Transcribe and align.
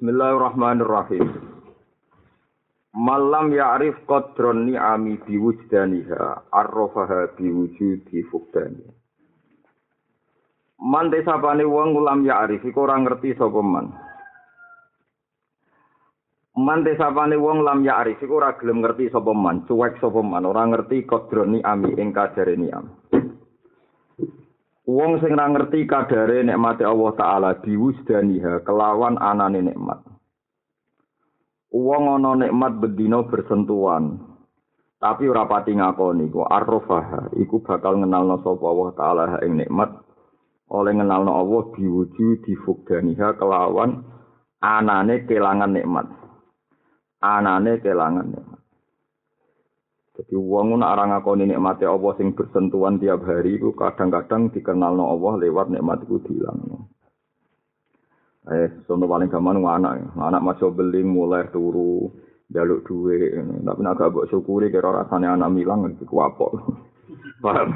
Bismillahirrahmanirrahim. 0.00 1.28
Malam 2.96 3.52
ya'rif 3.52 4.00
qadron 4.08 4.64
ni'ami 4.72 5.20
biwujdaniha 5.28 6.48
arrofaha 6.48 7.36
biwujudi 7.36 8.24
fukdani. 8.32 8.80
Man 10.80 11.12
desapane 11.12 11.68
wong 11.68 12.00
ulam 12.00 12.24
ya'rif 12.24 12.64
iku 12.64 12.88
ora 12.88 12.96
ngerti 12.96 13.36
sapa 13.36 13.60
man. 13.60 13.92
Man 16.56 16.80
desapane 16.80 17.36
wong 17.36 17.60
lam 17.60 17.84
ya'rif 17.84 18.24
iku 18.24 18.40
ora 18.40 18.56
gelem 18.56 18.80
ngerti 18.80 19.12
sapa 19.12 19.36
man, 19.36 19.68
cuek 19.68 20.00
sapa 20.00 20.24
man, 20.24 20.48
ora 20.48 20.64
ngerti 20.64 21.04
qadron 21.04 21.60
ni'ami 21.60 22.00
ing 22.00 22.16
kadare 22.16 22.56
ni'am. 22.56 22.88
Wong 24.90 25.22
sing 25.22 25.38
ora 25.38 25.46
ngerti 25.46 25.86
kadare 25.86 26.42
nikmate 26.42 26.82
Allah 26.82 27.14
taala 27.14 27.50
diwusdaniha 27.62 28.66
kelawan 28.66 29.22
anane 29.22 29.62
nikmat. 29.62 30.02
Wong 31.70 32.10
ana 32.10 32.34
nikmat 32.34 32.82
bedina 32.82 33.22
bersentuhan. 33.22 34.18
Tapi 34.98 35.30
ora 35.30 35.46
pati 35.46 35.78
ngakoni 35.78 36.26
ku 36.34 36.42
arrofaha 36.42 37.30
iku 37.38 37.62
bakal 37.62 38.02
ngenalno 38.02 38.42
sapa 38.42 38.66
Allah 38.66 38.90
taala 38.98 39.24
ing 39.46 39.62
nikmat 39.62 39.94
oleh 40.74 40.92
ngenalno 40.98 41.38
Allah 41.38 41.62
diwuju 41.70 42.42
difugdaniha 42.42 43.38
kelawan 43.38 44.02
anane 44.58 45.22
kelangan 45.22 45.70
nikmat. 45.70 46.10
Anane 47.22 47.78
kelangan 47.78 48.26
nikmat. 48.26 48.49
Jadi 50.20 50.36
wong 50.36 50.76
ora 50.76 50.92
ora 50.92 51.04
ngakoni 51.16 51.48
nikmate 51.48 51.88
Allah 51.88 52.12
sing 52.20 52.36
bersentuhan 52.36 53.00
tiap 53.00 53.24
hari 53.24 53.56
itu 53.56 53.72
kadang-kadang 53.72 54.52
dikenalno 54.52 55.16
Allah 55.16 55.40
lewat 55.40 55.72
nikmat 55.72 56.04
iku 56.04 56.20
dilangno. 56.20 56.92
Eh, 58.52 58.84
sono 58.84 59.08
paling 59.08 59.32
gampang 59.32 59.64
anak, 59.64 60.12
anak 60.20 60.44
masuk 60.44 60.76
beli 60.76 61.00
mulai 61.00 61.48
turu, 61.48 62.12
jaluk 62.52 62.84
duit, 62.84 63.32
tapi 63.64 63.80
nak 63.80 63.96
gak 63.96 64.28
syukuri 64.28 64.68
kira 64.68 64.92
rasanya 64.92 65.40
anak 65.40 65.56
milang 65.56 65.88
iku 65.96 66.16
apa. 66.20 66.48
Paham? 67.44 67.68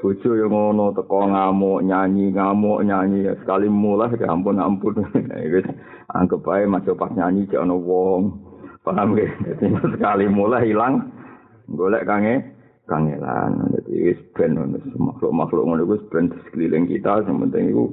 Bojo 0.00 0.32
yang 0.32 0.48
ngono 0.48 0.96
teko 0.96 1.28
ngamuk 1.28 1.84
nyanyi 1.84 2.32
ngamuk 2.32 2.80
nyanyi 2.88 3.28
sekali 3.44 3.68
mulai 3.68 4.08
ya 4.16 4.32
ampun 4.32 4.56
ampun 4.56 4.96
wis 5.52 5.68
anggap 6.08 6.40
ae 6.56 6.64
masuk 6.64 6.96
pas 6.96 7.12
nyanyi 7.12 7.44
jek 7.44 7.60
ana 7.60 7.76
wong 7.76 8.40
paham 8.80 9.12
ge 9.12 9.28
sekali 9.60 10.24
mulai 10.32 10.72
hilang 10.72 11.19
golek 11.70 12.06
kange 12.06 12.34
kangelan 12.90 13.70
dadi 13.70 14.10
wis 14.10 14.20
ben 14.34 14.58
makhluk 14.98 15.30
makhluk 15.30 15.64
ngono 15.66 15.86
wis 15.86 16.02
ben 16.10 16.30
sekeliling 16.46 16.90
kita. 16.90 17.22
Sing 17.22 17.38
penting 17.38 17.70
iku 17.70 17.84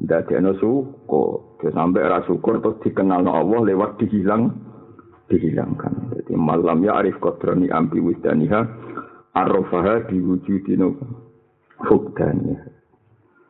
dadekno 0.00 0.56
syukur 0.56 1.60
ke 1.60 1.68
sampai 1.72 2.08
ra 2.08 2.24
syukur 2.24 2.60
terus 2.60 2.80
dikenal 2.84 3.24
Allah 3.28 3.60
lewat 3.64 4.00
dihilang 4.00 4.52
dihilangkan. 5.28 6.16
Jadi 6.16 6.32
malam 6.38 6.84
ya 6.84 6.96
arif 7.00 7.20
qadrani 7.20 7.68
ambi 7.68 8.00
wisdaniha 8.00 8.60
arrofaha 9.36 10.08
diwujudino 10.08 10.96
fukdaniha 11.84 12.76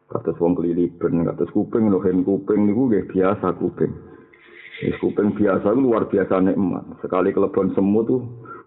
kados 0.06 0.38
wong 0.38 0.54
keliliben 0.54 1.26
kados 1.26 1.50
kuping 1.50 1.90
lho 1.90 1.98
kuping 2.00 2.60
niku 2.70 2.82
nggih 2.90 3.04
biasa 3.10 3.58
kuping. 3.58 3.92
Wis 4.82 4.96
kuping 5.02 5.34
biasa 5.34 5.72
luar 5.74 6.06
biasa 6.06 6.42
nikmat. 6.42 6.84
Sekali 7.02 7.32
kelebon 7.32 7.74
semut 7.74 8.06
tuh 8.06 8.22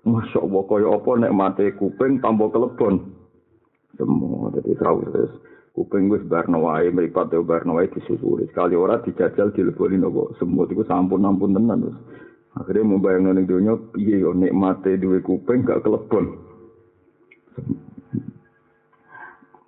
Masya 0.08 0.40
Allah, 0.40 0.62
kaya 0.64 0.88
apa 0.96 1.12
nek 1.20 1.36
mati 1.36 1.66
kuping 1.76 2.24
tanpa 2.24 2.48
kelebon. 2.52 3.20
Semua, 4.00 4.48
jadi 4.56 4.80
tahu 4.80 5.04
terus. 5.12 5.34
Kuping 5.76 6.08
wis 6.12 6.24
barno 6.28 6.64
wae, 6.64 6.88
mripat 6.92 7.32
yo 7.36 7.44
barno 7.44 7.80
wae 7.80 7.92
disyukuri. 7.92 8.48
Sekali 8.52 8.80
ora 8.80 9.04
dijajal 9.04 9.52
dileboni 9.52 10.00
nopo 10.00 10.36
semut 10.40 10.72
iku 10.72 10.84
sampun 10.88 11.24
ampun 11.28 11.56
tenan 11.56 11.84
terus. 11.84 12.00
Akhirnya 12.60 12.84
membayangkan 12.84 13.34
ning 13.40 13.46
dunya 13.48 13.74
piye 13.96 14.20
yo 14.20 14.36
nikmate 14.36 15.00
duwe 15.00 15.24
kuping 15.24 15.64
gak 15.64 15.84
kelebon. 15.86 16.36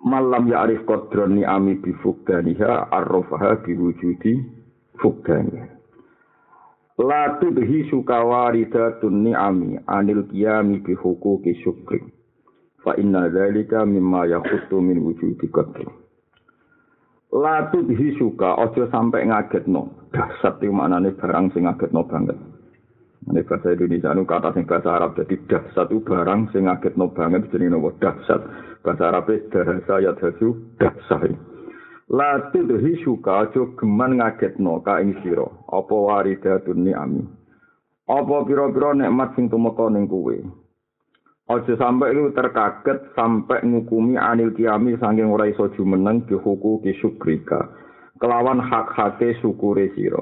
Malam 0.02 0.50
ya 0.50 0.66
arif 0.66 0.82
kodron 0.84 1.38
ni 1.38 1.46
ami 1.46 1.78
bifukdaniha 1.78 2.90
arrofaha 2.90 3.62
biwujudi 3.62 4.44
fukdaniha. 4.98 5.71
La 7.00 7.40
tudhi 7.40 7.88
sukawaridatun 7.88 9.24
ni'ami 9.24 9.80
anil 9.88 10.28
qiyami 10.28 10.84
bi 10.84 10.92
huquqi 10.92 11.56
syukri. 11.64 12.04
Fa 12.84 12.92
inna 13.00 13.32
dzalika 13.32 13.88
mimma 13.88 14.28
yakhuttu 14.28 14.76
min 14.84 15.00
wujudi 15.00 15.48
qadri. 15.48 15.88
La 17.32 17.72
tudhi 17.72 18.12
suka 18.20 18.60
aja 18.60 18.92
sampe 18.92 19.24
ngagetno. 19.24 20.12
Dasar 20.12 20.60
iki 20.60 20.68
maknane 20.68 21.16
barang 21.16 21.56
sing 21.56 21.64
ngagetno 21.64 22.04
banget. 22.04 22.36
Ini 23.22 23.40
bahasa 23.46 23.72
Indonesia 23.72 24.12
itu 24.12 24.22
kata 24.26 24.50
sing 24.52 24.64
bahasa 24.66 24.88
Arab 24.98 25.14
jadi 25.14 25.38
dahsat 25.46 25.88
itu 25.94 26.02
barang 26.02 26.50
sing 26.52 26.66
ngagetno 26.66 27.06
banget 27.14 27.48
jadi 27.54 27.70
nopo 27.70 27.94
dahsat 28.02 28.42
bahasa 28.82 29.14
Arab 29.14 29.30
itu 29.30 29.46
dahsa 29.48 29.94
ya 30.02 30.12
dahsu 30.18 30.58
dahsai 30.76 31.51
La 32.12 32.52
tudhi 32.52 33.00
suka 33.00 33.48
aja 33.48 33.72
geman 33.80 34.20
ngagetno 34.20 34.84
ka 34.84 35.00
ing 35.00 35.16
sira 35.24 35.48
apa 35.72 35.96
waridatun 35.96 36.84
ni'ami. 36.84 37.24
Apa 38.04 38.44
pira-pira 38.44 38.92
nikmat 38.92 39.32
sing 39.32 39.48
tumeka 39.48 39.88
ning 39.88 40.04
kuwe. 40.04 40.44
Aja 41.48 41.72
sampe 41.80 42.12
lu 42.12 42.28
terkaget 42.36 43.16
sampe 43.16 43.64
ngukumi 43.64 44.20
anil 44.20 44.52
kiami 44.52 45.00
saking 45.00 45.32
ora 45.32 45.48
iso 45.48 45.72
jumeneng 45.72 46.28
dihuku 46.28 46.84
ki 46.84 47.00
syukrika. 47.00 47.72
Kelawan 48.20 48.60
hak-hake 48.60 49.40
syukure 49.40 49.88
sira. 49.96 50.20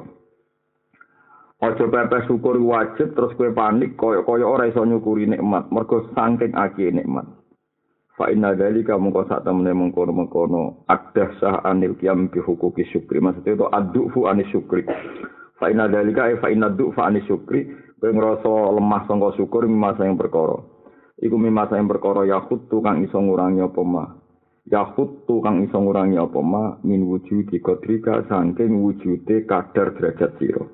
Aja 1.59 1.91
pepe 1.91 2.23
syukur 2.31 2.55
wajib 2.63 3.19
terus 3.19 3.35
kowe 3.35 3.51
panik 3.51 3.99
kaya-kaya 3.99 4.47
ora 4.47 4.71
iso 4.71 4.87
nyukuri 4.87 5.27
nikmat 5.27 5.67
mergo 5.75 6.07
saking 6.15 6.55
akeh 6.55 6.95
nikmat. 6.95 7.40
Fa 8.21 8.29
inna 8.29 8.53
dzalika 8.53 9.01
mungko 9.01 9.25
sak 9.33 9.49
temene 9.49 9.73
mengkono-mengkono 9.73 10.85
adah 10.93 11.41
sah 11.41 11.65
anil 11.65 11.97
qiyam 11.97 12.29
bi 12.29 12.37
hukuki 12.45 12.85
syukri. 12.93 13.17
Maksudnya 13.17 13.57
itu 13.57 13.65
adufu 13.73 14.29
anis 14.29 14.45
syukri. 14.53 14.85
Fa 15.57 15.73
inna 15.73 15.89
dzalika 15.89 16.29
fa 16.37 16.53
inna 16.53 16.69
dufa 16.69 17.09
anis 17.09 17.25
syukri 17.25 17.65
kowe 17.97 18.13
ngrasa 18.13 18.77
lemah 18.77 19.09
sangka 19.09 19.41
syukur 19.41 19.65
masa 19.73 20.05
yang 20.05 20.21
perkara. 20.21 20.61
Iku 21.17 21.41
masa 21.41 21.81
yang 21.81 21.89
perkara 21.89 22.29
ya 22.29 22.45
khutu 22.45 22.85
kang 22.85 23.01
iso 23.01 23.17
ngurangi 23.17 23.65
apa 23.65 23.81
ma. 23.89 24.05
Ya 24.69 24.85
khutu 24.93 25.41
kang 25.41 25.65
iso 25.65 25.81
ngurangi 25.81 26.21
apa 26.21 26.41
ma 26.45 26.77
min 26.85 27.09
wujudi 27.09 27.57
kodrika 27.65 28.29
saking 28.29 28.85
wujude 28.85 29.49
kadar 29.49 29.97
derajat 29.97 30.37
sira. 30.37 30.69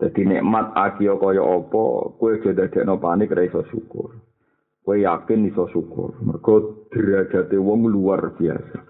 Dadi 0.00 0.24
nikmat 0.24 0.72
akio 0.72 1.20
kaya 1.20 1.44
apa, 1.44 1.84
kowe 2.16 2.32
aja 2.32 2.56
dadekno 2.56 2.96
panik 2.96 3.28
ra 3.36 3.44
iso 3.44 3.60
syukur. 3.68 4.31
Kowe 4.82 4.98
yakin 4.98 5.46
iso 5.46 5.70
syukur. 5.70 6.18
Mergo 6.26 6.86
derajate 6.90 7.54
wong 7.54 7.86
luar 7.86 8.34
biasa. 8.34 8.82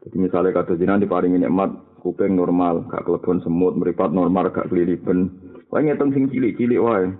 Jadi 0.00 0.16
misalnya 0.16 0.56
kata 0.56 0.80
jinan 0.80 1.04
diparingi 1.04 1.44
nikmat 1.44 2.00
kuping 2.00 2.40
normal, 2.40 2.88
gak 2.88 3.04
kelebon 3.04 3.44
semut, 3.44 3.76
meripat 3.76 4.16
normal, 4.16 4.48
gak 4.48 4.72
keliliben. 4.72 5.28
Kowe 5.68 5.76
ngitung 5.76 6.16
sing 6.16 6.32
cilik-cilik 6.32 6.80
wae. 6.80 7.12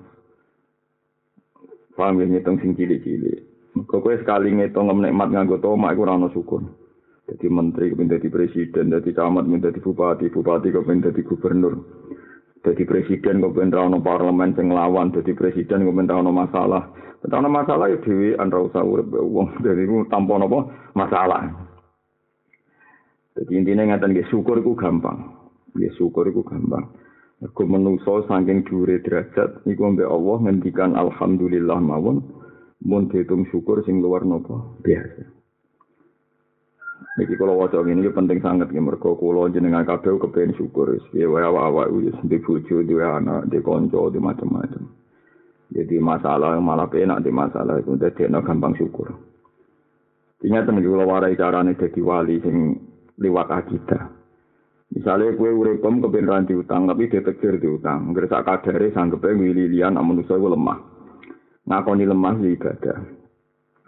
Paham 1.93 2.25
ya 2.25 2.27
ngitung 2.27 2.57
sing 2.65 2.73
cilik-cilik. 2.73 3.45
Mergo 3.77 3.97
kowe 4.01 4.17
sekali 4.17 4.49
ngitung 4.57 4.89
nikmat 4.97 5.29
nganggo 5.29 5.61
tomak 5.61 5.93
iku 5.93 6.09
ora 6.09 6.17
ono 6.17 6.33
syukur. 6.33 6.65
Jadi 7.31 7.47
menteri 7.47 7.95
kepin 7.95 8.11
dadi 8.11 8.27
presiden, 8.27 8.91
dadi 8.91 9.15
camat, 9.15 9.47
dadi 9.47 9.79
bupati, 9.79 10.27
bupati 10.35 10.75
kepin 10.75 10.99
dadi 10.99 11.23
gubernur. 11.23 11.75
Jadi 12.61 12.85
presiden 12.85 13.41
ra 13.41 13.81
ono 13.81 14.05
parlemen 14.05 14.53
sing 14.53 14.69
lawan, 14.69 15.09
dadi 15.17 15.33
presiden 15.33 15.89
ra 15.89 16.15
ono 16.21 16.29
masalah. 16.29 16.93
Ora 17.25 17.49
masalah 17.49 17.89
ya 17.89 17.97
dhewe 18.05 18.37
an 18.37 18.53
ra 18.53 18.61
usah 18.61 18.85
urip 18.85 19.09
wong 19.17 19.57
dadi 19.65 19.89
tanpa 20.13 20.37
napa 20.37 20.59
masalah. 20.93 21.41
Jadi 23.37 23.53
intinya 23.57 23.97
ngatan 23.97 24.13
nggih 24.13 24.29
syukur 24.29 24.61
iku 24.61 24.77
gampang. 24.77 25.33
Nggih 25.73 25.93
syukur 25.97 26.29
iku 26.29 26.45
gampang. 26.45 26.93
Mergo 27.41 27.65
menungso 27.65 28.29
saking 28.29 28.69
dhuwure 28.69 29.01
derajat 29.01 29.65
niku 29.65 29.97
mbek 29.97 30.05
Allah 30.05 30.37
ngendikan 30.45 30.93
alhamdulillah 30.93 31.81
mawon 31.81 32.21
mun 32.85 33.09
dihitung 33.09 33.49
syukur 33.49 33.81
sing 33.89 34.05
luar 34.05 34.29
napa 34.29 34.77
biasa. 34.85 35.40
Niki 37.19 37.35
kalau 37.35 37.59
waca 37.59 37.83
ngene 37.83 38.07
penting 38.15 38.39
sangat 38.39 38.71
nggih 38.71 38.87
mergo 38.87 39.19
kula 39.19 39.51
jenengan 39.51 39.83
kabeh 39.83 40.15
kepengin 40.23 40.55
syukur 40.55 40.95
wis 40.95 41.03
piye 41.11 41.27
wae 41.27 41.43
awak-awak 41.43 41.91
wis 41.91 42.15
di 42.23 42.39
bojo, 42.39 42.87
di 42.87 42.95
anak, 42.95 43.51
di 43.51 43.59
kanca, 43.59 43.99
di 44.15 44.19
macam-macam. 44.23 44.85
Jadi 45.75 45.97
masalah 45.99 46.59
malah 46.63 46.87
penak 46.87 47.23
di 47.23 47.31
masalah 47.35 47.83
itu 47.83 47.99
dadi 47.99 48.31
gampang 48.31 48.79
syukur. 48.79 49.11
Ingat 50.47 50.71
tenan 50.71 50.87
kula 50.87 51.03
warai 51.03 51.35
carane 51.35 51.75
dadi 51.75 51.99
wali 51.99 52.39
sing 52.41 52.79
liwat 53.19 53.49
akidah. 53.51 54.21
Misalnya 54.91 55.39
kue 55.39 55.55
uripem 55.55 56.03
kebenaran 56.03 56.51
diutang, 56.51 56.91
tapi 56.91 57.07
dia 57.07 57.23
tegir 57.23 57.63
diutang. 57.63 58.11
Ngerasa 58.11 58.43
kadare 58.43 58.91
sanggepe 58.91 59.39
wililian, 59.39 59.95
namun 59.95 60.19
manusia 60.19 60.35
itu 60.35 60.51
lemah. 60.51 60.79
Ngakoni 61.71 62.05
lemah 62.11 62.35
di 62.43 62.59
ibadah. 62.59 63.20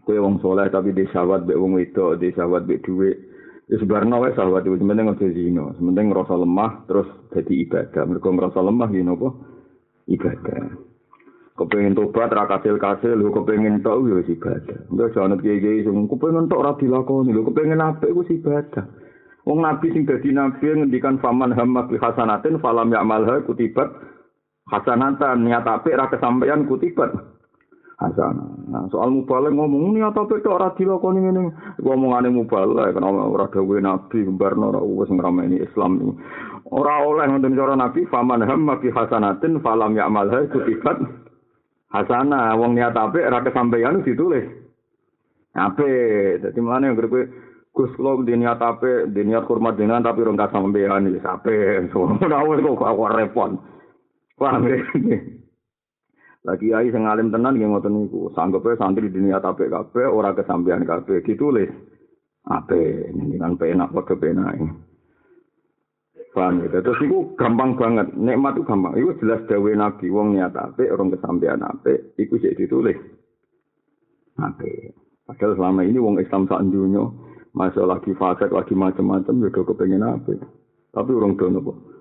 Kue 0.03 0.19
wong 0.19 0.43
soleh 0.43 0.67
tapi 0.67 0.91
di 0.91 1.07
syawat 1.11 1.47
be 1.47 1.55
wong 1.55 1.79
wedok, 1.79 2.19
di 2.19 2.35
syawat 2.35 2.67
be 2.67 2.83
duit. 2.83 3.33
Ya 3.71 3.79
sebarno 3.79 4.19
wae 4.19 4.35
sahabat 4.35 4.67
itu 4.67 4.77
sementing 4.83 5.09
aja 5.09 5.27
zina, 5.33 5.71
sementing 5.79 6.11
ngerasa 6.11 6.35
lemah 6.35 6.85
terus 6.91 7.09
jadi 7.31 7.55
ibadah. 7.65 8.03
Mereka 8.05 8.29
ngerasa 8.29 8.61
lemah 8.61 8.89
gini 8.91 9.15
apa? 9.15 9.29
Ibadah. 10.11 10.63
Kepengen 11.53 11.95
tobat 11.95 12.35
ra 12.35 12.51
kasil-kasil, 12.51 13.17
lho 13.17 13.31
kepengen 13.31 13.81
tok 13.87 14.03
ya 14.05 14.19
wis 14.19 14.29
ibadah. 14.29 14.79
Enggak 14.91 15.15
jangan 15.15 15.39
kiai-kiai 15.39 15.87
sing 15.87 15.95
kepengen 16.11 16.51
tok 16.51 16.65
ra 16.65 16.73
dilakoni, 16.77 17.31
lho 17.31 17.49
kepengen 17.49 17.81
apik 17.81 18.11
iku 18.13 18.23
ibadah. 18.29 18.85
Wong 19.49 19.59
nabi 19.65 19.89
sing 19.95 20.05
dadi 20.05 20.31
nabi 20.35 20.67
ngendikan 20.69 21.23
faman 21.23 21.57
hamma 21.57 21.87
bi 21.87 21.97
hasanatin 21.97 22.61
falam 22.61 22.93
ya'malha 22.93 23.43
kutibat 23.49 23.89
hasanatan 24.69 25.49
niat 25.49 25.65
apik 25.65 25.97
ra 25.97 26.13
kesampaian 26.13 26.69
kutibat 26.69 27.11
hasanah. 28.03 28.49
Nah, 28.67 28.85
soal 28.91 29.15
mubalek 29.15 29.55
ngomong 29.55 29.95
niat 29.95 30.19
apik 30.19 30.43
tok 30.43 30.59
ora 30.59 30.75
dilakoni 30.75 31.23
ngene. 31.23 31.43
Ngomongane 31.79 32.29
mubalek 32.35 32.99
kan 32.99 33.07
ora 33.07 33.47
dawuhe 33.47 33.79
nabi 33.79 34.27
gembarno 34.27 34.75
ora 34.75 34.81
wis 34.83 35.11
ngrameni 35.11 35.63
Islam 35.63 36.03
ini. 36.03 36.13
Ora 36.67 37.07
oleh 37.07 37.31
ngoten 37.31 37.55
cara 37.55 37.75
nabi 37.79 38.03
faman 38.11 38.43
hamma 38.43 38.83
bi 38.83 38.91
hasanatin 38.91 39.63
falam 39.63 39.95
ya'malha 39.95 40.51
kutibat 40.51 40.99
hasanah. 41.95 42.59
Wong 42.59 42.75
niat 42.75 42.99
apik 42.99 43.23
ora 43.23 43.47
kesampaian 43.47 44.03
ditulis. 44.03 44.47
Apik. 45.55 46.43
Dadi 46.43 46.59
mlane 46.59 46.91
yang 46.91 46.99
kowe 46.99 47.23
Gus 47.73 47.89
kula 47.97 48.21
di 48.29 48.37
niat 48.37 48.61
ape, 48.61 49.09
di 49.17 49.25
niat 49.25 49.49
hormat 49.49 49.81
dengan 49.81 50.05
tapi 50.05 50.21
orang 50.21 50.37
sampean 50.53 51.09
iki 51.09 51.25
sape. 51.25 51.89
Ora 51.97 52.45
kok 52.69 52.77
kok 52.77 53.13
repot. 53.17 53.51
Paham 54.37 54.69
ya? 54.69 54.77
Lagi 56.43 56.75
ai 56.75 56.91
sing 56.91 57.07
alim 57.07 57.31
tenan 57.31 57.55
nggih 57.55 57.71
ngoten 57.71 57.95
niku. 57.95 58.35
Sanggepe 58.35 58.75
santri 58.75 59.07
di 59.07 59.23
niat 59.23 59.47
apik 59.47 59.71
kabeh 59.71 60.11
ora 60.11 60.35
kesampean 60.35 60.83
kabeh 60.83 61.23
ditulis. 61.23 61.71
Ape 62.43 63.07
ini 63.15 63.39
kan 63.39 63.55
penak 63.55 63.95
padha 63.95 64.19
penak. 64.19 64.59
Paham 66.33 66.65
ya? 66.65 66.81
Terus 66.83 66.99
iku 67.05 67.39
gampang 67.39 67.79
banget. 67.79 68.11
Nikmat 68.19 68.59
itu 68.59 68.67
gampang. 68.67 68.97
Iku 68.99 69.21
jelas 69.23 69.45
dawe 69.47 69.71
Nabi 69.77 70.07
wong 70.11 70.35
niat 70.35 70.57
apik 70.57 70.91
orang 70.91 71.15
kesampean 71.15 71.63
apik 71.63 72.19
iku 72.19 72.35
sik 72.43 72.59
ditulis. 72.59 72.99
Ape. 74.41 74.97
Padahal 75.29 75.55
selama 75.55 75.87
ini 75.87 76.03
wong 76.03 76.19
Islam 76.19 76.51
sak 76.51 76.67
dunya 76.67 77.07
masa 77.55 77.85
lagi 77.85 78.17
fasik 78.17 78.51
lagi 78.51 78.75
macam-macam 78.75 79.45
ya 79.45 79.49
do 79.55 79.63
kepengen 79.63 80.03
apik. 80.03 80.41
Tapi 80.91 81.11
orang 81.15 81.39
do 81.39 81.47
nopo? 81.53 81.92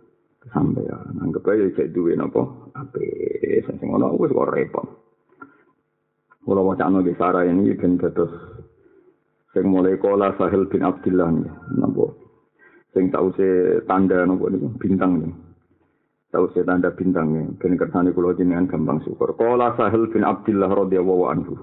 Kesampaian. 0.41 1.13
Anggap 1.21 1.45
aja 1.47 1.69
cek 1.77 1.93
duwe 1.93 2.17
napa? 2.17 2.41
Ape 2.73 3.05
sing 3.65 3.77
ngono 3.85 4.17
wis 4.17 4.33
kok 4.33 4.49
repot. 4.49 4.87
Kula 6.41 6.61
wacana 6.65 7.05
di 7.05 7.13
Sarah 7.13 7.45
ini 7.45 7.77
ben 7.77 8.01
dados 8.01 8.33
sing 9.53 9.69
mulai 9.69 9.99
kola 10.01 10.33
Sahil 10.35 10.65
bin 10.65 10.81
Abdullah 10.81 11.29
napa? 11.77 12.05
Sing 12.91 13.13
tau 13.13 13.29
se 13.37 13.79
tanda 13.85 14.25
napa 14.25 14.49
niku 14.49 14.67
bintang 14.81 15.21
nih. 15.21 15.33
Tau 16.33 16.49
se 16.51 16.65
tanda 16.65 16.89
bintang 16.91 17.31
nih. 17.31 17.45
Ben 17.61 17.77
kersane 17.77 18.09
kula 18.11 18.33
jenengan 18.33 18.65
gampang 18.65 19.05
syukur. 19.05 19.37
Kola 19.37 19.77
Sahil 19.77 20.09
bin 20.09 20.25
Abdullah 20.25 20.73
radhiyallahu 20.73 21.23
anhu. 21.29 21.53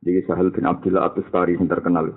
Jadi 0.00 0.20
Sahil 0.24 0.48
bin 0.48 0.64
Abdullah 0.64 1.12
atus 1.12 1.28
tari 1.28 1.56
yang 1.56 1.68
terkenal. 1.68 2.12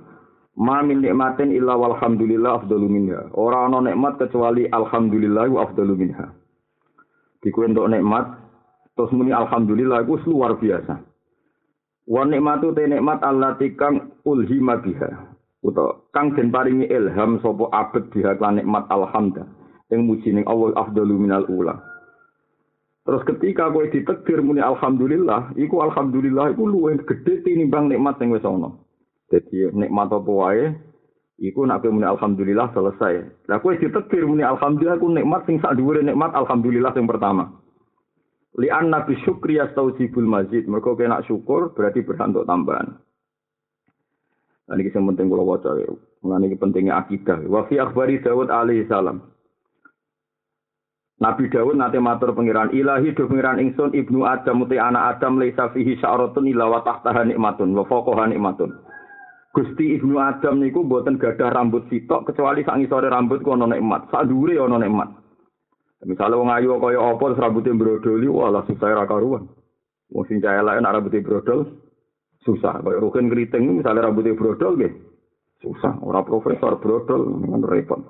Ma 0.57 0.81
min 0.81 1.05
nikmatin 1.05 1.53
illa 1.53 1.77
walhamdulillah 1.77 2.65
afdalu 2.65 2.89
minha. 2.89 3.29
Ora 3.37 3.69
ana 3.69 3.77
nikmat 3.85 4.17
kecuali 4.17 4.65
alhamdulillah 4.65 5.45
afdalu 5.53 5.93
minha. 5.93 6.33
Diku 7.45 7.61
entuk 7.61 7.85
nikmat 7.85 8.25
terus 8.97 9.13
muni 9.13 9.29
alhamdulillah 9.29 10.01
iku 10.01 10.17
luar 10.25 10.57
biasa. 10.57 10.97
Wa 12.09 12.25
nikmatu 12.25 12.73
te 12.73 12.89
nikmat 12.89 13.21
allati 13.21 13.77
kang 13.77 14.17
ulhima 14.25 14.81
biha. 14.81 15.29
Uta 15.61 16.01
kang 16.09 16.33
den 16.33 16.49
paringi 16.49 16.89
ilham 16.89 17.37
sapa 17.45 17.69
abet 17.77 18.09
biha 18.09 18.41
lan 18.41 18.57
nikmat 18.57 18.89
alhamda. 18.89 19.45
Ing 19.93 20.09
muji 20.09 20.33
ning 20.33 20.43
Allah 20.49 20.73
afdalu 20.73 21.21
minal 21.21 21.45
ula. 21.53 21.77
Terus 23.05 23.23
ketika 23.23 23.69
kowe 23.71 23.87
ditekdir 23.87 24.43
muni 24.43 24.59
alhamdulillah, 24.59 25.55
iku 25.55 25.79
alhamdulillah 25.79 26.51
iku 26.51 26.67
luwih 26.67 26.99
gedhe 27.07 27.39
tinimbang 27.45 27.87
nikmat 27.93 28.17
sing 28.19 28.33
wis 28.33 28.43
ana. 28.43 28.73
Jadi 29.27 29.75
nikmat 29.75 30.07
apa 30.07 30.31
wae 30.31 30.71
iku 31.37 31.67
nak 31.67 31.83
kowe 31.83 31.91
muni 31.91 32.07
alhamdulillah 32.07 32.71
selesai. 32.71 33.47
Lah 33.51 33.59
kowe 33.59 33.75
ditekbir 33.75 34.23
muni 34.23 34.47
alhamdulillah 34.47 34.97
ku 34.97 35.11
nikmat 35.11 35.43
sing 35.45 35.59
sak 35.59 35.75
dhuwure 35.75 35.99
nikmat 35.99 36.31
alhamdulillah 36.31 36.95
yang 36.95 37.05
pertama. 37.11 37.51
Li 38.57 38.71
anna 38.73 39.05
bi 39.05 39.13
syukri 39.21 39.61
yastaujibul 39.61 40.25
mazid. 40.25 40.65
Mergo 40.65 40.97
kena 40.97 41.21
syukur 41.27 41.75
berarti 41.77 42.01
berhak 42.01 42.33
untuk 42.33 42.47
tambahan. 42.49 42.97
Nah, 44.67 44.75
ini 44.75 44.91
yang 44.91 45.07
penting 45.13 45.31
kalau 45.31 45.47
waca 45.47 45.71
ya. 45.79 45.87
Mengenai 46.25 46.59
pentingnya 46.59 46.99
akidah. 46.99 47.39
Wa 47.45 47.69
fi 47.69 47.79
akhbari 47.79 48.19
Dawud 48.19 48.49
alaihi 48.51 48.89
salam. 48.89 49.23
Nabi 51.17 51.49
Dawud 51.49 51.77
nate 51.77 51.97
matur 51.97 52.33
pengiran 52.37 52.69
ilahi 52.73 53.13
do 53.17 53.25
pengiran 53.25 53.57
ingsun 53.57 53.93
ibnu 53.97 54.21
Adam 54.21 54.65
uti 54.65 54.77
anak 54.77 55.17
Adam 55.17 55.41
laisa 55.41 55.73
fihi 55.73 55.97
sya'ratun 55.97 56.45
illa 56.45 56.69
wa 56.69 56.85
tahtaha 56.85 57.25
nikmatun 57.25 57.73
wa 57.73 57.85
fawqaha 57.89 58.29
nikmatun. 58.29 58.69
Gusti 59.57 59.97
Ibnu 59.97 60.21
Adam 60.21 60.61
niku 60.61 60.85
mboten 60.85 61.17
gadah 61.17 61.49
rambut 61.49 61.89
sitok 61.89 62.29
kecuali 62.29 62.61
sak 62.61 62.77
ngisore 62.77 63.09
rambut 63.09 63.41
ku 63.41 63.57
ana 63.57 63.65
nikmat, 63.65 64.05
sak 64.13 64.29
dhuwure 64.29 64.53
ana 64.53 64.77
nikmat. 64.77 65.09
Misale 66.05 66.37
wong 66.37 66.53
ayu 66.53 66.77
kaya 66.77 67.01
apa 67.01 67.33
terus 67.33 67.41
rambutnya 67.41 67.73
brodoli, 67.73 68.29
walah 68.29 68.61
susah 68.69 68.93
ra 68.93 69.09
karuan. 69.09 69.49
Wong 70.13 70.23
sing 70.29 70.45
cah 70.45 70.61
elek 70.61 70.77
nek 70.77 70.93
rambutnya 70.93 71.25
brodol 71.25 71.73
susah. 72.45 72.85
Kaya 72.85 73.01
rukin 73.01 73.33
keriting 73.33 73.81
misale 73.81 74.05
rambutnya 74.05 74.37
brodol 74.37 74.77
nggih. 74.77 74.93
Susah, 75.65 76.05
ora 76.05 76.21
profesor 76.21 76.77
brodol 76.77 77.41
kan 77.41 77.65
repot. 77.65 78.01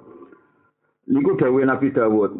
Niku 1.07 1.39
dawuh 1.39 1.63
Nabi 1.63 1.95
Dawud. 1.95 2.31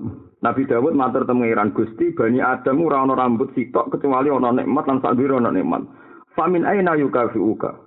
Nabi 0.44 0.68
Dawud 0.68 0.92
matur 1.00 1.24
temengiran 1.24 1.72
Gusti 1.72 2.12
Bani 2.12 2.44
Adam 2.44 2.84
ora 2.84 3.08
ana 3.08 3.16
rambut 3.16 3.56
sitok 3.56 3.88
kecuali 3.96 4.28
ana 4.28 4.52
nikmat 4.52 4.84
lan 4.84 5.00
sak 5.00 5.16
dhuwure 5.16 5.40
ana 5.40 5.56
nikmat. 5.56 5.88
Famin 6.36 6.68
aina 6.68 7.00
yukafiuka. 7.00 7.87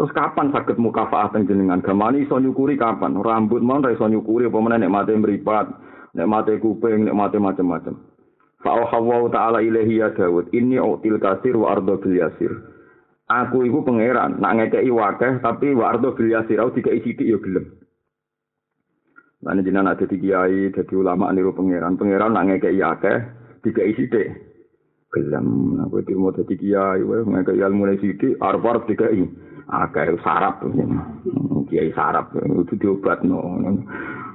Terus 0.00 0.16
kapan 0.16 0.48
sakit 0.48 0.80
teng 0.80 1.44
jenengan? 1.44 1.84
Gamani 1.84 2.24
iso 2.24 2.40
nyukuri 2.40 2.80
kapan? 2.80 3.20
Rambut 3.20 3.60
mon 3.60 3.84
iso 3.84 4.08
nyukuri 4.08 4.48
apa 4.48 4.56
meneh 4.56 4.80
nek 4.80 4.92
mate 4.96 5.12
mripat, 5.12 5.68
nek 6.16 6.24
mate 6.24 6.56
kuping, 6.56 7.04
nek 7.04 7.12
mate 7.12 7.36
macam-macam. 7.36 8.00
Fa 8.64 8.80
ta'ala 9.28 9.60
ilahi 9.60 10.00
ya 10.00 10.08
Daud, 10.16 10.56
ini 10.56 10.80
util 10.80 11.20
kasir 11.20 11.52
wa 11.52 11.76
ardo. 11.76 12.00
Aku 12.00 13.60
iku 13.60 13.84
pangeran, 13.84 14.40
nak 14.40 14.72
ngekeki 14.72 14.88
wakeh 14.88 15.44
tapi 15.44 15.76
wa 15.76 15.92
ardo 15.92 16.16
bil 16.16 16.32
yasir, 16.32 16.56
aku 16.56 16.80
dikai 16.80 17.04
sithik 17.04 17.28
ya 17.28 17.36
gelem. 17.36 17.68
Lan 19.44 19.60
jenengan 19.60 19.92
ada 19.92 20.08
kiai, 20.08 20.72
dadi 20.72 20.94
ulama 20.96 21.28
niru 21.28 21.52
pangeran. 21.52 22.00
Pangeran 22.00 22.32
nak 22.32 22.48
ngekeki 22.48 22.80
akeh, 22.80 23.18
dikai 23.68 23.92
sithik. 24.00 24.32
Gelem, 25.12 25.76
aku 25.84 26.00
mau 26.16 26.32
dadi 26.32 26.56
kiai, 26.56 27.04
wae 27.04 27.20
ngekeki 27.20 27.60
ilmu 27.60 27.84
sithik, 28.00 28.40
arep-arep 28.40 28.88
dikai. 28.88 29.49
Akeh 29.70 30.18
sarap. 30.26 30.60
Kiai 31.70 31.94
sarap. 31.94 32.34
Itu 32.34 32.74
diobat 32.76 33.22
no 33.22 33.38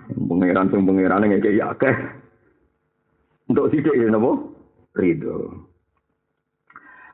pangeran 0.08 0.72
sing 0.72 0.88
pangeran 0.88 1.27
yang 1.27 1.44
kiai 1.44 1.60
akeh. 1.60 1.96
Untuk 3.51 3.70
sidik 3.70 3.94
ya 3.94 4.10
nopo 4.10 4.56
ridho. 4.98 5.68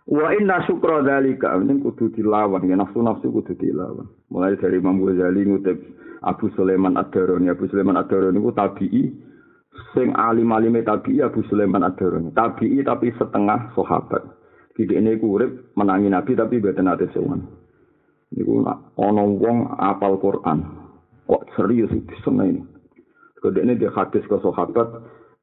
Wa 0.08 0.32
inna 0.34 0.64
syukra 0.66 1.04
dalika 1.04 1.58
ini 1.60 1.82
kudu 1.82 2.14
dilawan. 2.16 2.70
Ya 2.70 2.78
nafsu 2.78 3.02
nafsu 3.02 3.34
kudu 3.34 3.58
dilawan. 3.58 4.08
Mulai 4.32 4.56
dari 4.62 4.80
Imam 4.80 5.02
Ghazali 5.02 5.44
ngutip 5.44 5.78
Abu 6.22 6.54
Sulaiman 6.54 6.96
Ad-Darani 6.96 7.50
Abu 7.50 7.66
Sulaiman 7.68 7.98
Ad-Darani 8.00 8.40
ku 8.40 8.52
tabi'i. 8.54 9.04
Sing 9.96 10.12
alim 10.20 10.52
alime 10.52 10.84
tabi'i 10.84 11.24
Abu 11.24 11.44
Sulaiman 11.48 11.84
Ad-Darani 11.84 12.32
tabi'i 12.32 12.84
tapi 12.86 13.12
setengah 13.18 13.76
sahabat. 13.76 14.24
Jadi 14.76 14.98
ini 14.98 15.20
kurip 15.20 15.76
menangi 15.76 16.08
Nabi 16.08 16.32
tapi 16.32 16.64
beten 16.64 16.88
ate 16.88 17.12
sowan. 17.12 17.61
Niku 18.32 18.64
ana 18.98 19.24
wong 19.24 19.58
apal 19.78 20.20
Quran. 20.20 20.64
Kok 21.28 21.44
serius 21.56 21.92
iki 21.92 22.16
seneng 22.24 22.64
ini? 23.44 23.74
Dia 23.80 23.90
hadis 23.96 24.22
ke 24.28 24.38
sahabat 24.38 24.88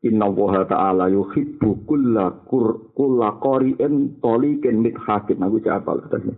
Inna 0.07 0.31
wa 0.31 0.63
ta'ala 0.63 1.11
yuhibbu 1.11 1.83
kulla 1.83 2.31
kur 2.47 2.95
kulla 2.95 3.35
qari'in 3.43 4.23
tolikin 4.23 4.79
mit 4.79 4.95
hakim. 4.95 5.43
Aku 5.43 5.59
cek 5.59 5.83
apal 5.83 5.99
tadi 6.07 6.31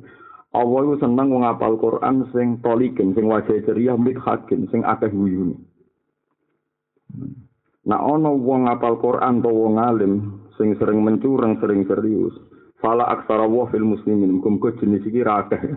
Allah 0.57 0.80
itu 0.83 1.04
seneng 1.04 1.45
apal 1.45 1.76
Quran 1.76 2.25
sing 2.33 2.59
tolikin 2.64 3.12
sing 3.12 3.28
wajah 3.28 3.61
ceria 3.69 4.00
mit 4.00 4.16
hakim 4.16 4.64
sing 4.73 4.80
akeh 4.80 5.12
guyune. 5.12 5.61
Nah 7.85 8.00
ana 8.00 8.33
wong 8.33 8.64
apal 8.73 8.97
Quran 8.97 9.45
to 9.45 9.52
wong 9.52 9.76
alim 9.76 10.40
sing 10.57 10.73
sering 10.80 11.04
mencurang 11.04 11.61
sering 11.61 11.85
serius 11.85 12.33
fala 12.80 13.12
aksara 13.12 13.45
wa 13.45 13.69
fil 13.69 13.85
muslimin 13.85 14.40
muga 14.40 14.73
jenis 14.80 15.04
iki 15.04 15.21
ra 15.21 15.45
akeh 15.45 15.76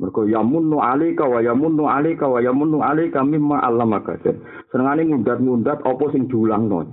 Mergo 0.00 0.24
yamunnu 0.24 0.80
alika 0.80 1.28
wa 1.28 1.44
yamunnu 1.44 1.84
alika 1.84 2.24
wa 2.24 2.40
yamunnu 2.40 2.80
alika 2.80 3.20
mimma 3.20 3.60
allamaka. 3.60 4.16
Senengane 4.72 5.04
ngundat-ngundat 5.04 5.84
apa 5.84 6.04
sing 6.16 6.24
diulangno. 6.24 6.88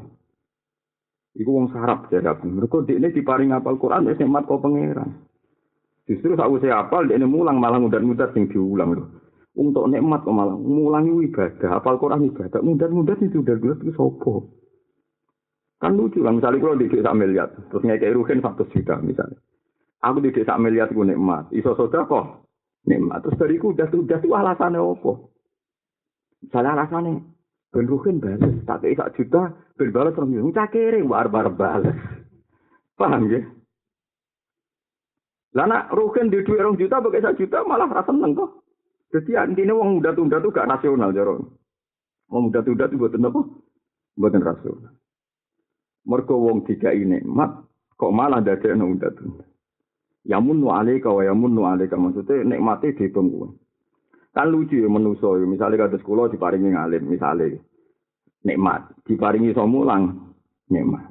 Iku 1.39 1.47
wong 1.47 1.71
sarap 1.71 2.11
jadap. 2.11 2.43
Mergo 2.43 2.83
dekne 2.83 3.15
diparing 3.15 3.55
apal 3.55 3.79
Quran 3.79 4.11
wis 4.11 4.19
nikmat 4.19 4.43
kok 4.43 4.59
pangeran. 4.59 5.23
Justru 6.03 6.35
sak 6.35 6.51
usah 6.51 6.83
apal 6.83 7.07
dekne 7.07 7.23
mulang 7.23 7.63
malah 7.63 7.79
ngundat-ngundat 7.79 8.35
sing 8.35 8.51
diulang 8.51 8.91
lho. 8.99 9.07
Untuk 9.55 9.87
nikmat 9.87 10.27
kok 10.27 10.35
malah 10.35 10.59
ngulangi 10.59 11.31
ibadah, 11.31 11.79
apal 11.79 11.95
Quran 12.03 12.27
ibadah, 12.27 12.59
mudah-mudah 12.59 13.17
itu 13.23 13.39
udah 13.39 13.55
gelas 13.57 13.79
itu 13.87 13.95
sopo. 13.95 14.51
Kan 15.79 15.95
lucu 15.95 16.25
kan, 16.25 16.37
misalnya 16.41 16.61
kalau 16.61 16.77
di 16.77 16.89
desa 16.89 17.13
miliar, 17.13 17.53
terus 17.53 17.85
ngekei 17.85 18.13
rugen 18.13 18.41
satu 18.41 18.65
juta 18.69 18.97
misalnya. 19.01 19.37
Aku 20.01 20.21
di 20.21 20.33
desa 20.33 20.57
miliar 20.57 20.89
itu 20.89 21.01
nikmat, 21.05 21.49
iso 21.53 21.73
soda 21.73 22.05
kok 22.05 22.46
nikmat. 22.85 23.25
Terus 23.25 23.39
dari 23.39 23.57
udah 23.57 23.87
tuh 23.89 24.05
udah 24.05 24.17
tuh 24.21 24.33
alasannya 24.35 24.79
apa? 24.83 25.11
Misalnya 26.45 26.71
alasannya, 26.77 27.13
ben 27.73 27.87
balas, 28.21 28.53
tak 28.69 28.85
kei 28.85 28.93
sak 28.93 29.17
juta, 29.17 29.57
ben 29.73 29.89
balas 29.89 30.13
orang 30.13 30.37
itu, 30.37 30.53
cakere, 30.53 31.01
bar-bar 31.01 31.49
balas. 31.49 31.97
Paham 32.97 33.29
ya? 33.29 33.41
Lah 35.57 35.65
nak 35.65 35.89
di 35.89 36.37
duit 36.45 36.61
orang 36.61 36.77
juta 36.77 37.01
pakai 37.01 37.23
sak 37.25 37.37
juta 37.41 37.65
malah 37.65 37.89
rasa 37.89 38.13
seneng 38.13 38.37
kok. 38.37 38.61
Jadi 39.09 39.33
intinya 39.33 39.73
uang 39.73 39.97
muda 39.97 40.11
tunda 40.13 40.37
tuh 40.37 40.51
gak 40.53 40.67
nasional 40.69 41.15
jaro. 41.15 41.57
Uang 42.29 42.51
muda 42.51 42.61
tunda 42.61 42.85
tuh 42.85 42.99
buatan 42.99 43.25
apa? 43.25 43.41
Buatan 44.19 44.43
rasional. 44.43 44.93
Mergo 46.05 46.35
wong 46.37 46.67
ini 46.67 47.23
mat 47.25 47.63
kok 47.97 48.13
malah 48.13 48.43
dadi 48.43 48.69
ana 48.69 48.85
muda 48.85 49.09
tunda. 49.15 49.43
Yamun 50.27 50.59
nu 50.59 50.67
alika 50.75 51.07
wa 51.09 51.23
yamun 51.23 51.55
nu 51.55 51.63
alika 51.63 51.95
maksudnya 51.95 52.43
nikmati 52.43 52.91
di 52.93 53.07
kuwi. 53.09 53.47
Kan 54.35 54.51
lucu 54.51 54.77
ya 54.77 54.89
menuso 54.91 55.39
ya 55.39 55.47
misalnya 55.47 55.87
kados 55.87 56.03
kula 56.03 56.29
diparingi 56.29 56.75
ngalim 56.75 57.07
misalnya 57.09 57.57
nikmat 58.43 58.91
diparingi 59.07 59.55
iso 59.55 59.63
mulang 59.65 60.35
nikmat. 60.69 61.09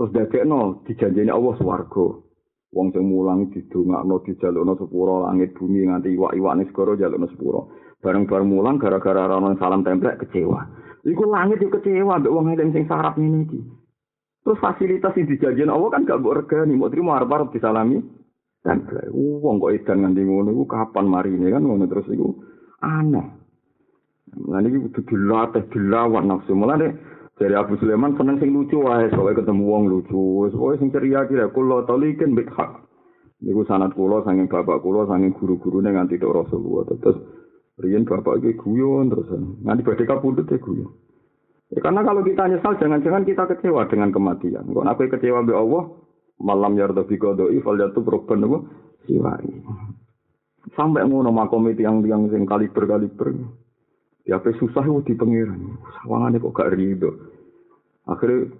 Terus 0.00 0.10
dadekno 0.10 0.82
dijanjeni 0.88 1.30
Allah 1.30 1.54
swarga. 1.60 2.32
wong 2.72 2.88
sing 2.96 3.04
mulang 3.04 3.52
didongakno 3.52 4.24
dijalukno 4.24 4.72
sepuro 4.80 5.28
langit 5.28 5.52
bumi 5.52 5.84
nganti 5.84 6.16
iwak-iwakne 6.16 6.64
segara 6.72 6.96
jalukno 6.96 7.28
sepuro 7.28 7.60
bareng-bareng 8.00 8.48
mulang 8.48 8.80
gara-gara 8.80 9.28
ana 9.28 9.52
salam 9.60 9.84
templek 9.84 10.24
kecewa 10.24 10.64
iku 11.04 11.28
langit 11.28 11.60
yo 11.60 11.68
kecewa 11.68 12.16
mbek 12.16 12.32
wong 12.32 12.48
eling 12.56 12.72
sing 12.72 12.88
sarap 12.88 13.20
ngene 13.20 13.44
iki 13.44 13.60
terus 14.42 14.58
fasilitas 14.58 15.14
sing 15.14 15.24
dijanjikan 15.30 15.70
Allah 15.70 15.88
kan 15.94 16.06
gak 16.06 16.18
mbok 16.18 16.44
regani 16.44 16.74
mau 16.74 16.90
trimo 16.90 17.14
arep-arep 17.14 17.54
disalami 17.54 18.02
templek 18.62 19.10
wong 19.14 19.58
kok 19.62 19.74
edan 19.74 20.02
nganti 20.06 20.22
ngono 20.22 20.50
iku 20.54 20.64
kapan 20.66 21.06
marine 21.06 21.46
kan 21.50 21.62
ngono 21.62 21.86
terus 21.86 22.06
iku 22.10 22.42
aneh 22.82 23.42
Nah 24.32 24.64
ini 24.64 24.88
kudu 24.88 25.04
dilatih, 25.04 25.68
dilawan 25.68 26.24
nafsu. 26.24 26.56
Mulai 26.56 26.96
Dari 27.32 27.58
Abu 27.58 27.74
Sulaiman 27.80 28.14
seneng 28.14 28.38
sing 28.38 28.54
lucu 28.54 28.78
wae, 28.78 29.08
soalnya 29.10 29.42
ketemu 29.42 29.64
wong 29.66 29.84
lucu. 29.88 30.46
Soalnya 30.52 30.78
sing 30.78 30.88
ceria 30.94 31.26
kira 31.26 31.50
kulo 31.50 31.82
tolikin 31.88 32.38
bik 32.38 32.52
hak. 32.54 32.86
Niku 33.42 33.66
sanat 33.66 33.96
kulo 33.98 34.22
sanging 34.22 34.46
bapak 34.46 34.78
kulo 34.78 35.10
sanging 35.10 35.34
guru-guru 35.34 35.82
ning 35.82 35.98
nganti 35.98 36.22
tok 36.22 36.44
Rasulullah. 36.44 36.86
Terus 36.92 37.18
riyen 37.82 38.06
bapak 38.06 38.38
iki 38.38 38.54
guyon 38.62 39.10
terus 39.10 39.26
nganti 39.64 39.82
badhe 39.82 40.04
kapundhut 40.06 40.46
ya 40.46 40.60
guyon. 40.60 40.92
Ya, 41.72 41.80
karena 41.80 42.04
kalau 42.04 42.20
kita 42.20 42.52
nyesal 42.52 42.76
jangan-jangan 42.76 43.24
kita 43.24 43.48
kecewa 43.48 43.88
dengan 43.88 44.12
kematian. 44.12 44.68
Kok 44.68 44.84
aku 44.84 45.08
kecewa 45.08 45.40
be 45.40 45.56
Allah, 45.56 45.88
malam 46.36 46.76
yarda 46.76 47.00
bi 47.08 47.16
qada'i 47.16 47.64
fal 47.64 47.80
yatu 47.80 48.04
proban 48.04 48.44
nopo 48.44 48.68
siwai. 49.08 49.48
Sampai 50.76 51.08
ngono 51.08 51.32
makom 51.32 51.64
itu 51.72 51.80
yang 51.80 52.04
yang 52.04 52.28
sing 52.28 52.44
kaliber-kaliber. 52.44 53.34
Ya 54.28 54.38
apa 54.38 54.54
susah 54.54 54.86
itu 54.86 55.12
di 55.12 55.14
pengiran. 55.18 55.80
Sawangannya 55.98 56.38
kok 56.38 56.54
gak 56.54 56.70
ridho. 56.78 57.10
Akhirnya 58.06 58.54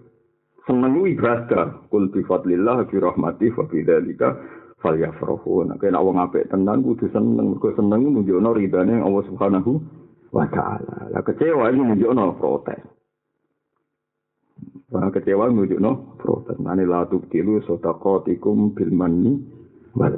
seneng 0.66 1.06
ibadah. 1.06 1.86
Kul 1.86 2.10
bi 2.10 2.26
fadlillah 2.26 2.90
bi 2.90 2.96
rahmati 2.98 3.46
fa 3.54 3.62
bi 3.70 3.86
dzalika 3.86 4.34
falyafrahu. 4.82 5.70
Nek 5.70 5.84
ana 5.86 6.02
wong 6.02 6.18
apik 6.18 6.50
tenan 6.50 6.82
kudu 6.82 7.06
seneng. 7.14 7.54
Mergo 7.54 7.70
seneng 7.78 8.10
nunjukno 8.10 8.50
ridane 8.50 8.98
Allah 8.98 9.22
Subhanahu 9.30 9.72
wa 10.34 10.44
taala. 10.50 11.14
Lah 11.14 11.22
kecewa 11.22 11.70
itu 11.70 11.78
nunjukno 11.78 12.34
protes. 12.42 12.91
Wah 14.92 15.08
kecewa 15.08 15.48
nunjukno 15.48 16.20
protes. 16.20 16.60
Nani 16.60 16.84
la 16.84 17.08
tubtilu 17.08 17.64
sadaqatikum 17.64 18.76
bil 18.76 18.92
manni 18.92 19.40
wal 19.96 20.12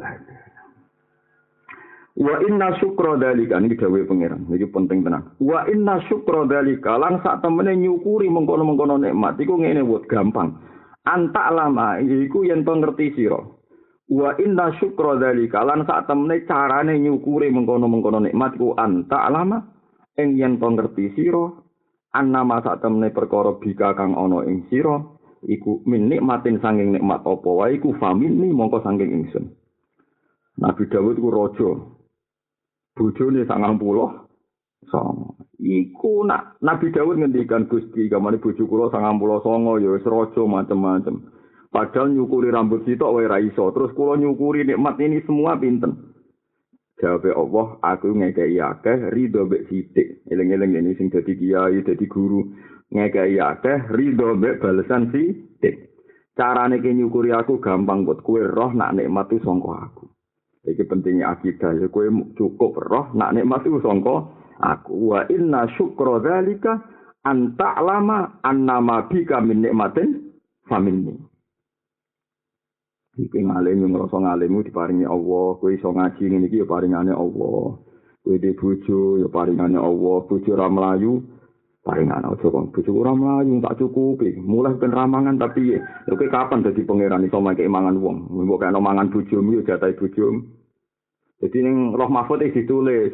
Wa 2.14 2.38
inna 2.46 2.78
syukra 2.78 3.18
dalika 3.18 3.58
ini 3.58 3.74
dawe 3.74 4.00
pangeran. 4.06 4.46
Iki 4.46 4.70
penting 4.70 5.02
tenan. 5.02 5.34
Wa 5.42 5.66
inna 5.66 5.98
syukra 6.06 6.46
dalika 6.46 6.94
lan 6.94 7.18
sak 7.26 7.42
temene 7.42 7.74
nyukuri 7.74 8.30
mengkono-mengkono 8.30 9.02
nikmat 9.02 9.34
iku 9.42 9.58
ngene 9.58 9.82
wot 9.82 10.06
gampang. 10.06 10.54
Anta 11.02 11.50
lama 11.50 11.98
iku 11.98 12.46
yen 12.46 12.62
to 12.62 12.70
ngerti 12.70 13.18
sira. 13.18 13.42
Wa 14.06 14.30
inna 14.38 14.70
syukra 14.78 15.18
dalika 15.18 15.66
lan 15.66 15.82
sak 15.90 16.06
temene 16.06 16.46
carane 16.46 17.02
nyukuri 17.02 17.50
mengkono-mengkono 17.50 18.22
nikmat 18.22 18.54
iku 18.62 18.78
anta 18.78 19.26
lama 19.26 19.58
ing 20.14 20.38
yen 20.38 20.62
to 20.62 20.70
ngerti 20.70 21.18
sira. 21.18 21.50
Annama 22.14 22.62
sak 22.62 22.78
temene 22.78 23.10
perkara 23.10 23.58
bika 23.58 23.98
kang 23.98 24.14
ana 24.14 24.46
ing 24.46 24.70
sira 24.70 25.02
iku 25.50 25.82
min 25.82 26.06
nikmatin 26.06 26.62
sanging 26.62 26.94
nikmat 26.94 27.26
apa 27.26 27.50
wae 27.50 27.74
iku 27.74 27.90
famini 27.98 28.54
mongko 28.54 28.86
sanging 28.86 29.10
ingsun. 29.10 29.50
Nabi 30.54 30.86
Dawud 30.86 31.18
ku 31.18 31.28
raja, 31.34 31.70
bojone 32.94 33.42
sangang 33.50 33.82
puluh 33.82 34.30
songo. 34.86 35.42
Iku 35.58 36.22
nak 36.22 36.54
Nabi 36.62 36.94
Dawud 36.94 37.18
ngendikan 37.18 37.66
Gusti 37.66 38.06
kamane 38.06 38.38
bojo 38.38 38.62
kula 38.62 38.94
sangang 38.94 39.18
puluh 39.18 39.42
songo 39.42 39.82
ya 39.82 39.90
wis 39.90 40.06
raja 40.06 40.42
macem-macem. 40.46 41.18
Padahal 41.74 42.14
nyukuri 42.14 42.54
rambut 42.54 42.86
sitok 42.86 43.10
wae 43.18 43.26
ra 43.26 43.42
iso. 43.42 43.74
Terus 43.74 43.90
kula 43.98 44.14
nyukuri 44.14 44.62
nikmat 44.62 44.94
ini 45.02 45.18
semua 45.26 45.58
pinten? 45.58 46.13
Jawab 47.04 47.28
Allah, 47.36 47.66
aku 47.84 48.16
ngekei 48.16 48.56
akeh 48.56 49.12
ridho 49.12 49.44
mbek 49.44 49.68
sithik. 49.68 50.24
Eling-eling 50.24 50.80
ini 50.80 50.96
sing 50.96 51.12
dadi 51.12 51.36
kiai, 51.36 51.84
dadi 51.84 52.08
guru. 52.08 52.48
Ngekei 52.88 53.36
akeh 53.36 53.92
ridho 53.92 54.32
mbek 54.32 54.64
balesan 54.64 55.12
sithik. 55.12 55.92
Carane 56.32 56.80
ke 56.80 56.88
nyukuri 56.88 57.30
aku 57.30 57.60
gampang 57.60 58.08
buat 58.08 58.24
kue 58.24 58.40
roh 58.40 58.72
nak 58.72 58.96
nikmat 58.96 59.28
itu 59.30 59.44
songko 59.44 59.70
aku. 59.70 60.04
Iki 60.64 60.88
pentingnya 60.88 61.36
akidah 61.36 61.76
ya 61.76 61.92
kowe 61.92 62.08
cukup 62.34 62.80
roh 62.80 63.12
nak 63.12 63.36
nikmat 63.36 63.68
iku 63.68 63.84
sangka 63.84 64.32
aku 64.64 65.12
wa 65.12 65.20
inna 65.28 65.68
syukra 65.76 66.24
dzalika 66.24 66.80
an 67.28 67.52
ta'lama 67.52 68.40
annama 68.40 69.04
bika 69.12 69.44
min 69.44 69.60
nikmatin 69.60 70.32
faminni. 70.64 71.20
Iki 73.14 73.46
ngalim 73.46 73.94
ngrasa 73.94 74.18
ngalimmu 74.18 74.66
diparingi 74.66 75.06
Allah, 75.06 75.46
kowe 75.62 75.70
iso 75.70 75.94
ngaji 75.94 76.22
ngene 76.26 76.46
iki 76.50 76.62
ya 76.62 76.66
paringane 76.66 77.14
Allah. 77.14 77.78
Kowe 78.26 78.36
dhe 78.38 78.58
bojo 78.58 79.22
ya 79.22 79.28
paringane 79.30 79.78
Allah, 79.78 80.16
bojo 80.26 80.52
ra 80.58 80.66
mlayu 80.66 81.22
paringane 81.84 82.24
aja 82.32 82.48
kok 82.48 82.72
bojo 82.72 82.90
ora 82.96 83.12
mlayu 83.12 83.60
tak 83.60 83.76
cukupi. 83.76 84.40
Mulai 84.40 84.80
ben 84.80 84.90
ramangan 84.90 85.36
tapi 85.36 85.76
ya 85.76 85.80
kowe 86.08 86.26
kapan 86.32 86.64
dadi 86.64 86.82
pangeran 86.82 87.28
iso 87.28 87.38
mangke 87.38 87.68
mangan 87.68 88.00
wong. 88.00 88.32
Mbok 88.32 88.58
kena 88.64 88.80
mangan 88.80 89.12
bojomu 89.12 89.60
ya 89.60 89.76
jatah 89.76 89.92
bojomu. 89.92 90.48
Jadi 91.44 91.60
ning 91.60 91.92
Roh 91.92 92.08
Mahfud 92.08 92.40
iki 92.40 92.64
ditulis 92.64 93.12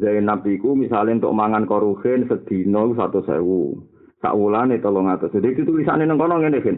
Zainab 0.00 0.48
iku 0.48 0.72
misalnya 0.72 1.20
untuk 1.20 1.36
mangan 1.36 1.68
korugen 1.68 2.24
sedino 2.24 2.96
satu 2.96 3.20
sewu. 3.28 3.84
Sak 4.24 4.32
wulane 4.32 4.80
tolong 4.80 5.12
atas. 5.12 5.28
Jadi 5.36 5.60
itu 5.60 5.62
tulisannya 5.68 6.08
neng 6.08 6.16
kono 6.16 6.40
ngene 6.40 6.58
kan. 6.64 6.76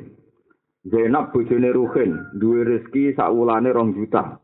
Zainab 0.83 1.31
bojone 1.31 1.71
Ruhin, 1.73 2.19
duwe 2.35 2.65
rezeki 2.65 3.15
sak 3.15 3.31
wulane 3.31 3.71
rong 3.73 3.95
juta. 3.95 4.43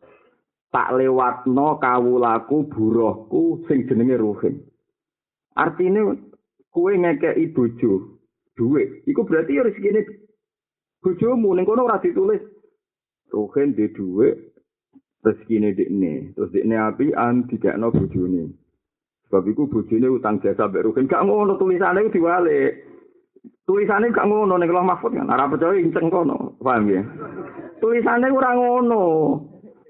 Tak 0.71 0.95
lewatno 0.95 1.81
kawulaku 1.83 2.71
buruhku 2.71 3.67
sing 3.67 3.89
jenenge 3.91 4.17
Ruhin. 4.17 4.63
Artinya 5.59 6.15
kue 6.71 6.95
ngekei 6.95 7.51
bojo 7.51 8.23
duwe. 8.55 9.03
Iku 9.07 9.27
berarti 9.27 9.59
ya 9.59 9.67
rezekine 9.67 10.07
bojomu 11.03 11.55
ning 11.55 11.67
kono 11.67 11.91
ora 11.91 11.99
ditulis. 11.99 12.43
Ruhin 13.35 13.75
di 13.75 13.91
duwe 13.91 14.55
rezekine 15.27 15.75
dekne. 15.75 16.39
Terus 16.39 16.55
dekne 16.55 16.77
api 16.79 17.11
an 17.19 17.51
dikekno 17.51 17.91
bojone. 17.91 18.55
Sebab 19.27 19.43
iku 19.51 19.67
bojone 19.67 20.07
utang 20.07 20.39
jasa 20.39 20.71
mbek 20.71 20.87
Rukin. 20.87 21.11
Gak 21.11 21.27
ngono 21.27 21.59
tulisane 21.59 22.07
diwalik. 22.15 22.88
Tulisane 23.69 24.09
gak 24.09 24.25
ngono 24.25 24.57
ning 24.57 24.73
Allah 24.73 24.97
Mahfud 24.97 25.13
kan. 25.13 25.29
Ora 25.29 25.45
percaya 25.45 25.77
inceng 25.77 26.09
kono. 26.09 26.57
Paham 26.57 26.89
ya? 26.89 27.05
Tulisane 27.85 28.33
ora 28.33 28.57
ngono. 28.57 29.05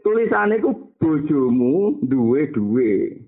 Tulisane 0.03 0.59
iku 0.59 0.75
bojomu 0.99 2.03
duwe-duwe. 2.03 3.23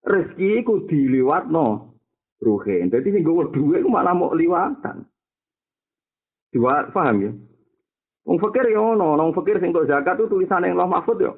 Rezeki 0.00 0.64
iku 0.64 0.88
diliwatno 0.88 1.92
Ruhin. 2.40 2.88
Dadi 2.88 3.12
sing 3.12 3.20
gowo 3.20 3.52
duwe 3.52 3.84
ku 3.84 3.92
malah 3.92 4.16
mau 4.16 4.32
liwatan. 4.32 5.04
Diwat, 6.48 6.96
paham 6.96 7.16
ya? 7.20 7.32
Wong 8.24 8.40
fakir 8.40 8.72
ya 8.72 8.80
ono, 8.80 9.20
wong 9.20 9.36
fakir 9.36 9.60
sing 9.60 9.70
tok 9.76 9.84
zakat 9.84 10.16
itu 10.16 10.32
tulisan 10.32 10.64
yang 10.64 10.80
Allah 10.80 10.96
Mahfud 10.96 11.20
ya. 11.20 11.36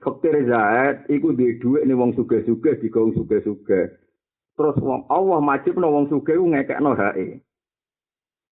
Fakir 0.00 0.48
zakat 0.48 1.04
iku 1.12 1.36
duwe 1.36 1.60
dhuwit 1.60 1.84
ning 1.84 2.00
wong 2.00 2.16
sugih-sugih 2.16 2.80
digo 2.80 3.04
wong 3.04 3.12
sugih-sugih. 3.20 3.92
Terus 4.54 4.78
wong 4.78 5.10
Allah 5.10 5.42
majib 5.42 5.74
no 5.82 5.90
wong 5.90 6.06
sugih 6.06 6.38
ngekekno 6.38 6.94
hae. 6.94 7.42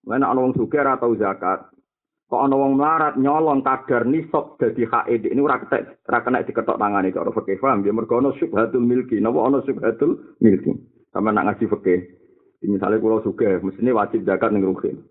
Mana 0.03 0.35
ana 0.35 0.43
wong 0.43 0.55
sugih 0.59 0.83
ora 0.83 0.99
tau 0.99 1.15
zakat. 1.15 1.71
Kok 2.27 2.43
ana 2.43 2.59
wong 2.59 2.75
melarat 2.75 3.15
nyolong 3.21 3.63
kadar 3.63 4.03
nisab 4.09 4.59
dadi 4.59 4.83
haid 4.83 5.31
ini 5.31 5.39
ora 5.39 5.63
ketek 5.63 6.03
ora 6.11 6.25
kena 6.27 6.43
diketok 6.43 6.81
tangane 6.81 7.15
cara 7.15 7.31
fikih 7.31 7.61
paham? 7.63 7.87
Ya 7.87 7.95
mergo 7.95 8.19
ana 8.19 8.35
syubhatul 8.35 8.83
milki 8.83 9.23
napa 9.23 9.47
ana 9.47 9.63
syubhatul 9.63 10.19
milki? 10.43 10.75
Sama 11.15 11.31
nak 11.31 11.55
ngaji 11.55 11.71
fikih. 11.71 12.01
Misalnya 12.67 12.99
kula 12.99 13.23
sugih 13.23 13.63
mestine 13.63 13.95
wajib 13.95 14.27
zakat 14.27 14.51
ning 14.51 14.67
ruhin. 14.67 15.07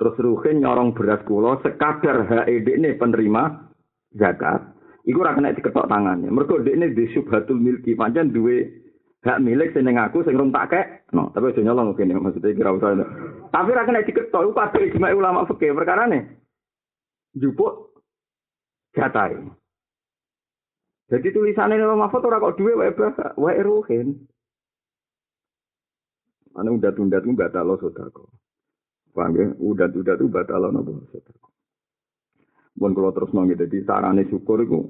Terus 0.00 0.16
ruhin 0.16 0.64
nyorong 0.64 0.96
beras 0.96 1.20
kula 1.28 1.60
sekadar 1.60 2.24
haid 2.24 2.64
ini 2.64 2.96
penerima 2.96 3.76
zakat. 4.16 4.64
Iku 5.04 5.20
ora 5.20 5.36
kena 5.36 5.52
diketok 5.52 5.84
tangane. 5.84 6.32
Mergo 6.32 6.64
dekne 6.64 6.96
di 6.96 7.12
syubhatul 7.12 7.60
milki 7.60 7.92
pancen 7.92 8.32
duwe 8.32 8.79
hak 9.20 9.42
milik 9.44 9.76
sing 9.76 9.84
aku 9.84 10.24
sing 10.24 10.36
rung 10.36 10.48
tak 10.48 10.72
kek 10.72 10.86
no 11.12 11.28
tapi 11.36 11.52
aja 11.52 11.60
nyolong 11.60 11.92
kene 11.92 12.16
maksudnya 12.16 12.56
kira 12.56 12.72
usah 12.72 12.96
tapi 13.52 13.68
ora 13.74 13.84
kena 13.84 14.06
diketok 14.06 14.48
iku 14.48 14.52
kabeh 14.56 14.88
ijma 14.88 15.12
ulama 15.12 15.44
fikih 15.44 15.76
perkara 15.76 16.08
nih 16.08 16.24
jupuk 17.36 17.90
jatai. 18.94 19.38
Jadi 21.10 21.34
tulisannya 21.34 21.82
Imam 21.82 21.98
Mahfud 22.06 22.22
ora 22.22 22.38
kok 22.38 22.54
duwe 22.54 22.78
wae 22.78 22.90
wae 23.34 23.62
ruhin. 23.66 24.14
Ana 26.54 26.70
udat-udat 26.70 27.22
ku 27.26 27.34
batal 27.34 27.74
sedekah. 27.78 28.30
Paham 29.10 29.34
ya? 29.34 29.46
Udat-udat 29.58 30.22
itu 30.22 30.30
batal 30.30 30.70
napa 30.70 30.90
sedekah. 31.10 31.50
Mun 32.78 32.94
kula 32.94 33.10
terus 33.10 33.34
nang 33.34 33.50
dadi 33.50 33.82
sarane 33.82 34.22
syukur 34.30 34.62
iku 34.62 34.86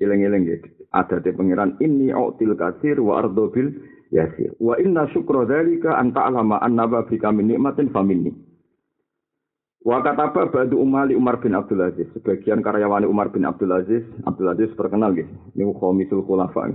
eling-eling 0.00 0.42
ya. 0.48 0.56
Adate 0.90 1.30
pangeran 1.36 1.78
ini 1.78 2.10
autil 2.10 2.58
kasir 2.58 2.98
wa 2.98 3.22
ardo 3.22 3.52
bil 3.52 3.70
yasir. 4.10 4.50
Wa 4.58 4.74
inna 4.80 5.06
syukra 5.14 5.46
dzalika 5.46 5.94
an 5.94 6.10
ta'lama 6.10 6.58
anna 6.58 6.88
bika 7.06 7.30
min 7.30 7.52
nikmatin 7.52 7.94
faminni. 7.94 8.34
Wa 9.80 10.02
kataba 10.04 10.50
badu 10.50 10.76
umali 10.76 11.16
Umar 11.16 11.40
bin 11.40 11.56
Abdul 11.56 11.80
Aziz. 11.80 12.10
Sebagian 12.12 12.60
karyawan 12.60 13.06
Umar 13.08 13.32
bin 13.32 13.48
Abdul 13.48 13.72
Aziz, 13.72 14.04
Abdul 14.28 14.50
Aziz 14.52 14.68
terkenal 14.76 15.16
gitu. 15.16 15.30
Ini 15.56 15.64
khomisul 15.72 16.26
khulafa. 16.26 16.74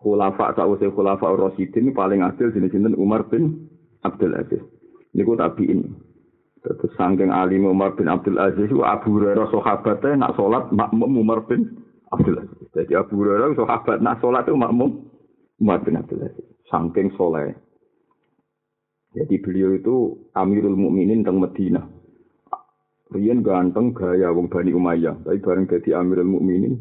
Khulafa 0.00 0.56
sausai 0.56 0.88
khulafa 0.90 1.28
Rasidin 1.28 1.92
paling 1.92 2.24
adil 2.24 2.48
jenis 2.54 2.72
Umar 2.96 3.28
bin 3.28 3.68
Abdul 4.00 4.32
Aziz. 4.32 4.62
Ini 5.12 5.22
ku 5.28 5.36
tabiin. 5.36 5.92
Terus 6.62 6.94
sangking 6.94 7.34
alim 7.34 7.66
Umar 7.66 7.98
bin 7.98 8.06
Abdul 8.06 8.38
Aziz, 8.38 8.70
Abu 8.70 9.18
Hurairah 9.18 9.50
sahabatnya 9.50 10.14
nak 10.14 10.38
sholat 10.38 10.70
makmum 10.70 11.26
Umar 11.26 11.42
bin 11.50 11.74
Abdul 12.12 12.36
Aziz. 12.44 12.68
Jadi 12.76 12.92
Abu 12.92 13.24
Hurairah 13.24 13.56
sahabat 13.56 14.04
nak 14.04 14.20
sholat 14.20 14.44
itu 14.44 14.54
makmum 14.54 15.08
Umar 15.58 15.80
bin 15.80 15.96
Abdul 15.96 16.28
Aziz. 16.28 16.44
Sangking 16.68 17.12
soleh. 17.16 17.56
Jadi 19.12 19.40
beliau 19.44 19.76
itu 19.76 19.96
Amirul 20.32 20.76
Mukminin 20.76 21.20
tentang 21.20 21.44
Madinah. 21.44 21.84
Rian 23.12 23.44
ganteng 23.44 23.92
gaya 23.92 24.32
wong 24.32 24.48
Bani 24.48 24.72
Umayyah, 24.72 25.20
tapi 25.20 25.36
bareng 25.36 25.68
dadi 25.68 25.92
Amirul 25.92 26.32
Mukminin. 26.32 26.80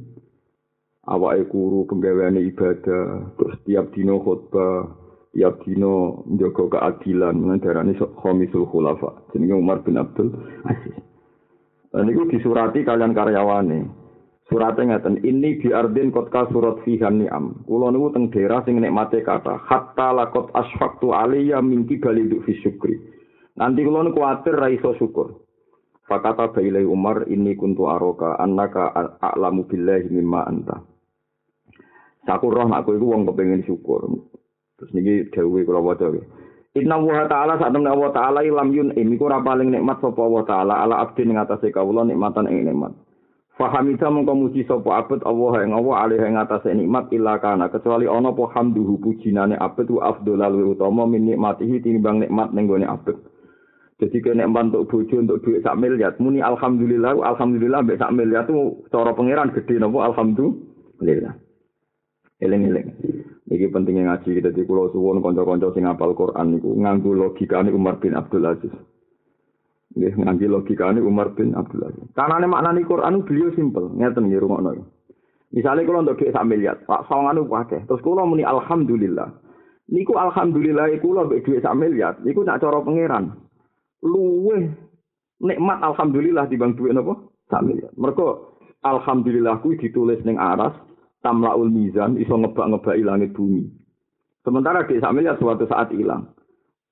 Awake 1.11 1.51
kuru 1.51 1.83
penggaweane 1.91 2.39
ibadah, 2.45 3.35
terus 3.35 3.57
tiap 3.67 3.91
dino 3.91 4.21
khutbah, 4.23 4.95
tiap 5.35 5.59
dino 5.67 6.23
njaga 6.29 6.71
keadilan, 6.71 7.35
darane 7.59 7.97
khamisul 7.99 8.63
khulafa. 8.69 9.27
Jenenge 9.35 9.59
Umar 9.59 9.83
bin 9.83 9.99
Abdul 9.99 10.31
Aziz. 10.63 10.95
Dan 11.91 12.07
itu 12.07 12.23
disurati 12.31 12.87
kalian 12.87 13.11
karyawane. 13.11 14.00
Suratnya 14.49 14.97
ngeten, 14.97 15.23
ini 15.23 15.61
biardin 15.61 16.11
kotka 16.11 16.49
surat 16.51 16.81
fihan 16.83 17.23
ni'am. 17.23 17.63
Kulo 17.63 17.87
niku 17.93 18.11
teng 18.11 18.33
daerah 18.33 18.65
sing 18.67 18.81
nikmate 18.81 19.23
kata, 19.23 19.61
hatta 19.63 20.11
lakot 20.11 20.51
asfaktu 20.51 21.13
aliyya 21.15 21.63
minti 21.63 21.95
baliduk 22.01 22.43
fi 22.43 22.57
syukri. 22.59 22.99
Nanti 23.55 23.85
kulo 23.85 24.03
niku 24.03 24.19
kuatir 24.19 24.57
raiso 24.57 24.91
syukur. 24.99 25.39
Fakata 26.03 26.51
bailai 26.51 26.83
Umar 26.83 27.23
ini 27.31 27.55
kuntu 27.55 27.87
aroka 27.87 28.35
annaka 28.35 28.91
a'lamu 29.23 29.63
billahi 29.63 30.11
mimma 30.11 30.43
anta. 30.43 30.83
Saku 32.27 32.51
roh 32.51 32.67
aku 32.67 32.99
iku 32.99 33.15
wong 33.15 33.23
kepengin 33.31 33.63
syukur. 33.63 34.03
Terus 34.75 34.91
niki 34.91 35.31
dawuhe 35.31 35.63
kula 35.63 35.79
waca 35.79 36.11
Inna 36.71 36.95
wa 36.95 37.27
ta'ala 37.27 37.59
saat 37.59 37.75
temen 37.75 37.91
Allah 37.91 38.15
ta'ala 38.15 38.39
ilam 38.47 38.71
yun 38.71 38.95
ini 38.95 39.19
ku 39.19 39.27
paling 39.27 39.75
nikmat 39.75 39.99
sapa 39.99 40.23
Allah 40.23 40.43
ta'ala 40.47 40.73
ala 40.87 40.95
abdi 41.03 41.27
ning 41.27 41.35
atase 41.35 41.67
kawula 41.67 42.07
nikmatan 42.07 42.47
ing 42.47 42.63
nikmat. 42.63 42.95
Fahamida 43.59 44.07
mongko 44.07 44.33
muji 44.35 44.63
sapa 44.63 45.03
abet 45.03 45.19
Allah 45.27 45.67
ing 45.67 45.75
Allah 45.75 45.95
alih 46.07 46.23
ing 46.23 46.39
atase 46.39 46.71
nikmat 46.71 47.11
illa 47.11 47.35
kana 47.37 47.67
kecuali 47.67 48.07
ana 48.07 48.31
apa 48.31 48.47
hamduhu 48.55 48.95
pujinane 49.03 49.59
abet 49.59 49.91
wa 49.91 50.15
afdhalul 50.15 50.71
utama 50.71 51.03
min 51.03 51.27
nikmatihi 51.27 51.83
tinimbang 51.83 52.23
nikmat 52.23 52.55
ning 52.55 52.71
gone 52.71 52.87
abet. 52.87 53.19
Jadi 54.01 54.17
kena 54.17 54.49
untuk 54.49 54.89
bojo 54.89 55.13
untuk 55.21 55.45
duit 55.45 55.61
sak 55.61 55.77
miliar, 55.77 56.17
muni 56.17 56.41
alhamdulillah, 56.41 57.21
alhamdulillah 57.21 57.85
mbek 57.85 58.01
sak 58.01 58.09
miliar 58.09 58.49
itu 58.49 58.81
cara 58.89 59.13
pangeran 59.13 59.53
gede 59.53 59.77
nopo 59.77 60.01
alhamdulillah. 60.01 61.37
Eling-eling. 62.41 62.97
Iki 63.45 63.69
pentingnya 63.69 64.09
ngaji 64.09 64.41
kita 64.41 64.49
di 64.57 64.65
Pulau 64.65 64.89
Suwon 64.89 65.21
konco-konco 65.21 65.69
sing 65.77 65.85
apal 65.85 66.17
Quran 66.17 66.57
niku 66.57 66.73
nganggo 66.73 67.13
logikane 67.13 67.69
Umar 67.69 68.01
bin 68.01 68.17
Abdul 68.17 68.49
Aziz. 68.49 68.73
Nggih 69.91 70.13
nganggo 70.17 70.47
logikane 70.47 71.03
Umar 71.03 71.35
bin 71.35 71.51
Abdul 71.51 71.83
Aziz. 71.83 72.07
Karena 72.15 72.47
maknane 72.47 72.87
Quran 72.87 73.27
beliau 73.27 73.51
simpel, 73.55 73.91
ngeten 73.91 74.31
nggih 74.31 74.39
rungokno. 74.39 74.87
Misalnya 75.51 75.83
kalau 75.83 75.99
untuk 76.07 76.15
duit 76.15 76.31
sak 76.31 76.47
miliar, 76.47 76.79
Pak 76.87 77.11
Sawangan 77.11 77.43
pakai, 77.43 77.83
terus 77.83 77.99
kalau 77.99 78.23
muni 78.23 78.47
alhamdulillah. 78.47 79.35
Niku 79.91 80.15
alhamdulillah 80.15 80.87
kula 81.03 81.27
mbek 81.27 81.43
duit 81.43 81.59
sak 81.59 81.75
miliar, 81.75 82.15
niku 82.23 82.47
nak 82.47 82.63
cara 82.63 82.79
pangeran 82.79 83.35
luweh 84.01 84.65
nikmat 85.41 85.79
alhamdulillah 85.81 86.49
dibang 86.49 86.73
duit 86.73 86.93
napa 86.93 87.17
sak 87.49 87.61
miliar. 87.65 87.93
Mergo 87.97 88.57
alhamdulillah 88.81 89.61
kuwi 89.61 89.77
ditulis 89.77 90.21
ning 90.25 90.41
aras 90.41 90.73
tamlaul 91.21 91.69
mizan 91.69 92.17
iso 92.17 92.33
ngebak-ngebaki 92.33 93.05
langit 93.05 93.31
bumi. 93.37 93.69
Sementara 94.41 94.89
di 94.89 94.97
sak 94.97 95.13
miliar 95.13 95.37
suatu 95.37 95.69
saat 95.69 95.93
hilang. 95.93 96.33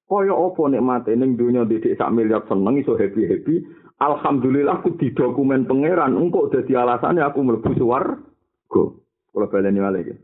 Kaya 0.10 0.34
apa 0.34 0.74
nikmate 0.74 1.14
ning 1.14 1.38
donya 1.38 1.70
didik 1.70 1.94
sak 1.94 2.10
miliar 2.10 2.42
seneng 2.50 2.82
iso 2.82 2.98
happy-happy. 2.98 3.62
Alhamdulillah 4.02 4.82
aku 4.82 4.98
didokumen 4.98 5.70
pangeran 5.70 6.18
engkau 6.18 6.50
dadi 6.50 6.74
alasannya 6.74 7.22
aku 7.22 7.46
mlebu 7.46 7.78
swarga. 7.78 8.84
Kula 9.30 9.46
baleni 9.54 9.78
malih 9.78 10.02
iki. 10.10 10.16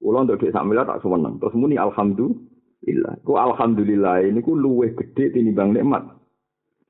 Kula 0.00 0.24
dik 0.24 0.48
sak 0.48 0.64
miliar 0.64 0.88
tak 0.88 1.04
seneng. 1.04 1.36
Terus 1.36 1.52
muni 1.60 1.76
alhamdulillah. 1.76 3.20
Ku 3.20 3.36
alhamdulillah 3.36 4.24
ini 4.24 4.40
ku 4.40 4.56
luweh 4.56 4.96
gede 4.96 5.28
tinimbang 5.36 5.76
nikmat. 5.76 6.16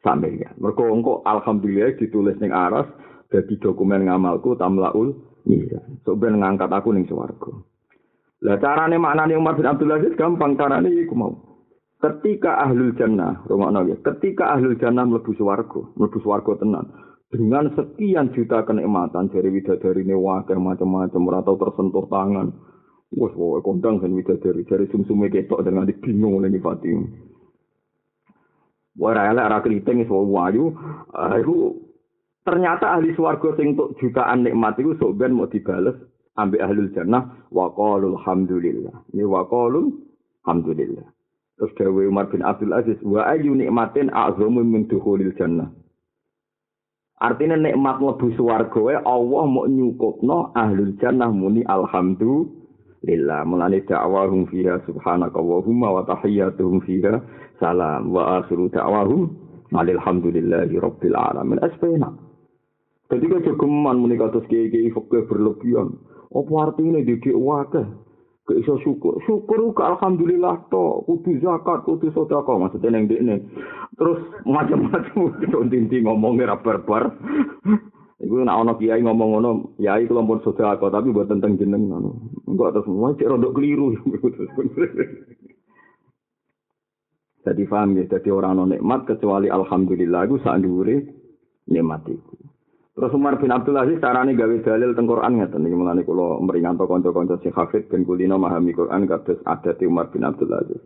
Sampai 0.07 0.39
ya. 0.39 0.55
Mergo 0.63 0.87
engko 0.87 1.27
alhamdulillah 1.27 1.99
ditulis 1.99 2.39
ning 2.39 2.55
aras 2.55 2.87
dadi 3.35 3.59
dokumen 3.59 4.07
ngamalku 4.07 4.55
tamlaul 4.55 5.11
iya. 5.43 5.83
So 6.07 6.15
ben 6.15 6.39
ngangkat 6.39 6.71
aku 6.71 6.95
ning 6.95 7.11
swarga. 7.11 7.51
Lah 8.47 8.63
carane 8.63 8.95
maknane 8.95 9.35
Umar 9.35 9.59
bin 9.59 9.67
Abdul 9.67 9.91
Aziz 9.91 10.15
gampang 10.15 10.55
carane 10.55 10.87
iku 10.87 11.19
mau. 11.19 11.46
Ketika 11.97 12.61
ahlul 12.61 12.93
jannah, 12.95 13.41
rungokno 13.49 13.89
ya, 13.89 13.97
ketika 14.05 14.53
ahlul 14.53 14.77
jannah 14.77 15.09
mlebu 15.09 15.33
swarga, 15.33 15.81
mlebu 15.97 16.19
swarga 16.21 16.61
tenan. 16.61 16.87
Dengan 17.33 17.73
sekian 17.73 18.31
juta 18.37 18.63
kenikmatan 18.69 19.33
dari 19.33 19.49
widadari 19.51 20.05
ini 20.05 20.15
wakil 20.15 20.61
macam-macam, 20.61 21.41
atau 21.41 21.55
tersentuh 21.57 22.07
tangan, 22.07 22.53
Wes 23.15 23.33
wae 23.39 23.63
kondang 23.63 24.03
kan 24.03 24.11
widadari 24.11 24.67
dari 24.67 24.91
sumsume 24.91 25.31
ketok 25.31 25.63
dengan 25.63 25.87
bingung 25.87 26.43
oleh 26.43 26.51
nyifati. 26.51 26.91
Wah 28.99 29.13
rela 29.15 29.47
ra 29.47 29.63
kriting 29.63 30.03
iso 30.03 30.27
wayu, 30.27 30.75
iku 31.15 31.57
ternyata 32.43 32.99
ahli 32.99 33.15
swarga 33.15 33.55
sing 33.55 33.79
untuk 33.79 33.95
jutaan 34.03 34.43
nikmat 34.43 34.75
iku 34.83 34.99
sok 34.99 35.15
ben 35.23 35.39
mau 35.39 35.47
dibales 35.47 35.95
ambek 36.35 36.61
ahli 36.61 36.91
jannah 36.93 37.47
wa 37.55 37.71
qalul 37.73 38.19
hamdulillah. 38.19 39.07
Ini 39.15 39.23
wa 39.23 39.47
qalul 39.47 39.97
hamdulillah. 40.43 41.16
Terus 41.57 41.73
dawe 41.81 42.03
Umar 42.05 42.29
bin 42.29 42.45
Abdul 42.45 42.77
Aziz 42.77 43.01
wa 43.01 43.25
ayu 43.33 43.57
nikmatin 43.57 44.13
a'zamu 44.13 44.61
min 44.61 44.85
dukhulil 44.89 45.33
jannah. 45.41 45.73
Artinya 47.17 47.57
nikmat 47.57 47.97
lebu 48.05 48.29
swarga 48.37 49.01
Allah 49.01 49.45
mau 49.49 49.65
nyukupno 49.65 50.53
ahli 50.53 50.93
jannah 51.01 51.33
muni 51.33 51.65
alhamdulillah 51.65 52.67
lillah 53.07 53.47
mulane 53.47 53.81
dakwahum 53.87 54.51
fiha 54.51 54.83
subhanaka 54.85 55.39
wa 55.95 56.03
tahiyyatuhum 56.05 56.83
fiha 56.85 57.23
salam 57.63 58.11
wa 58.13 58.43
akhiru 58.43 58.69
da'wahum 58.69 59.31
alhamdulillahi 59.73 60.77
rabbil 60.77 61.17
alamin 61.17 61.63
kan 63.31 63.47
jogeman 63.47 64.03
muni 64.03 64.19
kados 64.19 64.43
kiai-kiai 64.51 64.91
fakir 64.91 65.23
berlebihan. 65.31 65.95
Apa 66.35 66.53
artinya 66.59 66.99
dikik 66.99 67.39
wakeh? 67.39 67.87
Gak 68.47 68.63
iso 68.63 68.79
syukur. 68.87 69.19
Syukur 69.27 69.75
ke 69.75 69.83
alhamdulillah 69.83 70.71
to. 70.71 71.03
Kudu 71.03 71.43
zakat, 71.43 71.83
kudu 71.83 72.15
sodako. 72.15 72.63
Maksudnya 72.63 72.95
yang 72.95 73.11
ini. 73.11 73.37
Terus 73.99 74.23
macam-macam. 74.47 75.35
Tinti 75.71 75.99
ngomongnya 76.07 76.55
rabar-bar. 76.55 77.11
Iku 78.17 78.41
nak 78.41 78.65
ana 78.65 78.73
kiai 78.81 79.05
ngomong 79.05 79.29
ngono, 79.37 79.51
kiai 79.77 80.09
kula 80.09 80.25
pun 80.25 80.41
sedekah 80.41 80.89
tapi 80.89 81.13
buat 81.13 81.29
tentang 81.29 81.61
jeneng 81.61 81.93
ngono. 81.93 82.33
Enggak 82.49 82.81
terus 82.81 82.89
mau 82.89 83.13
cek 83.13 83.29
rodok 83.29 83.53
keliru. 83.53 83.93
Jadi 87.47 87.63
paham 87.71 87.95
ya, 87.95 88.11
jadi 88.11 88.35
orang 88.35 88.59
non 88.59 88.75
nikmat 88.75 89.07
kecuali 89.07 89.47
alhamdulillah 89.47 90.27
saat 90.43 90.67
dhuwure 90.67 90.99
nikmat 91.71 92.03
iku. 92.11 92.35
Terus 92.97 93.13
Umar 93.13 93.37
bin 93.37 93.53
Abdul 93.53 93.77
Aziz 93.77 94.01
carane 94.01 94.33
gawe 94.33 94.57
dalil 94.65 94.97
teng 94.97 95.05
Quran 95.05 95.37
ngeten 95.37 95.69
iki 95.69 95.77
mulane 95.77 96.01
kula 96.01 96.41
meringanto 96.41 96.89
kanca-kanca 96.89 97.37
sing 97.45 97.53
hafid 97.53 97.93
ben 97.93 98.09
kulino 98.09 98.41
memahami 98.41 98.73
Quran 98.73 99.05
kados 99.05 99.37
adate 99.45 99.85
Umar 99.85 100.09
bin 100.09 100.25
Abdul 100.25 100.49
Aziz. 100.57 100.81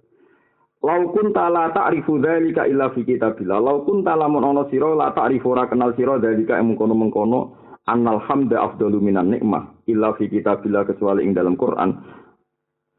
Lau 0.83 1.15
kun 1.15 1.31
la 1.31 1.71
ta'rifu 1.71 2.19
dzalika 2.19 2.67
illa 2.67 2.91
fi 2.91 3.07
kitabillah. 3.07 3.63
Lau 3.63 3.87
kun 3.87 4.03
lamun 4.03 4.43
ana 4.43 4.67
sira 4.75 4.91
la 4.91 5.15
ta'rifu 5.15 5.55
ora 5.55 5.71
kenal 5.71 5.95
sira 5.95 6.19
dzalika 6.19 6.59
ing 6.59 6.75
mengkono-mengkono 6.75 7.55
annal 7.87 8.19
hamda 8.27 8.59
afdalu 8.59 8.99
minan 8.99 9.31
nikmah 9.31 9.79
illa 9.87 10.11
fi 10.19 10.27
kitabillah 10.27 10.91
kecuali 10.91 11.23
ing 11.23 11.31
dalam 11.31 11.55
Quran. 11.55 11.95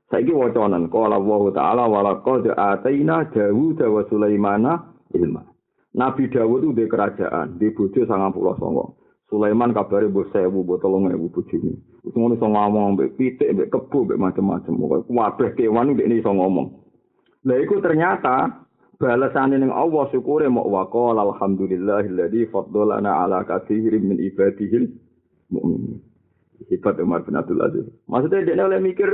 Saiki 0.08 0.32
wacanan 0.32 0.88
qala 0.88 1.20
Allah 1.20 1.44
taala 1.52 1.84
wa 1.84 2.00
laqad 2.00 2.48
ataina 2.48 3.28
Dawud 3.28 3.84
wa 3.84 4.08
Sulaimana 4.08 4.72
ilma. 5.12 5.44
Nabi 5.92 6.32
Dawud 6.32 6.72
itu 6.72 6.88
kerajaan, 6.88 7.60
di 7.60 7.76
bojo 7.76 8.08
sangat 8.08 8.32
pulau 8.32 8.56
songo. 8.56 9.01
Sulaiman 9.32 9.72
kabare 9.72 10.12
mbok 10.12 10.28
1000 10.36 10.52
mbok 10.52 10.84
3000 10.84 11.32
bojone. 11.32 11.74
Wis 12.04 12.14
ngono 12.20 12.36
iso 12.36 12.48
ngomong 12.52 13.00
mbek 13.00 13.16
pitik 13.16 13.48
mbek 13.56 13.72
kebo 13.72 14.04
mbek 14.04 14.20
macam-macam. 14.20 14.74
Pokoke 14.76 15.08
kabeh 15.08 15.50
kewan 15.56 15.96
ndek 15.96 16.12
iso 16.12 16.36
ngomong. 16.36 16.68
Lah 17.48 17.58
iku 17.64 17.80
ternyata 17.80 18.68
balasane 19.00 19.56
ning 19.56 19.72
Allah 19.72 20.04
syukure 20.12 20.52
mok 20.52 20.68
waqal 20.68 21.16
alhamdulillahilladzi 21.16 22.52
faddalana 22.52 23.24
ala 23.24 23.48
katsirin 23.48 24.04
min 24.04 24.20
ibadihi 24.20 24.92
mukminin. 25.48 26.04
Sifat 26.68 27.00
Umar 27.00 27.24
bin 27.24 27.40
Abdul 27.40 27.64
Aziz. 27.64 27.88
Maksudnya 28.12 28.46
dia 28.46 28.68
oleh 28.68 28.84
mikir 28.84 29.10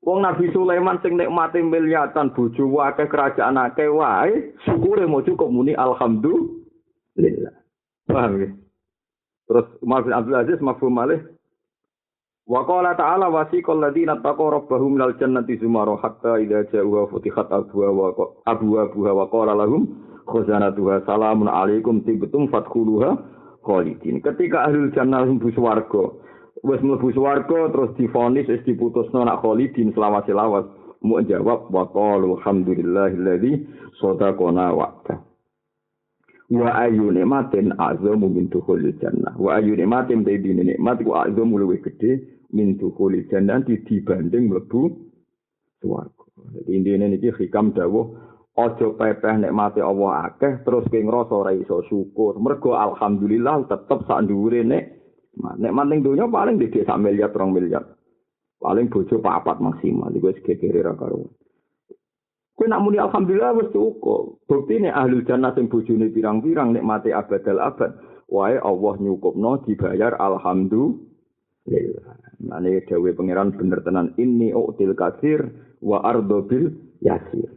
Wong 0.00 0.24
Nabi 0.24 0.48
Sulaiman 0.50 0.96
sing 1.04 1.20
nikmati 1.20 1.60
miliatan 1.60 2.32
bojo 2.32 2.66
wae 2.72 2.96
kerajaan 2.96 3.60
akeh 3.60 3.92
wae 3.92 4.56
syukure 4.64 5.04
mau 5.04 5.20
cukup 5.20 5.52
muni 5.52 5.76
alhamdulillah. 5.76 7.54
Paham 8.08 8.32
ya? 8.40 8.48
Terus 9.50 9.66
Umar 9.82 10.06
bin 10.06 10.14
Abdul 10.14 10.38
Aziz 10.38 10.62
mafhum 10.62 10.94
malih. 10.94 11.26
Wa 12.46 12.62
qala 12.70 12.94
ta'ala 12.94 13.26
wasiqal 13.34 13.82
ladzina 13.82 14.22
taqaw 14.22 14.62
rabbahum 14.62 14.94
minal 14.94 15.18
jannati 15.18 15.58
zumara 15.58 15.98
hatta 15.98 16.38
idza 16.38 16.70
ja'uha 16.70 17.10
futihat 17.10 17.50
abwa 17.50 17.90
wa 17.90 18.06
abwa 18.46 18.86
buha 18.94 19.10
wa 19.10 19.26
qala 19.26 19.58
lahum 19.58 19.90
khazanatuha 20.30 21.02
salamun 21.02 21.50
alaikum 21.50 21.98
tibtum 22.06 22.46
fadkhuluha 22.46 23.18
khalidin. 23.66 24.22
Ketika 24.22 24.70
ahli 24.70 24.94
jannah 24.94 25.26
mlebu 25.26 25.50
swarga, 25.50 26.14
wis 26.62 26.78
mlebu 26.86 27.10
swarga 27.10 27.74
terus 27.74 27.90
difonis 27.98 28.46
wis 28.46 28.62
diputusno 28.62 29.26
nak 29.26 29.42
khalidin 29.42 29.90
selawase-lawas. 29.98 30.70
Mu 31.02 31.18
jawab 31.26 31.74
wa 31.74 31.90
qalu 31.90 32.38
alhamdulillahilladzi 32.38 33.66
sadaqana 33.98 34.70
wa'dah. 34.78 35.29
Wa 36.50 36.74
ayu 36.82 37.14
nikmatin 37.14 37.70
azamu 37.78 38.26
min 38.26 38.50
dukhulil 38.50 38.94
jannah. 38.98 39.38
Wa 39.38 39.62
ayu 39.62 39.78
nikmatin 39.78 40.26
te 40.26 40.34
dine 40.42 40.66
nikmat 40.66 40.98
ku 41.06 41.14
azamu 41.14 41.62
luwih 41.62 41.78
gedhe 41.78 42.18
min 42.50 42.74
dukhulil 42.74 43.22
jannah. 43.30 43.62
Dibanding 43.62 44.50
mlebu 44.50 44.90
swarga. 45.78 46.26
Dadi 46.50 46.70
intine 46.74 47.06
niki 47.06 47.30
hikam 47.38 47.70
dawuh 47.70 48.18
aja 48.58 48.86
pepeh 48.98 49.34
nikmate 49.38 49.78
Allah 49.78 50.26
akeh 50.26 50.66
terus 50.66 50.84
kowe 50.90 50.98
ngrasa 50.98 51.34
ora 51.38 51.52
iso 51.54 51.86
syukur. 51.86 52.42
Mergo 52.42 52.74
alhamdulillah 52.74 53.70
tetep 53.70 54.02
sak 54.10 54.26
dhuwure 54.26 54.66
nek 54.66 54.84
nikmat 55.38 55.86
ning 55.86 56.02
donya 56.02 56.26
paling 56.26 56.58
dhek 56.58 56.82
sak 56.82 56.98
miliar 56.98 57.30
2 57.30 57.46
miliar 57.54 57.84
paling 58.58 58.90
bojo 58.90 59.22
papat 59.22 59.62
maksimal. 59.62 60.10
Iku 60.10 60.34
wis 60.34 60.42
gegere 60.42 60.82
ra 60.82 60.98
karo 60.98 61.39
Kowe 62.60 62.68
nak 62.68 62.84
muni 62.84 63.00
alhamdulillah 63.00 63.56
wis 63.56 63.72
cukup. 63.72 64.44
Buktine 64.44 64.92
ahli 64.92 65.24
jannah 65.24 65.56
sing 65.56 65.72
bojone 65.72 66.12
pirang-pirang 66.12 66.76
nikmati 66.76 67.08
abadal 67.08 67.56
abad. 67.56 67.96
Wae 68.28 68.60
Allah 68.60 69.00
nyukupno 69.00 69.64
dibayar 69.64 70.12
alhamdulillah. 70.20 71.00
Mane 72.44 72.84
dawuh 72.84 73.16
pangeran 73.16 73.56
bener 73.56 73.80
tenan 73.80 74.12
ini 74.20 74.52
uktil 74.52 74.92
kasir 74.92 75.40
wa 75.80 76.04
ardo 76.04 76.44
bil 76.44 76.68
yasir. 77.00 77.48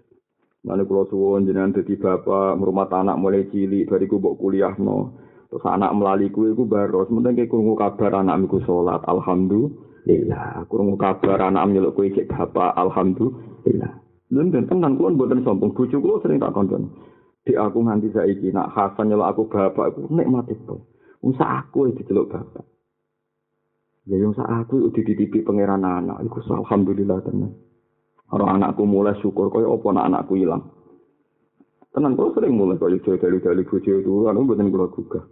Mane 0.64 0.88
kula 0.88 1.04
suwun 1.12 1.52
jenengan 1.52 1.76
dadi 1.76 2.00
bapak 2.00 2.56
ngrumat 2.64 2.88
anak 2.96 3.20
mulai 3.20 3.52
cilik 3.52 3.92
bariku 3.92 4.24
mbok 4.24 4.40
kuliahno. 4.40 5.20
Terus 5.52 5.68
anak 5.68 5.92
melali 6.00 6.32
kuwi 6.32 6.56
iku 6.56 6.64
baros, 6.64 7.12
mending 7.12 7.52
krungu 7.52 7.76
kabar 7.76 8.24
anakku 8.24 8.64
salat, 8.64 9.04
alhamdulillah. 9.04 10.64
Krungu 10.72 10.96
kabar 10.96 11.44
anak 11.44 11.68
nyeluk 11.68 11.92
kuwi 11.92 12.16
cek 12.16 12.32
bapak, 12.32 12.72
alhamdulillah. 12.80 14.03
Lha 14.34 14.42
ben 14.50 14.66
tenan 14.66 14.98
kuwi 14.98 15.14
mboten 15.14 15.46
sombong 15.46 15.78
bojo 15.78 16.02
kula 16.02 16.18
sering 16.26 16.42
tak 16.42 16.58
koncon. 16.58 16.90
Di 17.46 17.54
aku 17.54 17.86
nganti 17.86 18.10
saiki 18.10 18.50
nak 18.50 18.74
Hasan 18.74 19.14
nyelok 19.14 19.30
aku 19.30 19.42
bapak 19.46 19.94
aku 19.94 20.10
nikmat 20.10 20.50
itu. 20.50 20.82
Usah 21.22 21.62
aku 21.62 21.94
iki 21.94 22.02
diceluk 22.02 22.34
bapak. 22.34 22.66
Ya 24.10 24.20
yang 24.20 24.34
sak 24.36 24.50
aku 24.50 24.90
udah 24.90 24.92
dititipi 24.92 25.48
pangeran 25.48 25.86
anak, 25.86 26.20
iku 26.28 26.44
alhamdulillah 26.50 27.24
tenan. 27.24 27.56
Orang 28.34 28.60
anakku 28.60 28.84
mulai 28.84 29.16
syukur 29.22 29.48
kaya 29.54 29.70
apa 29.70 29.86
anak 29.96 30.06
anakku 30.12 30.34
hilang. 30.36 30.74
Tenan 31.94 32.18
kok 32.18 32.34
sering 32.36 32.58
mulai 32.58 32.82
kaya 32.82 33.00
jali-jali 33.00 33.64
bojo 33.64 33.92
itu, 34.02 34.12
kan 34.26 34.36
mboten 34.36 34.74
kula 34.74 34.92
gugah. 34.92 35.24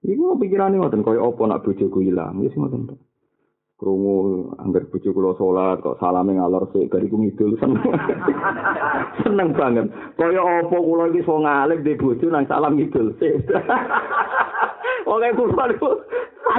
Iku 0.00 0.34
pikirane 0.40 0.80
ngoten 0.80 1.04
kaya 1.04 1.22
apa 1.22 1.42
nak 1.44 1.62
bojoku 1.62 2.00
hilang, 2.02 2.40
wis 2.40 2.56
ngoten. 2.56 2.98
Krungu 3.80 4.52
anggar 4.60 4.84
bojo 4.92 5.08
kula 5.16 5.32
salat 5.40 5.80
kok 5.80 5.96
salame 5.96 6.36
ngalor 6.36 6.68
sik 6.68 6.92
bariku 6.92 7.16
ngidul 7.16 7.56
seneng. 7.56 7.80
seneng 9.24 9.56
banget. 9.56 9.88
Kaya 10.20 10.36
apa 10.36 10.76
kula 10.76 11.08
iki 11.08 11.24
so 11.24 11.40
ngalih 11.40 11.80
di 11.80 11.96
bojo 11.96 12.28
nang 12.28 12.44
salam 12.44 12.76
ngidul 12.76 13.16
sik. 13.16 13.40
Kula 15.08 15.32
niku 15.32 15.88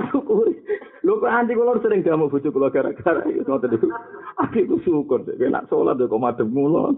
aku 0.02 0.18
kuwi. 0.26 0.58
Lho 1.06 1.22
kok 1.22 1.30
anti 1.30 1.54
kula 1.54 1.78
sering 1.86 2.02
gamu 2.02 2.26
bojo 2.26 2.50
kula 2.50 2.74
gara-gara 2.74 3.22
iki 3.30 3.46
ngoten 3.46 3.70
niku. 3.70 3.88
Aku 4.42 4.82
syukur 4.82 5.22
sik 5.30 5.38
nek 5.38 5.70
salat 5.70 6.02
kok 6.02 6.18
madhep 6.18 6.50
mulo. 6.50 6.90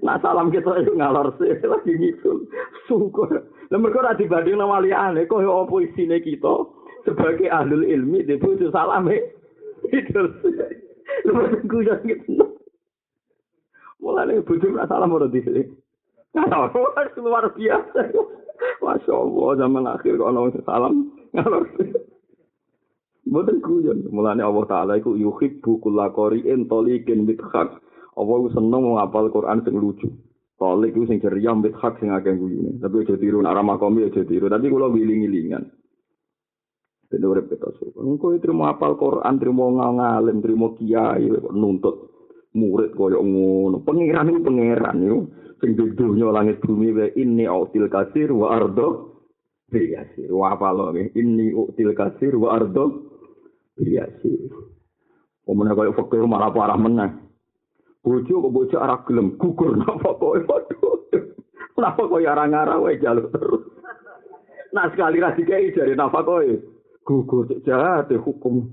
Nak 0.00 0.24
salam 0.24 0.48
kita 0.48 0.72
ngalor 0.88 1.36
sih 1.36 1.52
lagi 1.52 1.92
ngidul. 1.92 2.48
Syukur. 2.88 3.28
Lah 3.44 3.76
mergo 3.76 4.00
ora 4.00 4.16
dibanding 4.16 4.56
nang 4.56 4.72
waliyane 4.72 5.28
kaya 5.28 5.52
apa 5.52 5.74
isine 5.84 6.16
kita 6.24 6.64
sebagai 7.04 7.52
ahli 7.52 7.92
ilmi 7.92 8.24
di 8.24 8.40
bojo 8.40 8.72
salame. 8.72 9.35
Guyon 11.70 12.00
gitu. 12.06 12.32
Mulane 14.00 14.44
bojo 14.44 14.66
ora 14.76 14.86
salah 14.86 15.08
ora 15.08 15.26
di 15.26 15.40
sini. 15.42 15.62
luar 17.16 17.48
biasa. 17.56 18.00
Masya 18.84 19.12
Allah, 19.12 19.48
zaman 19.56 19.84
akhir 19.88 20.20
kok 20.20 20.28
ana 20.28 20.40
salam. 20.64 20.94
Mboten 23.26 23.58
guyon. 23.58 24.06
Mulane 24.14 24.42
Allah 24.46 24.64
Ta'ala 24.70 24.92
iku 25.02 25.18
yuhibbu 25.18 25.82
kulla 25.82 26.14
qari'in 26.14 26.70
taliqin 26.70 27.26
bithak. 27.26 27.82
Allah 28.16 28.38
seneng 28.54 28.96
ngapal 28.96 29.28
Quran 29.34 29.60
sing 29.66 29.76
lucu. 29.76 30.08
Tolik 30.56 30.96
itu 30.96 31.04
sing 31.04 31.20
ceria, 31.20 31.52
mbit 31.52 31.76
hak 31.76 32.00
sing 32.00 32.08
agak 32.08 32.40
guyune. 32.40 32.80
Tapi 32.80 33.04
aja 33.04 33.20
tiru, 33.20 33.44
arah 33.44 33.60
makomi 33.60 34.08
aja 34.08 34.24
tiru. 34.24 34.48
Tapi 34.48 34.72
kalau 34.72 34.88
wiling-wilingan. 34.88 35.68
Dene 37.06 37.26
urip 37.30 37.46
kita 37.46 37.70
suku. 37.78 38.02
Engko 38.02 38.34
trimo 38.42 38.66
apal 38.66 38.98
Quran, 38.98 39.38
trimo 39.38 39.70
ngalim, 39.70 40.42
trimo 40.42 40.74
kiai 40.74 41.30
nuntut 41.54 42.16
murid 42.56 42.96
koyo 42.96 43.20
ngono. 43.20 43.84
Pangeran 43.84 44.32
iku 44.32 44.40
pangeran 44.48 44.98
yo 45.04 45.16
sing 45.60 45.76
dunya 45.76 46.26
langit 46.32 46.58
bumi 46.64 46.90
wae 46.90 47.12
ini 47.14 47.44
autil 47.44 47.86
kasir 47.86 48.32
wa 48.32 48.56
ardo 48.56 49.20
biasi. 49.70 50.26
Wa 50.26 50.56
apal 50.56 50.96
ini 51.14 51.52
util 51.52 51.92
kasir 51.92 52.34
wa 52.34 52.56
ardo 52.56 53.12
biasi. 53.76 54.48
Omone 55.46 55.72
koyo 55.76 55.94
fakir 55.94 56.26
malah 56.26 56.50
parah 56.50 56.80
meneh. 56.80 57.12
Bojo 58.02 58.38
kok 58.42 58.54
bojo 58.54 58.76
arah 58.82 59.02
gelem 59.06 59.38
gugur 59.38 59.76
napa 59.80 60.10
koyo 60.18 60.42
waduh. 60.42 60.98
Napa 61.78 62.02
koyo 62.02 62.26
arang-arang 62.32 62.82
wae 62.82 62.98
jaluk 62.98 63.30
terus. 63.30 63.62
Nah 64.74 64.90
sekali 64.90 65.22
ra 65.22 65.36
dikai 65.36 65.70
jare 65.70 65.94
napa 65.94 66.24
koyo. 66.26 66.75
Gugur 67.06 67.46
jahat 67.62 68.10
hukum. 68.10 68.66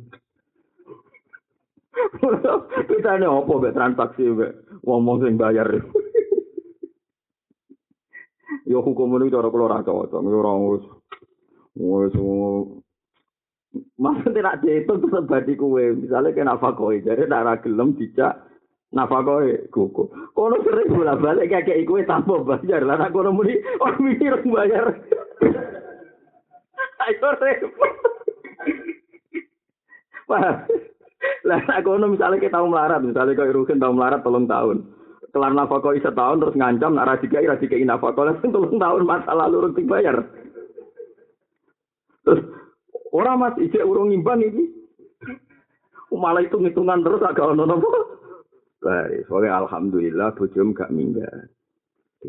Kita 2.89 3.21
ini 3.21 3.29
apa 3.29 3.53
be 3.61 3.69
transaksi 3.69 4.25
be 4.33 4.65
ngomong 4.81 5.21
sing 5.21 5.37
bayar. 5.37 5.69
Yo 8.69 8.81
hukum 8.81 9.13
ini 9.21 9.29
cara 9.29 9.53
keluar 9.53 9.85
wae, 9.85 10.09
yo 10.09 10.41
ora 10.41 10.53
wis 10.57 10.81
wis 11.77 12.15
Mas 13.97 14.21
tidak 14.21 14.61
dihitung 14.61 15.01
terus 15.01 15.25
badi 15.25 15.57
kue. 15.57 15.97
Misalnya 15.97 16.37
kena 16.37 16.61
fakoi, 16.61 17.01
jadi 17.01 17.25
darah 17.25 17.57
gelem 17.57 17.97
dijak 17.97 18.37
nafakoe 18.93 19.65
gugur. 19.73 20.13
Kono 20.37 20.61
sering 20.61 20.93
bola 20.93 21.17
balik 21.17 21.49
kayak 21.49 21.81
kue 21.89 22.05
tanpa 22.05 22.37
bayar. 22.45 22.85
Lah 22.85 23.09
kono 23.09 23.33
muni 23.33 23.57
orang 23.81 23.97
mikir 24.01 24.37
bayar. 24.45 24.93
Ayo 27.03 27.29
repot. 27.35 28.12
Lah 30.29 31.59
aku 31.79 31.89
ono 31.99 32.11
misale 32.13 32.39
kita 32.39 32.55
tau 32.55 32.67
melarat, 32.67 33.03
misale 33.03 33.35
kok 33.35 33.51
Ruhin 33.51 33.79
tau 33.79 33.91
melarat 33.91 34.23
telung 34.23 34.47
tahun. 34.47 34.83
Kelar 35.33 35.51
nafkah 35.57 35.97
isa 35.97 36.13
tahun 36.13 36.45
terus 36.45 36.55
ngancam 36.55 36.93
nak 36.93 37.07
ra 37.09 37.15
dikai 37.17 37.49
ra 37.49 37.57
dikai 37.57 37.81
nafkah 37.81 38.13
lah 38.21 38.37
telung 38.39 38.77
tahun 38.77 39.03
masalah 39.03 39.49
lalu 39.49 39.69
rung 39.69 39.75
dibayar. 39.75 40.17
Terus 42.23 42.39
orang 43.11 43.39
Mas 43.41 43.57
ijek 43.59 43.83
urung 43.83 44.13
ngimbang 44.13 44.45
iki. 44.45 44.83
Malah 46.13 46.45
itu 46.45 46.61
ngitungan 46.61 47.01
terus 47.01 47.25
agak 47.25 47.57
ono 47.57 47.65
napa? 47.65 47.89
Baik, 48.85 49.25
soalnya 49.25 49.65
alhamdulillah 49.65 50.37
bojom 50.37 50.77
gak 50.77 50.93
minggat. 50.93 51.49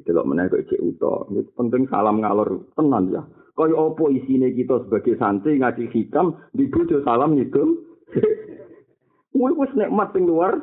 Delok 0.03 0.27
meneh 0.27 0.51
kok 0.51 0.67
ijek 0.67 0.83
uto. 0.83 1.31
Penting 1.55 1.87
salam 1.87 2.19
ngalor 2.19 2.67
tenan 2.75 3.15
ya. 3.15 3.23
Kaya 3.55 3.79
apa 3.79 4.05
isine 4.11 4.51
kita 4.51 4.83
sebagai 4.83 5.15
santri 5.15 5.63
ngaji 5.63 5.87
hitam 5.95 6.35
di 6.51 6.67
bojo 6.67 6.99
salam 7.07 7.39
ngidul. 7.39 7.79
Kuwi 9.31 9.51
wis 9.55 9.71
nikmat 9.79 10.11
sing 10.11 10.27
luar 10.27 10.59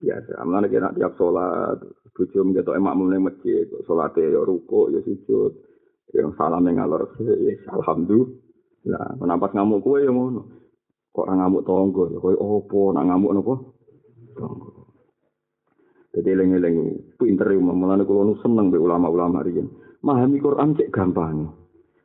biasa. 0.00 0.40
Amane 0.40 0.72
kena 0.72 0.96
tiap 0.96 1.12
salat, 1.20 1.76
bojo 2.16 2.40
mgetok 2.48 2.76
emak 2.80 2.96
mene 2.96 3.20
masjid, 3.20 3.68
salate 3.84 4.24
ya 4.24 4.40
ruko 4.40 4.88
ya 4.88 5.04
sujud. 5.04 5.52
Yang 6.16 6.32
salam 6.40 6.64
ngalor 6.64 7.12
ya 7.20 7.52
alhamdulillah. 7.68 9.20
Menampas 9.20 9.52
ngamuk 9.52 9.84
kowe 9.84 10.00
ya 10.00 10.08
ngono. 10.08 10.48
Kok 11.12 11.26
ora 11.28 11.34
ngamuk 11.36 11.64
tonggo 11.68 12.08
ya 12.08 12.18
koyo 12.22 12.38
opo 12.40 12.96
nak 12.96 13.04
ngamuk 13.12 13.32
napa? 13.36 13.54
Tonggo. 14.40 14.79
Jadi 16.10 16.28
eling-eling 16.34 16.76
pinter 17.14 17.54
ya 17.54 17.62
mulane 17.62 18.02
kula 18.02 18.26
nu 18.26 18.34
seneng 18.42 18.74
be 18.74 18.82
ulama-ulama 18.82 19.46
riyen. 19.46 19.70
Memahami 20.02 20.42
Quran 20.42 20.74
cek 20.74 20.90
gampang. 20.90 21.54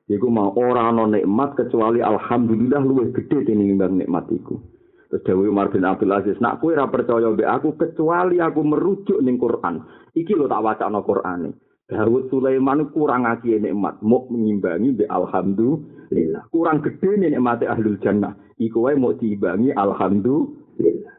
Iku 0.06 0.30
mau 0.30 0.54
ora 0.54 0.94
ana 0.94 1.10
nikmat 1.10 1.58
kecuali 1.58 1.98
alhamdulillah 1.98 2.86
luwih 2.86 3.10
gedhe 3.10 3.42
tinimbang 3.50 3.98
nikmat 3.98 4.30
iku. 4.30 4.62
Terus 5.10 5.22
Dewi 5.26 5.50
Umar 5.50 5.74
bin 5.74 5.82
Abdul 5.82 6.14
Aziz, 6.14 6.38
nak 6.38 6.62
kowe 6.62 6.70
ora 6.78 6.86
percaya 6.86 7.34
mbek 7.34 7.50
aku 7.50 7.74
kecuali 7.74 8.38
aku 8.38 8.62
merujuk 8.62 9.18
ning 9.26 9.42
Quran. 9.42 9.82
Iki 10.14 10.38
lho 10.38 10.46
tak 10.46 10.62
wacana 10.62 11.02
Qurane. 11.02 11.50
Dawud 11.86 12.34
Sulaiman 12.34 12.90
kurang 12.94 13.30
ngaji 13.30 13.62
nikmat, 13.62 14.02
mau 14.06 14.26
mengimbangi 14.30 14.94
mbek 14.94 15.10
alhamdulillah. 15.10 16.50
Kurang 16.54 16.86
gedhe 16.86 17.18
nikmate 17.18 17.66
ahlul 17.66 17.98
jannah. 18.02 18.38
Iku 18.62 18.86
wae 18.86 18.98
mau 18.98 19.18
diimbangi 19.18 19.74
alhamdulillah. 19.74 21.15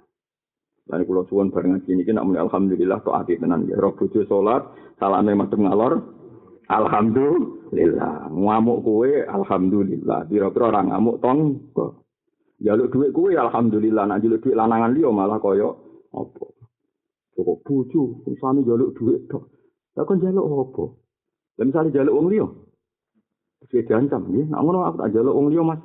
Lan 0.87 1.03
kula 1.03 1.27
suwun 1.27 1.51
bareng 1.51 1.75
ngaji 1.75 1.99
niki 1.99 2.15
nak 2.15 2.31
muni 2.31 2.39
alhamdulillah 2.39 3.03
ati 3.03 3.43
tenan 3.43 3.67
ya. 3.67 3.75
Roh 3.75 3.91
bojo 3.99 4.23
salat, 4.31 4.63
salame 5.03 5.35
madhep 5.35 5.59
ngalor. 5.59 5.99
Alhamdulillah. 6.71 8.31
Ngamuk 8.31 8.79
kowe 8.87 9.11
alhamdulillah. 9.11 10.31
Pira-pira 10.31 10.65
ora 10.71 10.81
ngamuk 10.87 11.19
tong. 11.19 11.59
Jaluk 12.63 12.91
duit 12.95 13.11
kowe 13.11 13.31
alhamdulillah. 13.35 14.07
Nak 14.07 14.23
jaluk 14.23 14.43
duit 14.43 14.55
lanangan 14.55 14.95
liya 14.95 15.11
malah 15.11 15.43
kaya 15.43 15.75
apa? 16.15 16.47
Kok 17.35 17.59
bojo 17.67 18.23
usane 18.31 18.63
jaluk 18.63 18.95
duit 18.95 19.27
tok. 19.27 19.43
Lah 19.99 20.07
kon 20.07 20.23
jaluk 20.23 20.47
apa? 20.47 20.85
Lah 21.59 21.65
misale 21.67 21.91
jaluk 21.91 22.15
wong 22.15 22.27
liya. 22.31 22.47
Wis 23.67 23.83
diancam 23.87 24.23
nggih. 24.31 24.55
Nak 24.55 24.61
ngono 24.63 24.87
aku 24.87 24.97
tak 25.03 25.11
jaluk 25.19 25.35
wong 25.35 25.51
liya, 25.51 25.63
Mas. 25.67 25.83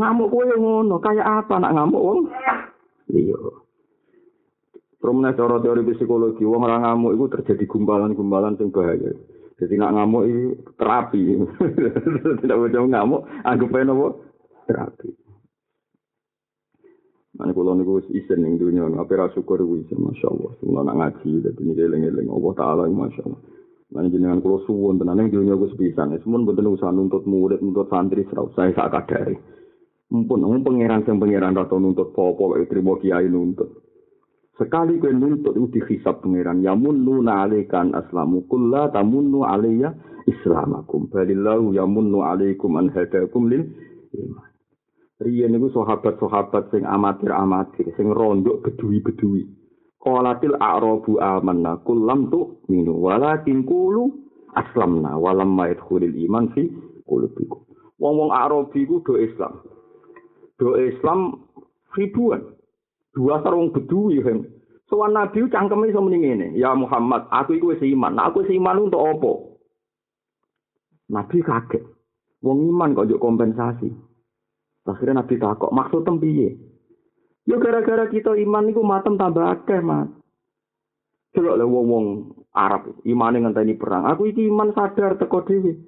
Ngamuk 0.00 0.32
kowe 0.32 0.44
ngono 0.48 0.96
kaya 0.98 1.22
apa 1.22 1.60
nak 1.60 1.76
ngamuk 1.76 2.00
wong 2.00 2.20
iya 3.12 3.36
Promene 5.00 5.32
cara 5.32 5.56
teori 5.64 5.80
psikologi, 5.80 6.44
wong 6.44 6.60
ora 6.60 6.76
ngamuk 6.76 7.16
itu 7.16 7.24
terjadi 7.32 7.64
gumpalan-gumpalan 7.64 8.60
sing 8.60 8.68
bahaya. 8.68 9.16
Jadi 9.56 9.80
nak 9.80 9.96
ngamuk 9.96 10.28
itu 10.28 10.60
terapi. 10.76 11.40
Tidak 12.44 12.58
boleh 12.60 12.84
ngamuk, 12.84 13.24
anggap 13.40 13.72
aja 13.72 13.88
nopo 13.88 14.06
terapi. 14.68 15.08
Mana 17.40 17.56
kalau 17.56 17.72
niku 17.72 18.04
isen 18.12 18.44
ning 18.44 18.60
dunia, 18.60 18.84
apa 19.00 19.08
ra 19.16 19.32
syukur 19.32 19.64
kuwi 19.64 19.88
isen, 19.88 20.04
masya 20.04 20.28
Allah. 20.28 20.52
Semua 20.60 20.84
nak 20.84 20.96
ngaji, 21.00 21.48
jadi 21.48 21.60
ini 21.64 21.72
eling-eling 21.80 22.28
Allah 22.28 22.52
Taala, 22.52 22.82
masya 22.92 23.24
Allah. 23.24 23.40
Mana 23.96 24.12
jenengan 24.12 24.44
kalau 24.44 24.60
suwon 24.68 25.00
tenan 25.00 25.16
ning 25.16 25.32
dunia 25.32 25.56
gue 25.56 25.72
sepisan, 25.72 26.12
semua 26.20 26.44
betul 26.44 26.76
usaha 26.76 26.92
nuntut 26.92 27.24
murid, 27.24 27.64
nuntut 27.64 27.88
santri, 27.88 28.28
serau 28.28 28.52
saya 28.52 28.76
sak 28.76 28.92
kadari. 28.92 29.40
Mumpun 30.10 30.42
wong 30.42 30.66
pangeran 30.66 31.06
sing 31.06 31.22
pangeran 31.22 31.54
rata 31.54 31.78
nuntut 31.78 32.10
apa 32.10 32.42
wae 32.42 32.66
trimo 32.66 32.98
kiai 32.98 33.30
nuntut. 33.30 33.70
Sekali 34.58 34.98
kowe 34.98 35.14
nuntut 35.14 35.54
itu 35.54 35.78
dihisab 35.78 36.20
pangeran 36.20 36.66
ya 36.66 36.74
munnu 36.74 37.22
nalikan 37.22 37.94
aslamu 37.94 38.42
kulla 38.50 38.90
tamunnu 38.90 39.46
alayya 39.46 39.94
islamakum 40.26 41.06
balillahu 41.08 41.72
ya 41.78 41.86
munnu 41.86 42.26
alaikum 42.26 42.74
an 42.74 42.90
hadakum 42.90 43.46
lil 43.46 43.70
iman. 44.18 44.50
Riyen 45.22 45.54
niku 45.54 45.70
sahabat-sahabat 45.78 46.74
sing 46.74 46.82
amatir-amatir 46.82 47.94
sing 47.94 48.10
rondok 48.10 48.66
bedui-bedui. 48.66 49.46
Qalatil 50.00 50.56
a'rabu 50.58 51.20
amanna 51.22 51.78
kullam 51.86 52.32
tu 52.32 52.64
minu 52.66 52.98
walakin 52.98 53.62
qulu 53.62 54.10
aslamna 54.58 55.14
walam 55.20 55.54
yadkhulul 55.54 56.16
iman 56.26 56.50
fi 56.56 56.66
qulubikum. 57.06 57.62
Wong-wong 58.00 58.32
Arabi 58.32 58.88
ku 58.88 59.04
do 59.04 59.20
Islam. 59.20 59.60
Do 60.60 60.76
Islam 60.76 61.40
ribuan. 61.96 62.44
Dua 63.16 63.40
sarung 63.42 63.72
bedui 63.72 64.20
kan. 64.22 64.44
Soal 64.86 65.16
Nabi 65.16 65.48
cangkeme 65.48 65.90
iso 65.90 66.04
muni 66.04 66.22
ngene, 66.22 66.54
"Ya 66.54 66.76
Muhammad, 66.76 67.26
aku 67.32 67.58
iku 67.58 67.74
wis 67.74 67.82
iman. 67.82 68.14
Nah, 68.14 68.30
aku 68.30 68.44
wis 68.44 68.54
iman 68.54 68.90
untuk 68.90 69.02
apa?" 69.02 69.32
Nabi 71.10 71.42
kaget. 71.42 71.82
Wong 72.44 72.70
iman 72.70 72.94
kok 72.94 73.06
njuk 73.10 73.22
kompensasi. 73.22 73.90
Akhirnya 74.86 75.22
Nabi 75.22 75.34
takok, 75.36 75.74
maksud 75.74 76.08
piye? 76.18 76.56
Ya 77.44 77.56
gara-gara 77.60 78.08
kita 78.08 78.34
iman 78.34 78.70
iku 78.70 78.82
matem 78.82 79.14
tambah 79.20 79.42
akeh, 79.42 79.82
Mas. 79.82 80.08
Coba 81.30 81.54
le 81.54 81.66
wong-wong 81.66 82.06
Arab 82.50 82.90
imane 83.06 83.38
ngenteni 83.38 83.78
perang. 83.78 84.10
Aku 84.10 84.26
iki 84.26 84.50
iman 84.50 84.74
sadar 84.74 85.14
teko 85.14 85.46
dhewe. 85.46 85.78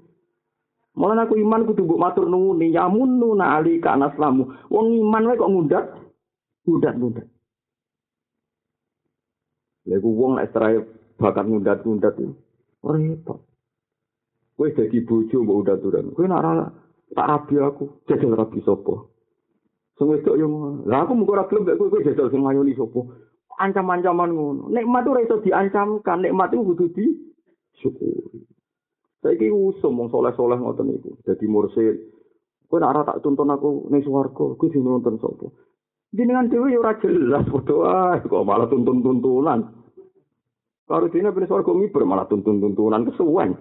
Malah 0.93 1.25
aku 1.25 1.41
iman 1.41 1.65
kudu 1.65 1.89
mbok 1.89 2.03
matur 2.05 2.29
nuwun 2.29 2.61
ya 2.69 2.85
munnu 2.85 3.33
na 3.33 3.57
ali 3.57 3.81
ka 3.81 3.97
naslamu. 3.97 4.53
Wong 4.69 4.93
iman 5.01 5.25
wae 5.25 5.41
kok 5.41 5.49
ngundat. 5.49 5.85
Ngundat-ngundat. 6.69 7.27
Lha 9.89 9.97
wong 9.99 10.33
nek 10.37 10.53
serai 10.53 10.85
bakat 11.17 11.49
ngundat-ngundat 11.49 12.15
itu. 12.21 12.37
Repot. 12.85 13.41
Kowe 14.53 14.69
dadi 14.69 15.01
bojo 15.01 15.37
mbok 15.41 15.61
udat-udan. 15.65 16.13
Kowe 16.13 16.29
nak 16.29 16.77
tak 17.17 17.29
rabi 17.29 17.57
aku, 17.61 18.05
jajal 18.09 18.37
rabi 18.37 18.61
sapa? 18.61 19.09
Sing 19.97 20.09
wedok 20.09 20.37
yo 20.37 20.47
Lah 20.89 21.05
aku 21.05 21.13
mung 21.17 21.29
ora 21.29 21.49
gelem 21.49 21.73
kowe 21.77 21.89
kowe 21.89 22.05
jajal 22.05 22.29
sing 22.29 22.45
mayoni 22.45 22.77
sapa? 22.77 23.01
Ancam-ancaman 23.65 24.33
ngono. 24.37 24.63
Nikmat 24.69 25.09
ora 25.09 25.25
iso 25.25 25.41
diancamkan, 25.41 26.21
nikmat 26.21 26.53
itu 26.53 26.69
kudu 26.69 26.85
di 26.93 27.05
syukuri. 27.81 28.52
Saiki 29.23 29.55
usum 29.55 30.03
wong 30.03 30.11
soleh-soleh 30.11 30.59
ngoten 30.59 30.91
niku. 30.91 31.15
Dadi 31.23 31.47
mursid. 31.47 31.95
Kowe 32.67 32.83
nek 32.83 33.07
tak 33.07 33.23
tuntun 33.23 33.55
aku 33.55 33.87
ning 33.93 34.03
swarga, 34.03 34.59
kuwi 34.59 34.75
sing 34.75 34.83
nonton 34.83 35.21
sapa? 35.23 35.47
Jenengan 36.11 36.51
dhewe 36.51 36.75
ora 36.75 36.99
jelas 36.99 37.47
foto 37.47 37.87
ah, 37.87 38.19
kok 38.19 38.43
malah 38.43 38.67
tuntun-tuntunan. 38.67 39.61
Karo 40.89 41.07
dene 41.13 41.31
ben 41.31 41.47
swarga 41.47 41.71
miber 41.71 42.03
malah 42.03 42.27
tuntun-tuntunan 42.27 43.07
kesuwen. 43.13 43.55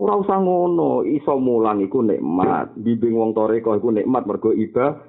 Ora 0.00 0.14
usah 0.16 0.38
ngono, 0.38 1.02
iso 1.04 1.36
mulang 1.40 1.82
iku 1.82 2.04
nikmat. 2.04 2.78
Bimbing 2.78 3.16
wong 3.18 3.34
toreko 3.34 3.74
iku 3.76 3.90
nikmat 3.90 4.24
mergo 4.24 4.54
ibadah. 4.54 5.00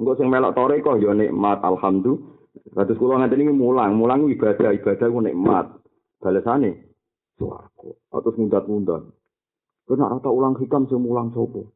Engko 0.00 0.12
sing 0.16 0.32
melok 0.32 0.56
toreko 0.56 0.96
ya 0.96 1.12
nikmat, 1.12 1.60
alhamdulillah. 1.60 2.82
Terus 2.86 2.98
kula 2.98 3.20
ngeten 3.22 3.46
iki 3.46 3.54
mulang, 3.54 3.98
mulang 3.98 4.26
ibadah, 4.30 4.74
ibadah 4.74 5.06
ku 5.10 5.20
nikmat. 5.22 5.66
Balesane 6.18 6.93
swarga. 7.38 7.90
Atus 8.14 8.34
mundat-mundat. 8.38 9.02
Kau 9.84 9.94
nak 10.00 10.16
rata 10.16 10.30
ulang 10.32 10.56
hikam 10.56 10.88
sing 10.88 11.04
mulang 11.04 11.34
sopo. 11.36 11.68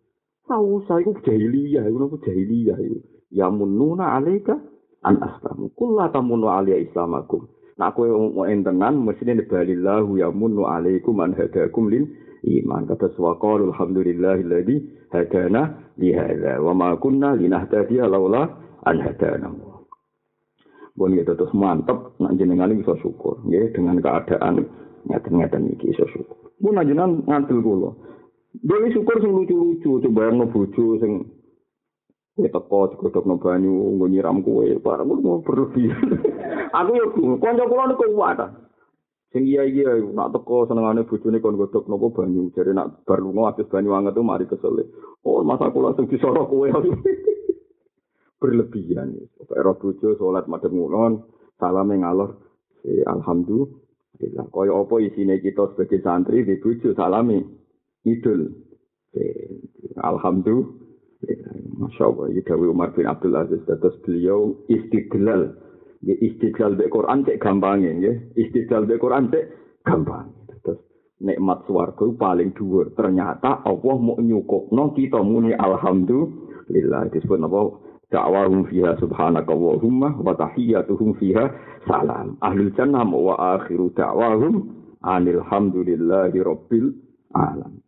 Tahu 0.48 0.80
saya 0.88 1.04
itu 1.04 1.12
jahiliyah, 1.28 1.84
itu 1.84 1.96
apa 2.00 2.16
jahiliyah 2.24 2.78
itu. 2.80 2.98
Ya 3.28 3.52
mununa 3.52 4.16
alaika 4.16 4.56
an 5.04 5.20
aslamu. 5.20 5.68
Kulla 5.76 6.08
tamunu 6.08 6.48
alia 6.48 6.80
islamakum. 6.80 7.52
Nak 7.78 7.94
kowe 7.94 8.08
mau 8.10 8.48
entenan 8.48 9.04
mesti 9.06 9.28
balillahu 9.46 10.18
ya 10.18 10.32
munu 10.34 10.66
alaikum 10.66 11.20
an 11.22 11.36
hadakum 11.36 11.92
lil 11.92 12.08
iman. 12.42 12.88
Kata 12.88 13.12
swaqal 13.14 13.70
alhamdulillahilladzi 13.70 15.06
hadana 15.14 15.78
li 16.00 16.10
hadza 16.10 16.58
wa 16.58 16.72
ma 16.74 16.96
kunna 16.98 17.38
linahtadiya 17.38 18.10
laula 18.10 18.50
an 18.82 18.96
hadana. 18.98 19.52
Bon 20.98 21.14
gitu 21.14 21.30
terus 21.38 21.54
mantep 21.54 22.18
nak 22.18 22.34
jenengan 22.34 22.74
bisa 22.74 22.98
syukur 22.98 23.38
ya 23.46 23.62
dengan 23.70 24.02
keadaan 24.02 24.66
ngeten-ngeten 25.06 25.70
iki 25.76 25.94
iso 25.94 26.04
syukur. 26.10 26.50
Mun 26.58 26.82
ajenan 26.82 27.22
ngantil 27.28 27.62
kula. 27.62 27.94
Dewi 28.58 28.90
syukur 28.90 29.22
sing 29.22 29.30
lucu-lucu, 29.30 30.02
coba 30.02 30.32
yang 30.32 30.48
bojo 30.50 30.98
sing 30.98 31.12
Ya 32.38 32.54
teko 32.54 32.94
digodhogno 32.94 33.34
banyu 33.42 33.98
nggo 33.98 34.06
nyiram 34.06 34.46
kowe, 34.46 34.62
barang 34.62 35.10
mau 35.10 35.42
berlebihan. 35.42 36.22
Aku 36.78 36.94
yo 36.94 37.10
kanca 37.42 37.66
kula 37.66 37.90
niku 37.90 38.14
kuat. 38.14 38.38
Sing 39.34 39.42
iya 39.42 39.66
iya 39.66 39.98
nak 40.14 40.30
teko 40.30 40.70
senengane 40.70 41.02
bojone 41.02 41.42
kon 41.42 41.58
godhog 41.58 41.90
napa 41.90 42.06
banyu, 42.14 42.54
jare 42.54 42.70
nak 42.70 43.02
bar 43.02 43.18
lunga 43.18 43.50
habis 43.50 43.66
banyu 43.66 43.90
anget 43.90 44.14
tuh 44.14 44.22
mari 44.22 44.46
kesel. 44.46 44.86
Oh, 45.26 45.42
masa 45.42 45.74
kula 45.74 45.98
sing 45.98 46.06
disoro 46.06 46.46
kowe. 46.46 46.70
berlebihan. 48.40 49.18
Pokoke 49.34 49.58
ro 49.58 49.74
bojo 49.74 50.08
salat 50.14 50.46
madhep 50.46 50.70
ngulon, 50.70 51.26
salam 51.58 51.90
ngalor. 51.90 52.38
alhamdulillah 52.86 53.87
Bila 54.16 54.48
kaya 54.48 54.72
apa 54.72 54.94
isine 55.04 55.38
kita 55.44 55.76
sebagai 55.76 56.00
santri 56.00 56.46
di 56.46 56.56
bojo 56.56 56.96
salami 56.96 57.44
idul. 58.08 58.48
Alhamdulillah. 59.98 60.86
Masya 61.78 62.02
Allah, 62.10 62.26
ini 62.30 62.42
Dawi 62.46 62.66
Umar 62.70 62.94
bin 62.94 63.06
Abdul 63.06 63.34
Aziz. 63.34 63.62
Terus 63.66 63.98
beliau 64.06 64.54
istidlal. 64.70 65.54
Ya, 66.02 66.14
istidlal 66.14 66.78
di 66.78 66.86
Quran 66.86 67.26
cek 67.26 67.42
gampangnya. 67.42 67.90
Ya. 67.98 68.12
Istidlal 68.38 68.86
di 68.86 68.98
Quran 69.02 69.30
cek 69.30 69.44
gampang. 69.82 70.30
Terus 70.62 70.78
nikmat 71.18 71.66
suarga 71.66 72.06
paling 72.14 72.54
dua. 72.54 72.90
Ternyata 72.94 73.66
Allah 73.66 73.96
mau 73.98 74.18
nyukup. 74.18 74.70
No, 74.70 74.94
kita 74.94 75.22
muni 75.22 75.54
Alhamdulillah. 75.54 77.10
Disebut 77.10 77.38
apa? 77.42 77.87
Da'wahum 78.08 78.64
fiha 78.72 78.96
subhanaka 78.96 79.52
wa 79.52 80.32
tahiyyatuhum 80.32 81.20
fiha 81.20 81.52
salam. 81.84 82.40
Ahlul 82.40 82.72
jannah 82.72 83.04
wa 83.04 83.36
akhiru 83.60 83.92
da'wahum 83.92 84.64
anilhamdulillahi 85.04 86.40
rabbil 86.40 86.96
alam. 87.36 87.84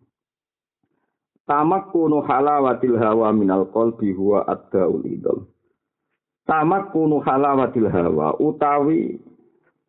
Tamak 1.48 1.88
kuno 1.90 2.20
halawatil 2.20 3.00
hawa 3.00 3.33
minal 3.33 3.66
qalbi 3.72 4.12
huwa 4.12 4.44
ad-daul 4.44 5.02
idol. 5.09 5.48
Tamak 6.44 6.92
kuno 6.92 7.24
halawatil 7.24 7.88
hawa 7.88 8.37
utawi 8.38 9.18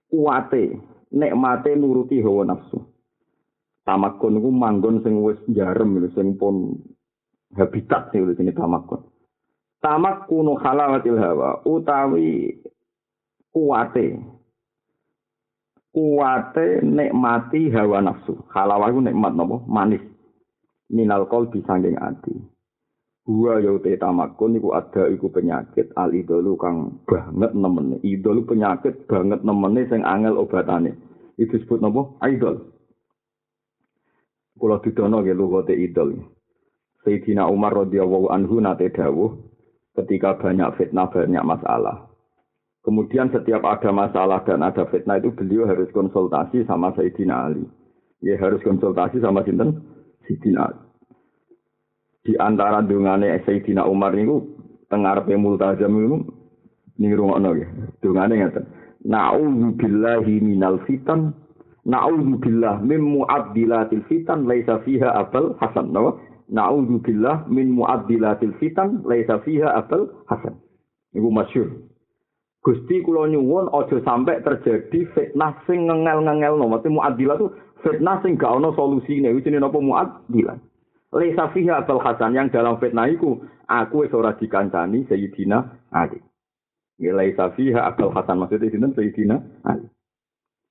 kuate 0.09 0.79
nikmate 1.11 1.75
nuruti 1.75 2.23
hawa 2.23 2.55
nafsu. 2.55 2.79
Tamak 3.83 4.15
kuno 4.17 4.39
manggon 4.47 5.03
sing 5.03 5.19
wis 5.27 5.37
jarem 5.51 5.99
sing 6.15 6.39
pun 6.39 6.79
habitat 7.59 8.15
sing 8.15 8.25
sini 8.31 8.55
tamak 8.55 8.87
kuno. 8.87 9.10
Tamak 9.81 10.29
kuno 10.29 10.61
halawatil 10.61 11.17
hawa 11.17 11.65
utawi 11.65 12.53
kuate 13.49 14.21
kuate 15.91 16.85
nikmati 16.85 17.69
hawa 17.73 18.01
nafsu. 18.01 18.37
Halawah 18.53 18.93
iku 18.93 19.01
nikmat 19.01 19.33
napa? 19.35 19.57
Manis. 19.67 20.01
minal 20.91 21.25
qalbi 21.31 21.63
sanging 21.63 21.95
ati. 21.97 22.35
Huwa 23.25 23.63
ya 23.63 23.71
te 23.79 23.95
tamakun 23.95 24.59
iku 24.59 24.75
ada 24.75 25.07
iku 25.07 25.31
penyakit 25.31 25.95
al 25.95 26.11
idolu 26.11 26.59
kang 26.59 26.99
banget 27.07 27.55
nemene. 27.55 27.97
Idol 28.03 28.43
penyakit 28.43 29.07
banget 29.07 29.41
nemene 29.45 29.87
sing 29.87 30.03
angel 30.03 30.35
obatane. 30.41 30.97
Itu 31.39 31.57
disebut 31.57 31.79
napa? 31.79 32.11
Idol. 32.27 32.69
Kula 34.59 34.83
didono 34.83 35.23
nggih 35.23 35.37
lugote 35.37 35.73
idol. 35.73 36.17
Sayyidina 37.01 37.49
Umar 37.49 37.73
radhiyallahu 37.73 38.29
anhu 38.29 38.61
nate 38.61 38.93
dawuh 38.93 39.33
ketika 39.97 40.39
banyak 40.39 40.69
fitnah 40.79 41.11
banyak 41.11 41.43
masalah. 41.43 42.11
Kemudian 42.81 43.29
setiap 43.29 43.61
ada 43.61 43.93
masalah 43.93 44.41
dan 44.41 44.65
ada 44.65 44.89
fitnah 44.89 45.21
itu 45.21 45.29
beliau 45.37 45.69
harus 45.69 45.91
konsultasi 45.93 46.65
sama 46.65 46.89
Sayyidina 46.97 47.35
Ali. 47.51 47.65
Ya 48.25 48.41
harus 48.41 48.61
konsultasi 48.65 49.21
sama 49.21 49.45
sinten? 49.45 49.85
Sayyidina 50.25 50.65
Di 52.25 52.33
antara 52.41 52.81
dungane 52.81 53.29
Sayyidina 53.45 53.85
Umar 53.85 54.17
niku 54.17 54.45
tengarepe 54.89 55.37
multazam 55.37 55.93
niku 55.93 56.17
ning 56.97 57.11
rungokno 57.13 57.53
ya. 57.53 57.67
Dungane 58.01 58.33
ngaten. 58.41 58.65
Na'udzu 59.05 59.77
billahi 59.77 60.41
minal 60.41 60.81
fitan. 60.89 61.37
Na'udzu 61.85 62.37
billah 62.41 62.81
min 62.81 63.01
mu'addilatil 63.01 64.05
fitan 64.09 64.49
laisa 64.49 64.81
fiha 64.85 65.09
abal 65.21 65.53
hasan. 65.61 65.93
Na'udzu 66.51 66.99
billah 66.99 67.47
min 67.47 67.71
mu'addilatil 67.71 68.59
fitan 68.59 69.07
laisa 69.07 69.39
fiha 69.41 69.71
abal 69.71 70.11
hasan. 70.27 70.59
Niku 71.15 71.31
masyhur. 71.31 71.69
Gusti 72.61 73.01
kula 73.01 73.25
nyuwun 73.31 73.71
aja 73.73 73.97
sampai 74.05 74.43
terjadi 74.45 75.09
fitnah 75.15 75.57
sing 75.65 75.89
ngengel-ngengel 75.89 76.59
no. 76.59 76.69
Maksudnya 76.69 76.93
mu'addilah 76.99 77.35
itu 77.39 77.47
fitnah 77.81 78.21
sing 78.21 78.37
gak 78.37 78.53
ono 78.53 78.75
solusine 78.77 79.33
iki 79.33 79.49
jenenge 79.49 79.65
napa 79.65 79.79
muaddilan 79.81 80.59
Laisa 81.11 81.51
fiha 81.51 81.83
Abul 81.83 81.99
Hasan 81.99 82.31
yang 82.39 82.47
dalam 82.47 82.79
fitnah 82.79 83.11
iku 83.11 83.43
aku 83.67 84.07
wis 84.07 84.15
ora 84.15 84.31
dikancani 84.31 85.03
Sayyidina 85.11 85.91
Ali. 85.91 86.23
Ya 86.95 87.11
laisa 87.11 87.51
fiha 87.51 87.83
Abul 87.83 88.15
Hasan 88.15 88.39
maksudnya 88.39 88.71
sinten 88.71 88.95
Sayyidina 88.95 89.35
Ali. 89.67 89.91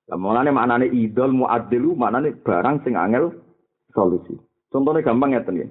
Lah 0.09 0.17
mulane 0.17 0.49
maknane 0.49 0.89
idol 0.89 1.29
muaddilu 1.37 1.93
maknane 1.93 2.33
barang 2.41 2.81
sing 2.81 2.97
angel 2.97 3.37
solusi. 3.93 4.33
Contohnya 4.71 5.03
gampang 5.03 5.35
ya. 5.35 5.67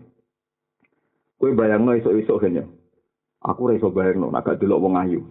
Kowe 1.41 1.51
bayangno 1.57 1.97
esuk-esuk 1.97 2.45
kene. 2.45 2.69
Aku 3.41 3.65
ora 3.65 3.81
iso 3.81 3.89
bayangno 3.89 4.29
gak 4.29 4.61
delok 4.61 4.83
wong 4.85 4.95
ayu. 5.01 5.25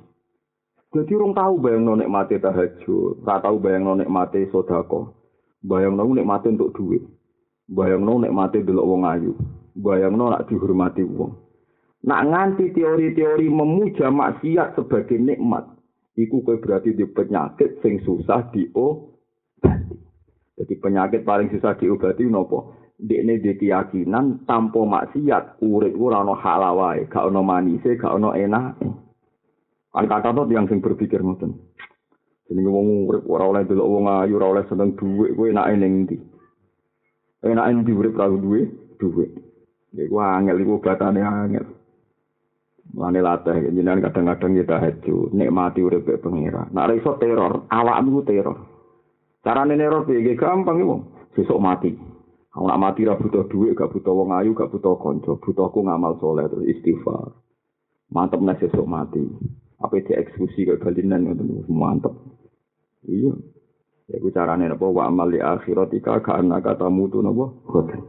Jadi 0.90 1.14
rong 1.14 1.38
tahu 1.38 1.62
bayangno 1.62 1.94
nek 1.94 2.10
mati 2.10 2.42
tahajud, 2.42 3.22
ora 3.22 3.38
tahu 3.38 3.62
bayangno 3.62 3.94
nek 3.94 4.10
mati 4.10 4.50
sedekah. 4.50 5.20
Bayang 5.60 6.00
nang 6.00 6.16
nek 6.16 6.24
mati 6.24 6.48
untuk 6.56 6.72
duit. 6.72 7.04
Bayang 7.68 8.08
nang 8.08 8.24
nek 8.24 8.32
mati 8.32 8.64
delok 8.64 8.88
wong 8.88 9.04
ayu. 9.04 9.36
Bayang 9.76 10.16
nang 10.16 10.32
nak 10.32 10.48
dihormati 10.48 11.04
wong. 11.04 11.36
Nak 12.08 12.32
nganti 12.32 12.72
teori-teori 12.72 13.52
memuja 13.52 14.08
maksiat 14.08 14.80
sebagai 14.80 15.20
nikmat, 15.20 15.68
iku 16.16 16.40
kowe 16.48 16.56
berarti 16.56 16.96
di 16.96 17.04
penyakit 17.04 17.84
sing 17.84 18.00
susah 18.08 18.48
diobati. 18.56 20.00
Jadi 20.56 20.74
penyakit 20.80 21.28
paling 21.28 21.52
susah 21.52 21.76
diobati 21.76 22.24
nopo? 22.32 22.72
Dekne 23.00 23.40
di 23.40 23.56
keyakinan 23.56 24.44
tanpa 24.44 24.84
maksiat 24.84 25.64
urip 25.64 25.96
ora 25.96 26.20
ono 26.20 26.36
halal 26.36 26.76
wae, 26.76 27.08
gak 27.08 27.32
ono 27.32 27.40
manise, 27.40 27.96
gak 27.96 28.12
ono 28.12 28.36
enak. 28.36 28.76
Kan 29.96 30.06
kata 30.06 30.36
yang 30.52 30.68
sing 30.68 30.84
berpikir 30.84 31.24
ngoten. 31.24 31.56
Jenenge 32.52 32.68
wong 32.68 33.08
urip 33.08 33.24
ora 33.32 33.48
oleh 33.48 33.64
delok 33.64 33.88
wong 33.88 34.04
ayu, 34.10 34.36
ora 34.36 34.52
oleh 34.52 34.64
seneng 34.68 35.00
dhuwit, 35.00 35.32
kowe 35.32 35.48
enake 35.48 35.74
ning 35.80 35.94
ndi? 36.04 36.18
Enake 37.48 37.72
ndi 37.72 37.92
urip 37.96 38.14
karo 38.20 38.36
dhuwit? 38.36 38.68
Dhuwit. 39.00 39.32
Ya 39.96 40.26
angel 40.36 40.60
iku 40.60 40.84
batane 40.84 41.24
angel. 41.24 41.66
Mane 43.00 43.22
latih 43.22 43.70
jenengan 43.70 44.02
kadang-kadang 44.10 44.60
kita 44.60 44.76
haju 44.82 45.30
nikmati 45.32 45.80
urip 45.86 46.10
pengira. 46.20 46.68
Nek 46.74 47.00
iso 47.00 47.16
teror, 47.22 47.70
awakmu 47.70 48.26
teror. 48.26 48.58
Carane 49.40 49.78
neror 49.78 50.04
piye 50.04 50.36
gampang 50.36 50.84
iku. 50.84 50.98
Sesuk 51.38 51.62
mati. 51.62 51.94
Aku 52.60 52.68
nak 52.68 52.84
mati 52.84 53.08
ra 53.08 53.16
butuh 53.16 53.48
dhuwit, 53.48 53.72
gak 53.72 53.88
butuh 53.96 54.12
wong 54.12 54.36
ayu, 54.36 54.52
gak 54.52 54.68
butuh 54.68 55.00
kanca, 55.00 55.32
butuhku 55.40 55.80
ngamal 55.80 56.20
soleh 56.20 56.44
terus 56.52 56.68
istighfar. 56.68 57.32
Mantep 58.12 58.44
nek 58.44 58.60
sesuk 58.60 58.84
mati. 58.84 59.24
Apa 59.80 59.96
dieksekusi 60.04 60.68
kaya 60.68 60.76
balinan 60.76 61.24
ngoten 61.24 61.64
mantep. 61.72 62.12
Iya. 63.08 63.32
Ya 64.12 64.20
ku 64.20 64.28
carane 64.36 64.68
napa 64.68 64.92
wa 64.92 65.08
amal 65.08 65.32
li 65.32 65.40
akhiratika 65.40 66.20
ka 66.20 66.36
annaka 66.36 66.76
tamutu 66.76 67.24
napa? 67.24 67.48
Khoten. 67.64 68.02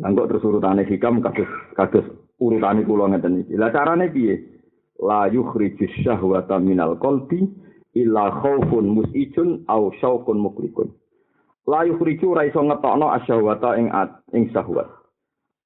Lan 0.00 0.16
kok 0.16 0.32
terus 0.32 0.46
urutane 0.48 0.88
hikam 0.88 1.20
kados 1.20 1.52
kados 1.76 2.08
urutane 2.40 2.88
kula 2.88 3.12
ngeten 3.12 3.44
iki. 3.44 3.52
Lah 3.60 3.68
carane 3.68 4.08
piye? 4.08 4.64
La 4.96 5.28
yukhriju 5.28 5.92
syahwata 6.00 6.56
minal 6.56 6.96
qalbi 6.96 7.52
illa 7.92 8.32
khaufun 8.40 8.96
musijun 8.96 9.68
au 9.68 9.92
syauqun 10.00 10.40
muklikun. 10.40 11.01
La 11.70 11.86
yukhriju 11.86 12.34
ra 12.34 12.42
iso 12.42 12.58
ngetokno 12.58 13.06
asyahwata 13.14 13.78
ing 13.78 13.86
at 13.94 14.10
ing 14.34 14.50
syahwat. 14.50 14.90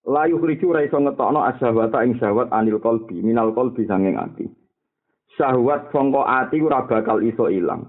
La 0.04 0.28
yukhriju 0.28 0.76
ra 0.76 0.84
iso 0.84 1.00
ngetokno 1.00 1.40
asyahwata 1.40 2.04
ing 2.04 2.20
syahwat 2.20 2.52
anil 2.52 2.76
qalbi 2.84 3.24
minal 3.24 3.56
qalbi 3.56 3.88
sanging 3.88 4.20
ati. 4.20 4.44
syahwat 5.36 5.92
sangka 5.92 6.24
ati 6.24 6.60
ora 6.60 6.84
bakal 6.84 7.20
iso 7.24 7.48
ilang. 7.48 7.84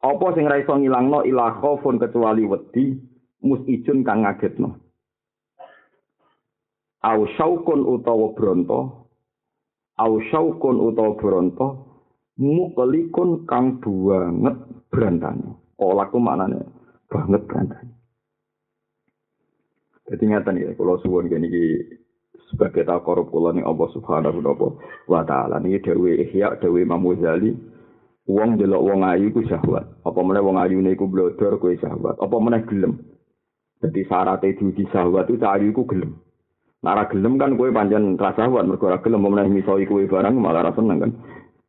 Apa 0.00 0.32
sing 0.36 0.48
ra 0.48 0.60
iso 0.60 0.76
ngilangno 0.76 1.24
ilah 1.28 1.60
kecuali 1.60 2.44
wedi 2.44 2.96
musijun 3.44 4.00
kang 4.04 4.24
ngagetno. 4.24 4.80
Au 7.04 7.24
syaukun 7.36 7.84
utawa 7.84 8.32
bronto. 8.36 9.08
Au 9.96 10.20
syaukun 10.28 10.76
utawa 10.80 11.16
bronto 11.16 11.66
mukelikun 12.40 13.44
kang 13.44 13.80
banget 13.80 14.56
brantane. 14.88 15.56
Olah 15.80 16.08
ku 16.08 16.20
maknane 16.20 16.79
banget 17.10 17.42
brantane. 17.50 17.90
Jadi 20.10 20.24
ngatan 20.26 20.58
ya, 20.58 20.70
kalau 20.74 20.98
suwon 21.02 21.30
gini 21.30 21.46
sebagai 22.50 22.82
takorup 22.82 23.30
kula 23.30 23.54
ning 23.54 23.62
Allah 23.62 23.88
Subhanahu 23.94 24.42
wa 25.06 25.22
taala. 25.22 25.62
Niki 25.62 25.86
dhewe 25.86 26.18
ihya 26.18 26.58
dhewe 26.58 26.82
Imam 26.82 27.06
Ghazali 27.06 27.54
wong 28.26 28.58
delok 28.58 28.90
ayu 29.06 29.30
ku 29.30 29.46
syahwat. 29.46 29.86
Apa 30.02 30.20
meneh 30.22 30.42
wong 30.42 30.58
ayu 30.58 30.82
niku 30.82 31.06
blodor 31.06 31.62
kuwi 31.62 31.78
syahwat. 31.78 32.18
Apa 32.18 32.36
meneh 32.42 32.66
gelem. 32.66 32.98
Dadi 33.80 34.02
syarat 34.10 34.42
itu 34.44 34.74
di 34.74 34.82
syahwat 34.90 35.30
itu 35.30 35.46
ayu 35.46 35.70
ku 35.70 35.86
gelem. 35.86 36.18
Nara 36.82 37.06
gelem 37.06 37.38
kan 37.38 37.54
kowe 37.54 37.70
pancen 37.70 38.18
rasa 38.18 38.50
syahwat 38.50 38.66
mergo 38.66 38.90
ora 38.90 38.98
gelem. 38.98 39.22
Meneh 39.22 39.46
miso 39.46 39.78
iku 39.78 40.02
barang 40.10 40.34
malah 40.34 40.66
ra 40.66 40.72
seneng 40.74 40.98
kan. 41.06 41.12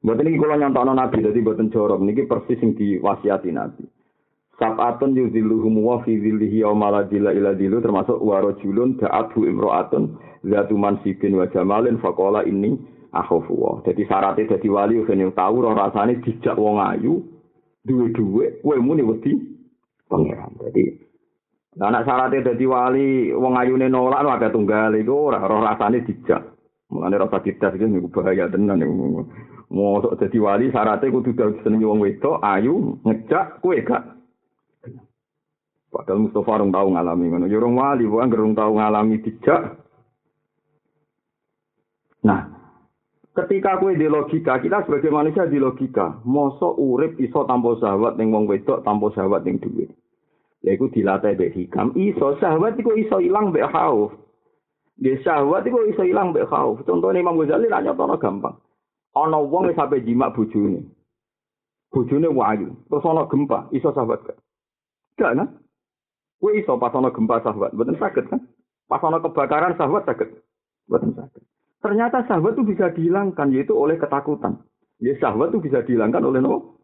Mboten 0.02 0.34
iki 0.34 0.42
kula 0.42 0.58
nyontokno 0.58 0.98
Nabi 0.98 1.22
dadi 1.22 1.46
mboten 1.46 1.70
jorok. 1.70 2.02
Niki 2.02 2.26
persis 2.26 2.58
sing 2.58 2.74
diwasiati 2.74 3.54
Nabi 3.54 4.01
Sabatun 4.62 5.18
yudhilluhum 5.18 5.82
wa 5.82 6.06
fi 6.06 6.22
dhillihi 6.22 6.62
wa 6.70 6.78
maladila 6.78 7.34
ila 7.34 7.58
dhillu 7.58 7.82
termasuk 7.82 8.22
warajulun 8.22 9.02
da'atu 9.02 9.50
imro'atun 9.50 10.14
zatu 10.46 10.78
mansibin 10.78 11.34
wa 11.34 11.50
jamalin 11.50 11.98
faqala 11.98 12.46
ini 12.46 12.78
akhafu 13.10 13.58
wa. 13.58 13.82
Dadi 13.82 14.06
syaratnya 14.06 14.54
dadi 14.54 14.70
wali 14.70 15.02
ben 15.02 15.18
yang 15.18 15.34
tahu 15.34 15.66
roh 15.66 15.74
rasane 15.74 16.22
dijak 16.22 16.62
wong 16.62 16.78
ayu 16.78 17.26
duwe 17.82 18.14
duwe 18.14 18.62
kowe 18.62 18.78
muni 18.78 19.02
wedi 19.02 19.34
pangeran. 20.06 20.54
Jadi 20.62 21.10
Nah, 21.72 21.88
anak 21.88 22.04
syaratnya 22.04 22.52
dadi 22.52 22.68
wali, 22.68 23.32
wong 23.32 23.56
ayune 23.56 23.88
nolak 23.88 24.28
ada 24.28 24.52
tunggal 24.52 24.92
itu 24.92 25.16
ora 25.16 25.40
roh 25.40 25.64
rasane 25.64 26.04
dijak. 26.04 26.52
Mulane 26.92 27.16
rasa 27.16 27.40
didas 27.40 27.72
iki 27.80 27.88
niku 27.88 28.12
bahaya 28.12 28.52
tenan 28.52 28.84
niku. 28.84 29.24
Dadi 30.20 30.36
wali 30.36 30.68
syaratnya 30.68 31.08
kudu 31.08 31.32
dadi 31.32 31.64
seneng 31.64 31.88
wong 31.88 32.04
wedok, 32.04 32.44
ayu, 32.44 33.00
ngejak 33.08 33.64
kowe 33.64 33.72
gak. 33.88 34.21
Padahal 35.92 36.24
Mustafa 36.24 36.64
rong 36.64 36.72
tau 36.72 36.88
ngalami 36.88 37.26
ngono. 37.28 37.46
Ya 37.52 37.60
rong 37.60 37.76
wali, 37.76 38.08
wong 38.08 38.32
gerung 38.32 38.56
tau 38.56 38.72
ngalami 38.80 39.20
dijak. 39.20 39.76
Nah, 42.24 42.48
ketika 43.36 43.76
kue 43.76 44.00
di 44.00 44.08
logika, 44.08 44.64
kita 44.64 44.88
sebagai 44.88 45.12
manusia 45.12 45.52
di 45.52 45.60
logika, 45.60 46.24
mosok 46.24 46.80
urip 46.80 47.20
iso 47.20 47.44
tanpa 47.44 47.76
sahabat 47.84 48.16
ning 48.16 48.32
wong 48.32 48.48
wedok, 48.48 48.88
tanpa 48.88 49.12
sahabat 49.12 49.44
ning 49.44 49.60
duit. 49.60 49.92
Yaiku 50.64 50.88
dilatih 50.94 51.36
mbek 51.36 51.58
hikam, 51.60 51.92
iso 51.98 52.40
syahwat 52.40 52.80
iku 52.80 52.96
iso 52.96 53.20
ilang 53.20 53.52
mbek 53.52 53.68
khauf. 53.68 54.16
Syahwat 55.02 55.68
iku 55.68 55.90
iso 55.92 56.08
ilang 56.08 56.32
mbek 56.32 56.48
khauf. 56.48 56.80
Contohnya 56.88 57.20
Imam 57.20 57.36
Ghazali 57.36 57.68
lah 57.68 57.84
nyotono 57.84 58.16
gampang. 58.16 58.56
Ana 59.18 59.44
wong 59.44 59.68
wis 59.68 59.76
sampe 59.76 60.00
jimak 60.06 60.38
bojone. 60.38 60.88
Bojone 61.92 62.30
wayu, 62.32 62.80
terus 62.88 63.04
ana 63.04 63.28
gempa, 63.28 63.68
iso 63.76 63.92
syahwat 63.92 64.24
gak? 64.24 64.38
Gak 65.20 65.36
kan? 65.36 65.50
Kowe 66.42 66.58
iso 66.58 66.74
pas 66.82 66.90
ana 66.98 67.14
gempa 67.14 67.38
syahwat, 67.46 67.78
mboten 67.78 68.02
saged 68.02 68.26
kan? 68.26 68.42
Pas 68.90 68.98
ana 69.06 69.22
kebakaran 69.22 69.78
syahwat 69.78 70.10
saged. 70.10 70.42
Mboten 70.90 71.14
saged. 71.14 71.42
Ternyata 71.86 72.26
syahwat 72.26 72.58
itu 72.58 72.66
bisa 72.66 72.90
dihilangkan 72.98 73.54
yaitu 73.54 73.78
oleh 73.78 74.02
ketakutan. 74.02 74.58
Ya 74.98 75.14
syahwat 75.22 75.54
itu 75.54 75.62
bisa 75.70 75.86
dihilangkan 75.86 76.26
oleh 76.26 76.42
no. 76.42 76.82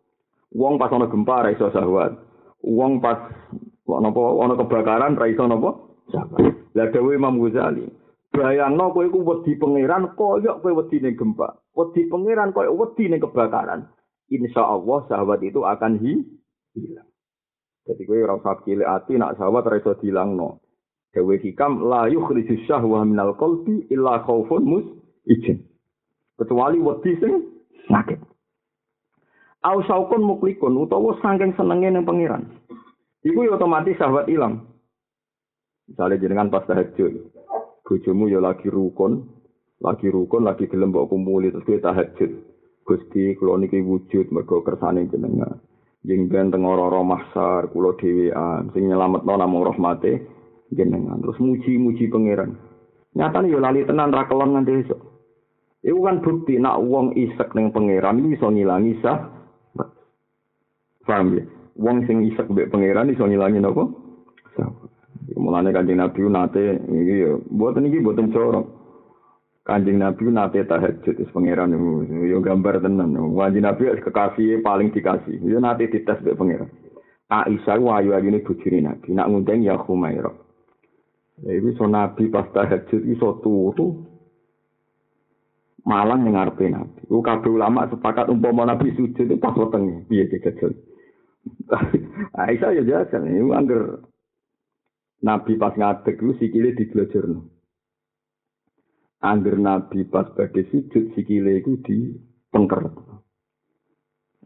Wong 0.54 0.78
pas 0.78 0.94
ana 0.94 1.10
gempa 1.10 1.42
ra 1.42 1.50
iso 1.50 1.74
syahwat. 1.74 2.22
Wong 2.62 3.02
pas 3.02 3.18
napa 3.90 4.22
ana 4.46 4.54
kebakaran 4.54 5.18
ra 5.18 5.26
iso 5.26 5.50
napa? 5.50 5.74
Lah 6.78 6.88
dawuh 6.94 7.18
Imam 7.18 7.42
Ghazali, 7.42 7.90
bayangno 8.30 8.94
kowe 8.94 9.02
iku 9.02 9.26
wedi 9.26 9.58
pangeran 9.58 10.14
koyo 10.14 10.62
kowe 10.62 10.72
wedi 10.86 11.02
ning 11.02 11.18
gempa. 11.18 11.58
Wedi 11.74 12.06
pangeran 12.06 12.54
koyo 12.54 12.78
wedi 12.78 13.10
ning 13.10 13.26
kebakaran. 13.26 13.90
Insya 14.30 14.62
Allah 14.62 15.02
sahabat 15.10 15.42
itu 15.42 15.66
akan 15.66 15.98
hilang. 15.98 17.07
Jadi 17.88 18.04
kowe 18.04 18.20
ora 18.20 18.36
usah 18.36 18.60
cilik 18.68 18.84
ati 18.84 19.16
nak 19.16 19.40
sahabat 19.40 19.64
ra 19.64 19.80
iso 19.80 19.96
dilangno. 20.04 20.60
Dewe 21.16 21.40
hikam 21.40 21.88
la 21.88 22.12
yukhriju 22.12 22.68
syahwa 22.68 23.08
minal 23.08 23.34
qalbi 23.40 23.88
illa 23.88 24.20
khaufun 24.28 24.64
mus 24.68 24.86
izin. 25.24 25.64
Kecuali 26.36 26.84
wedi 26.84 27.16
sing 27.24 27.34
sakit. 27.88 28.20
Au 29.64 29.80
saukun 29.88 30.22
muklikun 30.22 30.76
utawa 30.78 31.16
saking 31.24 31.56
senenge 31.56 31.90
ning 31.90 32.04
pangeran. 32.04 32.44
Iku 33.24 33.48
ya 33.48 33.56
otomatis 33.56 33.98
sahabat 33.98 34.30
hilang. 34.30 34.68
Misalnya 35.88 36.20
jenengan 36.20 36.52
pas 36.52 36.68
tahajud, 36.68 37.32
bojomu 37.88 38.28
ya 38.28 38.44
lagi 38.44 38.68
rukun, 38.68 39.24
lagi 39.80 40.12
rukun, 40.12 40.44
lagi 40.44 40.68
gelem 40.68 40.92
mbok 40.92 41.08
kumpuli 41.08 41.50
terus 41.50 41.64
kowe 41.64 41.80
tahajud. 41.80 42.32
Gusti 42.88 43.36
kula 43.36 43.60
niki 43.60 43.84
wujud 43.84 44.32
mergo 44.32 44.64
kersane 44.64 45.08
jenengan. 45.12 45.60
Jeng 46.08 46.32
ben 46.32 46.48
teng 46.48 46.64
ora 46.64 47.04
mahsar 47.04 47.68
kula 47.76 48.00
dhewean 48.00 48.72
sing 48.72 48.88
nyelametno 48.88 49.34
namung 49.36 49.68
rahmate 49.68 50.24
jenengan. 50.72 51.20
Terus 51.20 51.38
muji-muji 51.44 52.08
pangeran. 52.08 52.56
Nyatane 53.12 53.52
ya 53.52 53.60
lali 53.60 53.84
tenan 53.84 54.16
ra 54.16 54.24
kelon 54.24 54.56
nganti 54.56 54.88
esuk. 54.88 55.00
Iku 55.84 56.00
kan 56.08 56.24
bukti 56.24 56.56
nak 56.64 56.80
wong 56.80 57.12
isek 57.20 57.52
ning 57.54 57.76
pangeran 57.76 58.24
iso 58.32 58.48
ngilangi 58.48 59.04
sah. 59.04 59.20
Paham 61.04 61.36
ya? 61.36 61.44
wong 61.78 62.04
sing 62.10 62.26
isek 62.26 62.50
mbek 62.50 62.74
pangeran 62.74 63.14
iso 63.14 63.24
ngilangi 63.24 63.62
napa? 63.62 63.86
Mulane 65.38 65.70
Kanjeng 65.70 66.02
Nabi 66.02 66.26
nate 66.26 66.82
iki 66.90 67.16
ya 67.22 67.32
mboten 67.54 67.86
iki 67.86 68.02
mboten 68.02 68.34
corok. 68.34 68.66
Kanjeng 69.68 70.00
Nabi 70.00 70.32
nate 70.32 70.64
tahajud 70.64 71.20
wis 71.20 71.32
pangeran 71.36 71.76
yo 72.08 72.40
gambar 72.40 72.80
tenan. 72.80 73.12
Kanjeng 73.12 73.68
Nabi 73.68 74.00
kekasih 74.00 74.64
paling 74.64 74.96
dikasih. 74.96 75.44
Yo 75.44 75.60
nate 75.60 75.92
dites 75.92 76.24
mbek 76.24 76.40
pangeran. 76.40 76.72
Aisyah 77.28 77.76
wa 77.84 78.00
ayu 78.00 78.16
ayune 78.16 78.40
bojone 78.40 78.80
Nabi 78.80 79.12
nak 79.12 79.28
ngundang 79.28 79.60
ya 79.60 79.76
Khumairah. 79.76 80.32
Ya 81.44 81.52
iku 81.60 81.76
so 81.76 81.84
Nabi 81.84 82.32
pas 82.32 82.48
tahajud 82.56 83.04
iso 83.12 83.44
turu 83.44 84.08
malang 85.84 86.24
ning 86.24 86.40
ngarepe 86.40 86.72
Nabi. 86.72 87.04
Ku 87.04 87.20
kabeh 87.20 87.52
ulama 87.52 87.92
sepakat 87.92 88.32
umpama 88.32 88.64
Nabi 88.64 88.96
sujud 88.96 89.28
pas 89.44 89.52
wetenge 89.60 90.08
piye 90.08 90.32
jajal. 90.32 90.72
Aisyah 92.40 92.72
ya 92.72 92.84
biasa 92.88 93.20
nih, 93.20 93.44
angger 93.52 94.00
Nabi 95.28 95.60
pas 95.60 95.76
ngadeg 95.76 96.16
itu 96.16 96.32
sikile 96.40 96.72
diglojorno. 96.72 97.57
Angger 99.18 99.58
Nabi 99.58 100.06
pas 100.06 100.30
badhe 100.38 100.62
sujud 100.70 101.14
sikile 101.18 101.58
iku 101.58 101.82
di 101.82 102.14
pengker. 102.54 102.86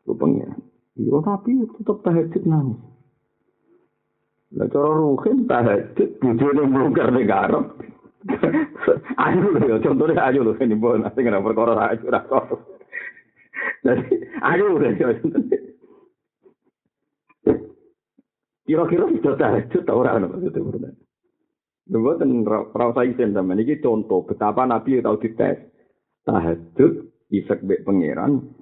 Ku 0.08 0.16
pengen. 0.16 0.64
Yo 0.96 1.20
tapi 1.20 1.60
tetep 1.76 1.98
tahajud 2.04 2.44
nangis. 2.48 2.80
Lah 4.56 4.68
cara 4.68 4.92
ruhin 4.96 5.48
tahajud 5.48 6.10
bojone 6.20 6.64
mlungker 6.68 7.08
ning 7.12 7.28
garep. 7.28 7.68
ayo 9.26 9.46
lho, 9.58 9.82
contohnya 9.82 10.30
ayo 10.30 10.46
lho, 10.46 10.54
ini 10.62 10.78
bon, 10.78 11.02
nanti 11.02 11.26
kena 11.26 11.42
perkara 11.42 11.90
ayo 11.90 12.06
ra 12.06 12.22
kok. 12.22 12.54
Jadi, 13.82 14.14
ayo 14.46 14.78
lho, 14.78 14.88
Kira-kira 18.72 19.04
sudah 19.04 19.36
tahajud 19.36 19.84
tau 19.84 20.00
ora 20.00 20.16
ono 20.16 20.32
maksudnya. 20.32 20.96
Mboten 21.92 22.48
ora 22.48 22.88
usah 22.88 23.04
isen 23.04 23.36
sampean 23.36 23.60
iki 23.60 23.84
contoh 23.84 24.24
betapa 24.24 24.64
Nabi 24.64 25.04
tau 25.04 25.20
dites. 25.20 25.60
Tahajud 26.24 27.12
isek 27.34 27.66
mbek 27.66 27.84
pangeran 27.84 28.54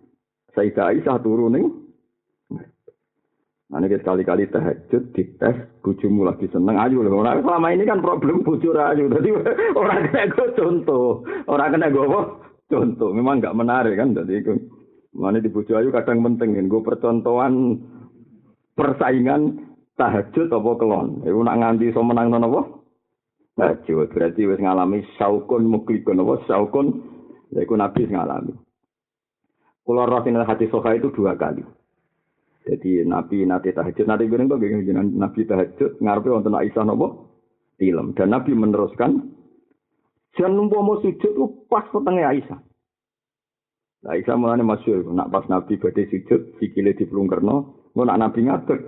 Sayyidah 0.55 0.95
Aisyah 0.95 1.17
turun 1.21 1.53
ning 1.53 1.65
Nah, 3.69 3.77
ini 3.85 4.01
sekali-kali 4.01 4.49
tahajud, 4.49 5.13
dites, 5.13 5.57
bujumu 5.85 6.25
lagi 6.25 6.49
seneng, 6.49 6.81
ayo 6.81 7.05
loh. 7.05 7.21
Nah, 7.21 7.37
selama 7.37 7.69
ini 7.69 7.85
kan 7.85 8.01
problem 8.01 8.41
bujur 8.41 8.73
ayu. 8.73 9.05
Jadi 9.13 9.29
orang 9.77 10.09
kena 10.09 10.25
gue 10.25 10.47
contoh. 10.57 11.21
Orang 11.45 11.77
kena 11.77 11.93
gue 11.93 12.01
apa? 12.01 12.21
Contoh. 12.65 13.13
Memang 13.13 13.37
nggak 13.37 13.53
menarik 13.53 13.93
kan. 13.93 14.17
Jadi. 14.17 14.41
Mana 15.13 15.37
di 15.37 15.53
ayu 15.53 15.93
kadang 15.93 16.25
penting. 16.25 16.57
Gue 16.65 16.81
percontohan 16.81 17.77
persaingan 18.73 19.61
tahajud 20.01 20.49
apa 20.49 20.71
kelon. 20.73 21.21
Iku 21.29 21.39
nak 21.45 21.57
nganti 21.61 21.93
iso 21.93 22.01
menang 22.01 22.33
napa? 22.33 22.78
Tahajud 23.59 24.07
berarti 24.15 24.47
wis 24.47 24.63
ngalami 24.63 25.03
saukun 25.19 25.67
muklikun 25.67 26.23
apa 26.23 26.47
saukun 26.47 27.03
iku 27.51 27.75
nabi 27.75 28.07
ngalami. 28.07 28.55
Kula 29.83 30.07
rasin 30.07 30.39
hati 30.39 30.71
soha 30.71 30.95
itu 30.95 31.11
dua 31.11 31.35
kali. 31.35 31.67
Jadi 32.63 33.03
nabi 33.03 33.43
nanti 33.43 33.75
tahajud 33.75 34.07
nanti 34.07 34.31
bilang 34.31 34.47
kok 34.47 34.63
nabi 34.63 35.43
tahajud 35.43 35.99
ngarepe 35.99 36.31
wonten 36.31 36.55
Aisyah 36.55 36.87
napa? 36.87 37.27
Film 37.75 38.15
dan 38.15 38.31
nabi 38.31 38.55
meneruskan 38.55 39.39
numpuk 40.47 40.79
mau 40.79 41.01
sujud 41.03 41.19
itu 41.19 41.45
pas 41.67 41.83
petengnya 41.91 42.31
Aisyah. 42.31 42.59
Nah, 43.99 44.15
Aisyah 44.15 44.35
mulanya 44.39 44.63
masyur, 44.63 45.03
nak 45.11 45.27
pas 45.27 45.43
Nabi 45.51 45.75
badai 45.75 46.07
sujud, 46.07 46.55
sikile 46.55 46.95
di 46.95 47.03
pelungkerno, 47.03 47.55
mau 47.91 48.07
nak 48.07 48.19
Nabi 48.23 48.47
ngadeg, 48.47 48.87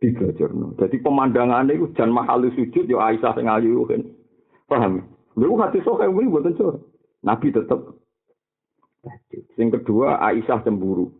dibelajarno. 0.00 0.74
Jadi 0.80 0.96
pemandangan 1.04 1.68
itu 1.68 1.92
jangan 1.92 2.24
mahal 2.24 2.48
sujud 2.56 2.88
ya 2.88 2.98
Aisyah 3.12 3.36
yang 3.36 3.48
ayu 3.60 3.84
kan. 3.84 4.02
Paham? 4.66 5.04
Lu 5.36 5.54
hati 5.60 5.84
sok 5.84 6.02
yang 6.02 6.16
ini 6.16 6.32
buatan 6.32 6.56
cor. 6.56 6.80
Nabi 7.20 7.52
tetap 7.52 8.00
Yang 9.56 9.80
kedua 9.80 10.20
Aisyah 10.20 10.64
cemburu. 10.64 11.12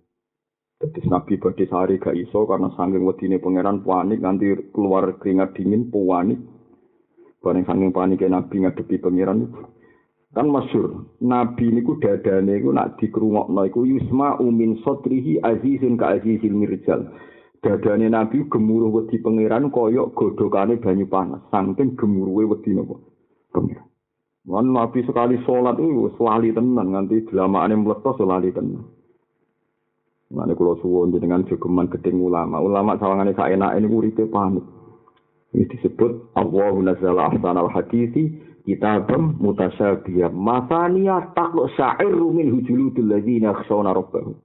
Jadi 0.80 1.12
Nabi 1.12 1.36
pada 1.36 1.60
sehari 1.60 2.00
gak 2.00 2.16
iso 2.16 2.48
karena 2.48 2.72
sangking 2.72 3.04
wedine 3.04 3.36
pangeran 3.36 3.84
panik 3.84 4.24
nanti 4.24 4.48
keluar 4.72 5.12
keringat 5.20 5.52
dingin 5.52 5.92
panik. 5.92 6.40
Bareng 7.44 7.68
sangking 7.68 7.92
panik 7.92 8.24
Nabi 8.24 8.64
ngadepi 8.64 8.96
pangeran 8.96 9.44
itu. 9.44 9.60
Kan 10.30 10.46
masyur, 10.46 11.10
Nabi 11.26 11.74
ini 11.74 11.82
ku 11.82 11.98
dadane 11.98 12.62
ku 12.62 12.70
nak 12.70 13.02
dikerungokno 13.02 13.66
iku 13.66 13.82
yusma 13.82 14.38
umin 14.38 14.78
sotrihi 14.86 15.42
azizun 15.42 15.98
ka 15.98 16.14
azizil 16.16 16.54
mirjal. 16.54 17.02
Dadane 17.60 18.08
nabi 18.08 18.44
gemuruh 18.48 18.90
wedi 18.92 19.20
pangeran 19.20 19.70
koyok 19.70 20.16
godokane 20.16 20.80
banyu 20.80 21.06
panas 21.06 21.44
saking 21.52 21.96
gemuruhe 21.96 22.48
wedi 22.48 22.74
napa 22.74 22.96
pangeran 23.52 23.88
Wan 24.48 24.72
nabi 24.72 25.04
sekali 25.04 25.36
sholat 25.44 25.76
itu 25.76 26.16
selali 26.16 26.50
tenan 26.56 26.96
nganti 26.96 27.28
delamakane 27.28 27.76
mletos 27.76 28.16
selali 28.16 28.48
tenan 28.56 28.88
Mane 30.30 30.54
kula 30.54 30.78
suwun 30.78 31.10
dengan 31.10 31.42
jogeman 31.42 31.90
gedeng 31.90 32.22
ulama. 32.22 32.62
Ulama 32.62 32.94
sawangane 33.02 33.34
sak 33.34 33.50
enak 33.50 33.74
ini 33.82 33.90
uripe 33.90 34.30
panik. 34.30 34.62
Ini 35.50 35.66
disebut 35.66 36.38
Allahu 36.38 36.86
nazzala 36.86 37.34
ahsanal 37.34 37.66
hadithi 37.66 38.38
kitabam 38.62 39.42
mutasyabiyah. 39.42 40.30
Masaniya 40.30 41.34
takluk 41.34 41.74
syair 41.74 42.14
min 42.14 42.46
hujuludul 42.46 43.10
ladzina 43.10 43.50
yakhshawna 43.50 43.90
rabbahum. 43.90 44.38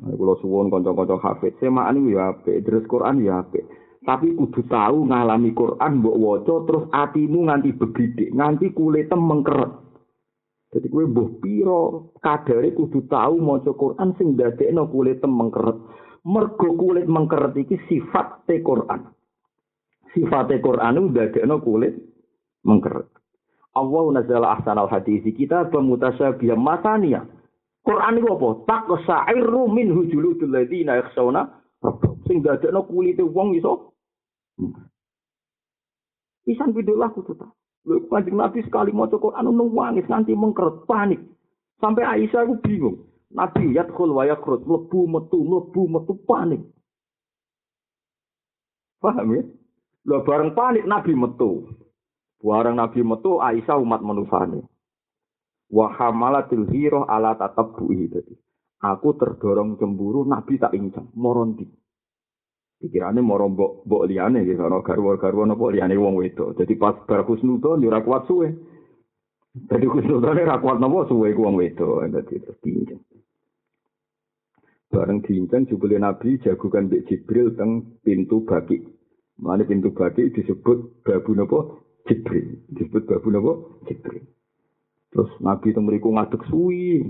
Kula 0.00 0.34
suwun 0.40 0.72
kanca-kanca 0.72 1.20
hafid, 1.20 1.56
semaan 1.60 2.00
ya 2.08 2.32
apik, 2.32 2.64
terus 2.64 2.88
Quran 2.88 3.20
ya 3.20 3.44
apik. 3.44 3.68
Tapi 4.00 4.32
kudu 4.32 4.64
tahu 4.64 5.12
ngalami 5.12 5.52
Quran 5.52 6.00
mbok 6.00 6.16
waca 6.16 6.54
terus 6.64 6.84
atimu 6.88 7.52
nganti 7.52 7.76
begidik, 7.76 8.32
nganti 8.32 8.72
kulite 8.72 9.12
mengkeret. 9.12 9.72
Jadi 10.70 10.86
kowe 10.86 11.04
mbuh 11.04 11.28
pira 11.42 11.82
kadare 12.22 12.70
kudu 12.72 13.10
tahu 13.10 13.42
maca 13.42 13.74
Quran 13.74 14.14
sing 14.16 14.38
ndadekno 14.38 14.86
kulite 14.88 15.26
mengkeret. 15.26 15.76
Mergo 16.24 16.68
kulit 16.78 17.10
mengkeret 17.10 17.58
iki 17.58 17.76
sifat 17.90 18.46
te 18.46 18.62
Quran. 18.62 19.10
Sifat 20.14 20.48
te 20.48 20.62
Quran 20.62 20.96
itu 20.96 21.10
ndadekno 21.10 21.58
kulit 21.60 21.98
mengkeret. 22.64 23.10
Allah 23.74 24.04
nazala 24.14 24.56
ahsanal 24.56 24.88
hadis 24.88 25.26
kita 25.34 25.68
pemutasyabiyah 25.74 26.58
masania. 26.58 27.26
Quran 27.80 28.20
itu 28.20 28.28
apa? 28.28 28.48
Tak 28.68 28.84
sairu 29.08 29.64
min 29.72 29.90
hujuludul 29.90 30.52
ladina 30.52 31.00
yakhshawna 31.00 31.48
rabbahum. 31.80 32.20
Sing 32.28 32.44
dadekno 32.44 32.84
kulite 32.86 33.24
wong 33.24 33.56
iso. 33.56 33.96
Pisan 36.44 36.70
video 36.76 36.94
lagu 36.94 37.24
tuh 37.24 37.34
tak. 37.34 37.50
Lho 37.88 38.04
kanjeng 38.12 38.36
Nabi 38.36 38.60
sekali 38.62 38.92
maca 38.92 39.16
Quran 39.16 39.48
nangis 39.50 40.04
nganti 40.04 40.36
mengkeret 40.36 40.84
panik. 40.84 41.20
Sampai 41.80 42.04
Aisyah 42.04 42.44
aku 42.44 42.60
bingung. 42.60 43.08
Nabi 43.32 43.74
yadkhul 43.74 44.12
wa 44.12 44.28
yakrut, 44.28 44.62
mlebu 44.68 45.08
metu, 45.08 45.38
mlebu 45.40 45.82
metu 45.88 46.12
panik. 46.28 46.60
Paham 49.00 49.32
ya? 49.32 49.42
Lho 50.04 50.16
bareng 50.22 50.52
panik 50.54 50.84
Nabi 50.84 51.16
metu. 51.16 51.66
Bareng 52.44 52.76
Nabi 52.76 53.00
metu 53.02 53.42
Aisyah 53.42 53.80
umat 53.80 54.04
menufane. 54.04 54.69
Wa 55.70 55.86
hamalatil 55.94 56.66
hirah 56.66 57.06
ala 57.06 57.38
tatabbuhi 57.38 58.10
tadi. 58.10 58.34
Aku 58.80 59.14
terdorong 59.14 59.76
cemburu 59.76 60.24
Nabi 60.24 60.56
tak 60.56 60.72
incang, 60.72 61.12
moronti. 61.14 61.68
Pikirannya 62.80 63.20
moro 63.20 63.52
mbok 63.52 63.84
mbok 63.84 64.08
liyane 64.08 64.40
gitu, 64.48 64.64
ana 64.64 64.80
garwa-garwa 64.80 65.44
napa 65.44 65.68
liyane 65.68 66.00
wong 66.00 66.16
wedok. 66.16 66.56
Jadi 66.56 66.80
pas 66.80 66.96
bar 67.04 67.28
husnudon 67.28 67.84
yo 67.84 67.92
kuat 67.92 68.24
suwe. 68.24 68.48
Jadi 69.68 69.84
husnudon 69.84 70.40
ora 70.40 70.56
kuat 70.56 70.80
napa 70.80 71.04
suwe 71.12 71.36
wong 71.36 71.60
wedok. 71.60 72.08
Dadi 72.08 72.40
terus 72.40 72.56
diincang. 72.64 73.04
Bareng 74.88 75.20
diincang 75.20 75.68
jubile 75.68 76.00
Nabi 76.00 76.40
jagokan 76.40 76.88
Mbak 76.88 77.04
Jibril 77.04 77.52
teng 77.52 78.00
pintu 78.00 78.48
baki. 78.48 78.80
Mana 79.36 79.68
pintu 79.68 79.92
baki 79.92 80.32
disebut 80.32 81.04
babu 81.04 81.36
napa 81.36 81.84
Jibril. 82.08 82.64
Disebut 82.72 83.04
babu 83.04 83.28
napa 83.28 83.52
Jibril. 83.92 84.24
Terus 85.10 85.30
Nabi 85.42 85.74
itu 85.74 85.80
meriku 85.82 86.14
ngaduk 86.14 86.46
suwi. 86.46 87.02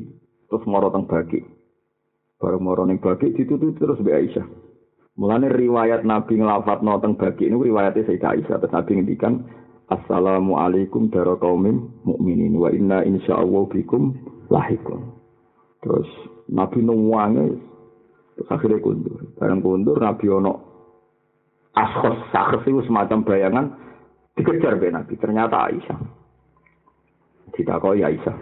Terus 0.49 0.65
moro 0.65 0.89
teng 0.89 1.05
bagi. 1.07 1.45
Bareng 2.41 2.65
moro 2.65 2.89
ning 2.89 2.99
bagi 2.99 3.37
ditutup 3.37 3.77
terus 3.77 4.01
Mbak 4.01 4.17
Aisyah. 4.17 4.47
Mulane 5.21 5.53
riwayat 5.53 6.09
Nabi 6.09 6.41
ngelafat 6.41 6.81
teng 6.81 7.15
bagi 7.21 7.53
ini 7.53 7.57
riwayatnya 7.61 8.09
Sayyidah 8.09 8.31
Aisyah. 8.35 8.57
Terus 8.59 8.75
Nabi 8.75 8.91
ngendikan 8.97 9.35
Assalamualaikum 9.91 11.11
daro 11.11 11.35
kaumim 11.35 11.91
mukminin 12.07 12.55
wa 12.55 12.71
inna 12.71 13.03
insyaallah 13.03 13.67
bikum 13.75 14.15
lahikun. 14.47 15.19
Terus 15.83 16.07
Nabi 16.47 16.79
nungwange 16.79 17.59
terus 18.39 18.49
akhirnya 18.55 18.79
kundur. 18.79 19.19
Bareng 19.35 19.61
kundur 19.61 19.99
Nabi 19.99 20.31
ono 20.31 20.53
askos 21.75 22.23
sakhs 22.31 22.63
itu 22.71 22.87
semacam 22.87 23.27
bayangan 23.27 23.67
dikejar 24.39 24.79
be 24.79 24.95
Nabi. 24.95 25.19
Ternyata 25.19 25.69
Aisyah. 25.69 26.20
Ditakoi 27.55 28.03
Aisyah. 28.05 28.37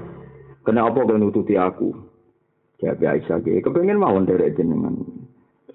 Kenapa 0.64 1.00
kau 1.00 1.16
nututi 1.16 1.56
aku? 1.56 1.96
Jawab 2.78 3.02
Aisyah, 3.02 3.42
kepengen 3.42 3.98
mawon 3.98 4.28
dari 4.28 4.54
jenengan. 4.54 4.94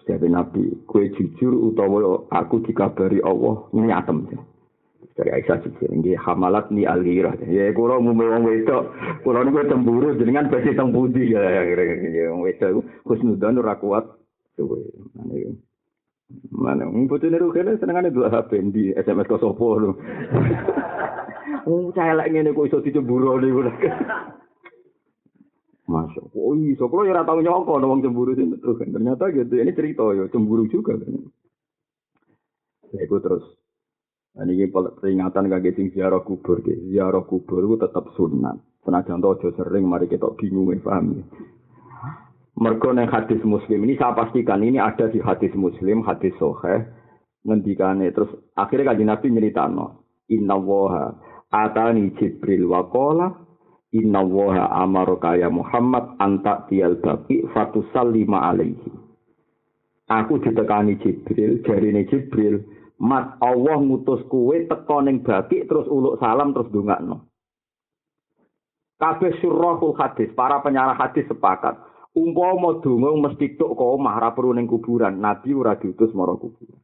Jadi 0.04 0.28
Nabi, 0.28 0.84
kue 0.84 1.12
jujur 1.16 1.52
utawa 1.72 2.28
aku 2.32 2.64
dikabari 2.64 3.24
Allah 3.24 3.68
nyatem. 3.72 4.28
Dari 5.14 5.30
Aisyah 5.32 5.64
jujur, 5.64 5.90
ini 5.92 6.16
hamalat 6.16 6.72
ni 6.72 6.88
alirah. 6.88 7.36
Ya, 7.48 7.72
kalau 7.76 8.00
mau 8.00 8.16
wong 8.16 8.44
wedok, 8.48 8.84
kalau 9.24 9.44
ini 9.44 9.68
cemburu, 9.68 10.16
jenengan 10.16 10.52
pasti 10.52 10.76
teng 10.76 10.92
budi 10.92 11.32
ya. 11.32 11.44
Ya, 11.44 12.32
wong 12.32 12.44
wedok, 12.44 12.84
khusnudan 13.04 13.60
ora 13.60 13.76
kuat. 13.80 14.06
Mana, 16.50 16.88
butuh 16.88 17.30
niru 17.30 17.54
kene 17.54 17.78
senengane 17.78 18.10
dua 18.10 18.32
HP 18.32 18.58
di 18.74 18.90
SMS 18.96 19.28
ke 19.30 19.38
lu. 21.62 21.94
Oh, 21.94 21.94
lagi 21.94 22.34
ngene 22.34 22.58
kok 22.58 22.68
iso 22.68 22.82
dicemburu 22.82 23.38
niku. 23.38 23.62
Masuk. 25.84 26.32
Oh 26.34 26.56
iya, 26.56 26.80
so 26.80 26.88
kalau 26.88 27.04
ya 27.04 27.28
tahu 27.28 27.44
nyoko 27.44 27.76
wong 27.76 28.00
cemburu 28.00 28.32
sih 28.34 28.48
terus 28.48 28.80
kan. 28.80 28.96
Ternyata 28.96 29.30
gitu. 29.36 29.54
Ini 29.60 29.76
cerita 29.76 30.16
ya 30.16 30.32
cemburu 30.32 30.64
juga 30.72 30.96
kan. 30.96 31.12
Ya 32.96 33.04
itu 33.04 33.18
terus. 33.20 33.44
Nah, 34.34 34.50
ini 34.50 34.66
peringatan 34.72 35.52
kaki 35.52 35.72
sing 35.78 35.88
ziarah 35.94 36.24
kubur 36.26 36.64
ke. 36.64 36.74
Ziarah 36.90 37.22
kubur 37.28 37.62
itu 37.68 37.76
tetap 37.78 38.10
sunat. 38.16 38.58
Senajan 38.82 39.22
to 39.22 39.32
aja 39.38 39.50
sering 39.60 39.86
mari 39.86 40.10
kita 40.10 40.28
bingung 40.40 40.74
ya 40.74 40.80
paham 40.82 41.20
ya. 41.20 41.24
Mergo 42.54 42.94
neng 42.94 43.10
hadis 43.10 43.42
muslim 43.42 43.82
ini 43.84 43.98
saya 43.98 44.14
pastikan 44.14 44.62
ini 44.62 44.78
ada 44.78 45.10
di 45.10 45.18
hadis 45.18 45.52
muslim, 45.58 46.06
hadis 46.06 46.34
soheh. 46.38 46.86
Ngendikane 47.44 48.08
terus 48.16 48.32
akhirnya 48.56 48.96
kaji 48.96 49.04
nabi 49.04 49.28
nyeritano. 49.30 50.06
Inna 50.32 50.56
woha 50.56 51.12
atani 51.54 52.10
jibril 52.18 52.66
wa 52.66 52.82
kola 52.90 53.44
Inna 53.94 54.26
woha 54.26 54.74
amaro 54.74 55.22
kaya 55.22 55.54
Muhammad 55.54 56.18
anta 56.18 56.66
tial 56.66 56.98
baki 56.98 57.46
fatusallima 57.54 58.50
alaihi. 58.50 58.90
Aku 60.10 60.42
ditekani 60.42 60.98
Jibril, 60.98 61.62
jarine 61.62 62.10
Jibril, 62.10 62.66
mat 62.98 63.38
Allah 63.38 63.78
ngutus 63.78 64.26
kue 64.34 64.66
teko 64.66 65.06
ning 65.06 65.22
baki 65.22 65.70
terus 65.70 65.86
uluk 65.86 66.18
salam 66.18 66.58
terus 66.58 66.74
dongakno. 66.74 67.30
Kabeh 68.98 69.38
surahul 69.38 69.94
hadis, 69.94 70.34
para 70.34 70.58
penyarah 70.66 70.98
hadis 70.98 71.30
sepakat. 71.30 71.78
Umpama 72.18 72.82
donga 72.82 73.30
mesti 73.30 73.58
tok 73.58 73.74
kok 73.74 73.90
omah 73.98 74.22
ora 74.22 74.30
perlu 74.34 74.54
ning 74.54 74.70
kuburan, 74.70 75.18
nabi 75.18 75.54
ora 75.54 75.78
diutus 75.78 76.14
marang 76.18 76.38
kuburan. 76.42 76.82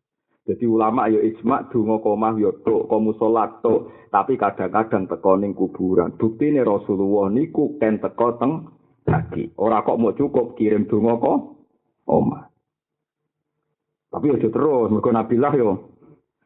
Jadi 0.49 0.65
ulama 0.65 1.05
ya 1.05 1.21
ijma 1.21 1.69
donga 1.69 2.01
komah 2.01 2.33
ya 2.41 2.49
tok, 2.65 2.89
komu 2.89 3.13
salat 3.21 3.61
tok, 3.61 4.09
tapi 4.09 4.33
kadang-kadang 4.33 5.05
teko 5.05 5.37
ning 5.37 5.53
kuburan. 5.53 6.17
Buktine 6.17 6.65
Rasulullah 6.65 7.29
niku 7.29 7.77
ken 7.77 8.01
teko 8.01 8.33
teng 8.41 8.65
lagi. 9.05 9.53
Ora 9.61 9.85
kok 9.85 10.01
mau 10.01 10.17
cukup 10.17 10.57
kirim 10.57 10.89
donga 10.89 11.21
kok 11.21 11.37
omah. 12.09 12.49
Tapi 14.09 14.25
aja 14.33 14.49
terus, 14.49 14.89
mergo 14.89 15.13
Nabilah 15.13 15.53
yo 15.53 15.71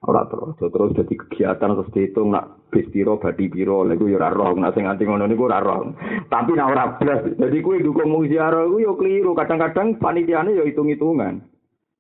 ora 0.03 0.27
terus, 0.27 0.59
aja 0.59 0.67
terus 0.67 0.91
dadi 0.99 1.15
kegiatan 1.15 1.79
terus 1.79 1.93
dihitung 1.95 2.35
nak 2.35 2.67
bis 2.67 2.83
piro 2.91 3.15
badi 3.23 3.47
piro 3.47 3.87
lha 3.87 3.95
iku 3.95 4.11
yo 4.11 4.19
ora 4.19 4.35
roh 4.35 4.51
nak 4.59 4.75
sing 4.75 4.83
nganti 4.83 5.07
ngono 5.07 5.31
niku 5.31 5.47
ora. 5.47 5.63
Tapi 6.27 6.51
nak 6.59 6.71
ora 6.75 6.99
blas, 6.99 7.39
dadi 7.39 7.63
kuwi 7.63 7.79
dukung 7.79 8.11
mung 8.11 8.27
ziarah 8.27 8.67
yo 8.67 8.99
keliru, 8.99 9.31
kadang-kadang 9.31 9.95
panitiane 9.95 10.59
yo 10.59 10.67
hitung-hitungan. 10.67 11.52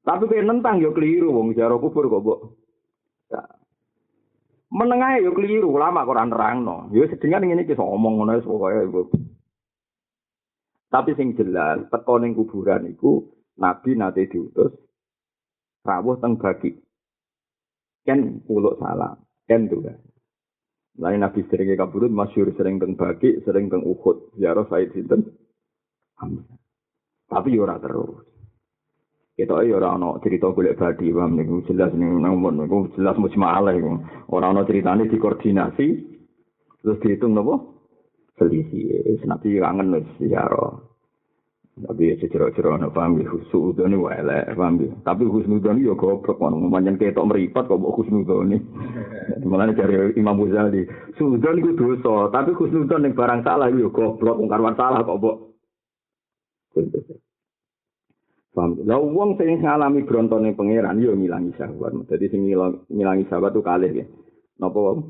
Tapi 0.03 0.23
kayak 0.27 0.45
nentang 0.45 0.83
yo 0.83 0.91
keliru 0.91 1.31
wong 1.31 1.55
jaro 1.55 1.79
kubur 1.79 2.11
kok, 2.11 2.21
Mbok. 2.21 2.39
Ya. 3.31 3.41
Menengah 4.67 5.23
yo 5.23 5.31
keliru, 5.31 5.71
lama 5.79 6.03
kok 6.03 6.11
ora 6.11 6.27
nerangno. 6.27 6.91
Yo 6.91 7.07
sedengan 7.07 7.47
ngene 7.47 7.63
iki 7.63 7.79
omong 7.79 8.19
ngono 8.19 8.35
wis 8.35 8.47
pokoke. 8.47 9.15
Tapi 10.91 11.17
sing 11.17 11.33
jelas, 11.39 11.87
teko 11.89 12.21
ning 12.21 12.37
kuburan 12.37 12.85
iku 12.85 13.25
Nabi 13.57 13.97
nate 13.97 14.29
diutus 14.29 14.75
rawuh 15.83 16.19
teng 16.19 16.39
bagi. 16.39 16.73
Kan 18.03 18.43
uluk 18.51 18.77
salam, 18.77 19.15
kan 19.47 19.71
juga. 19.71 19.95
Lain 20.99 21.23
Nabi 21.23 21.41
sering 21.49 21.73
kabudut, 21.73 22.11
masyur 22.11 22.51
sering 22.53 22.77
teng 22.77 22.93
bagi, 22.93 23.41
sering 23.41 23.71
teng 23.71 23.81
Uhud. 23.81 24.37
Ziarah 24.37 24.67
Said 24.69 24.93
Sinten. 24.93 25.25
Tapi 27.25 27.49
ora 27.57 27.81
terus. 27.81 28.32
Kita 29.33 29.65
ya 29.65 29.81
ora 29.81 29.97
ana 29.97 30.21
cerita 30.21 30.53
golek 30.53 30.77
badi, 30.77 31.09
paham 31.09 31.33
niku 31.33 31.65
jelas 31.65 31.89
ning 31.97 32.21
nomor 32.21 32.53
niku 32.53 32.93
jelas 32.93 33.17
mujmalah 33.17 33.73
iku. 33.73 33.97
Ora 34.29 34.53
ana 34.53 34.61
critane 34.61 35.09
dikoordinasi 35.09 35.87
terus 36.85 37.01
dihitung 37.01 37.33
napa? 37.33 37.57
Selisih. 38.37 39.17
Nabi 39.25 39.57
kangen 39.57 39.97
wis 39.97 40.09
ya 40.21 40.45
Tapi 41.73 42.13
ya 42.13 42.15
cecero-cero 42.21 42.77
ana 42.77 42.93
paham 42.93 43.17
ya 43.17 43.25
husnudon 43.33 43.97
wae 44.05 44.21
elek, 44.21 44.53
paham 44.53 44.77
ya. 44.77 44.93
Tapi 45.01 45.25
husnudon 45.25 45.81
yo 45.81 45.97
goblok 45.97 46.37
ngono 46.37 46.69
manjen 46.69 47.01
ketok 47.01 47.25
meripat 47.25 47.65
kok 47.65 47.81
mbok 47.81 47.97
husnudon. 47.97 48.53
Mulane 49.41 49.73
dari 49.73 50.13
Imam 50.13 50.37
Ghazali, 50.37 50.85
sudon 51.17 51.57
iku 51.57 51.73
dosa, 51.73 52.29
tapi 52.29 52.53
husnudon 52.53 53.01
ning 53.01 53.17
barang 53.17 53.41
salah 53.41 53.73
yo 53.73 53.89
goblok 53.89 54.37
wong 54.37 54.45
karwan 54.45 54.77
salah 54.77 55.01
kok 55.01 55.17
mbok. 55.17 55.37
Paham? 58.53 58.85
Lah 58.85 59.01
wong 59.01 59.33
sing 59.41 59.65
ngalami 59.65 60.05
brontone 60.05 60.53
pangeran 60.53 61.01
yo 61.01 61.17
ngilangi 61.17 61.57
sahabat. 61.57 62.05
Dadi 62.05 62.29
sing 62.29 62.45
ngilangi 62.45 63.25
sahabat 63.25 63.57
tuh 63.57 63.65
kalih 63.65 63.89
ya. 63.89 64.05
Napa 64.61 64.77
wae? 64.77 65.01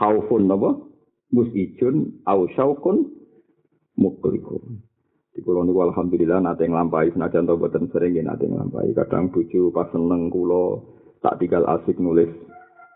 Khaufun 0.00 0.48
napa? 0.48 0.80
Musijun 1.28 2.24
au 2.24 2.48
syaukun 2.56 3.04
mukriku. 4.00 4.64
Di 5.36 5.44
kula 5.44 5.60
niku 5.68 5.92
alhamdulillah 5.92 6.40
nate 6.40 6.64
nglampahi 6.64 7.12
senajan 7.12 7.44
to 7.44 7.60
boten 7.60 7.92
sering 7.92 8.16
nggih 8.16 8.24
nate 8.24 8.48
nglampahi. 8.48 8.96
Kadang 8.96 9.28
bojo 9.28 9.68
pas 9.68 9.92
seneng 9.92 10.32
kula 10.32 10.80
tak 11.20 11.36
tinggal 11.44 11.68
asik 11.68 12.00
nulis 12.00 12.32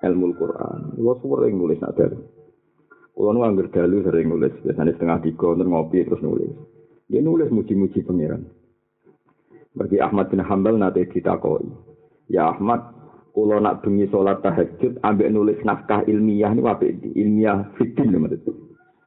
ilmu 0.00 0.32
Quran. 0.40 0.96
Kula 0.96 1.12
sering 1.20 1.60
nulis 1.60 1.76
nak 1.84 1.92
dalu. 2.00 2.24
Kula 3.12 3.36
nu 3.36 3.44
dalu 3.68 4.00
sering 4.08 4.32
nulis, 4.32 4.56
biasanya 4.64 4.96
setengah 4.96 5.20
tiga 5.20 5.52
ngopi 5.60 6.08
terus 6.08 6.24
nulis. 6.24 6.48
Dia 7.12 7.20
nulis 7.20 7.52
muji-muji 7.52 8.00
pangeran. 8.08 8.48
Bagi 9.72 9.98
Ahmad 10.04 10.28
bin 10.28 10.44
Hambal 10.44 10.76
nate 10.76 11.08
ditakoi. 11.08 11.64
Ya 12.28 12.52
Ahmad, 12.52 12.92
kula 13.32 13.60
nak 13.60 13.80
bengi 13.80 14.04
salat 14.12 14.44
tahajud 14.44 15.00
ambek 15.00 15.32
nulis 15.32 15.58
naskah 15.64 16.04
ilmiah 16.04 16.52
niku 16.52 16.68
apik 16.68 16.92
ilmiah 17.16 17.72
fikih 17.80 18.04
maksud. 18.12 18.56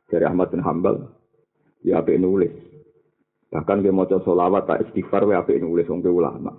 Dari 0.10 0.26
Ahmad 0.26 0.50
bin 0.50 0.66
Hambal 0.66 1.06
ya 1.86 2.02
apik 2.02 2.18
nulis. 2.18 2.54
Bahkan 3.54 3.86
mau 3.94 4.10
solawat 4.10 4.66
tak 4.66 4.90
istighfar 4.90 5.24
wa 5.30 5.40
apik 5.40 5.62
nulis 5.62 5.86
wong 5.86 6.02
ulama. 6.02 6.52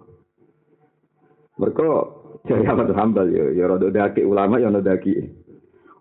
Mereka 1.57 1.89
jadi 2.47 2.69
apa 2.69 2.93
hambal 2.93 3.33
ya, 3.33 3.49
ya 3.57 3.65
rada 3.65 3.89
daki 3.89 4.23
ulama 4.23 4.61
ya 4.61 4.69
rada 4.69 4.95
daki. 4.95 5.13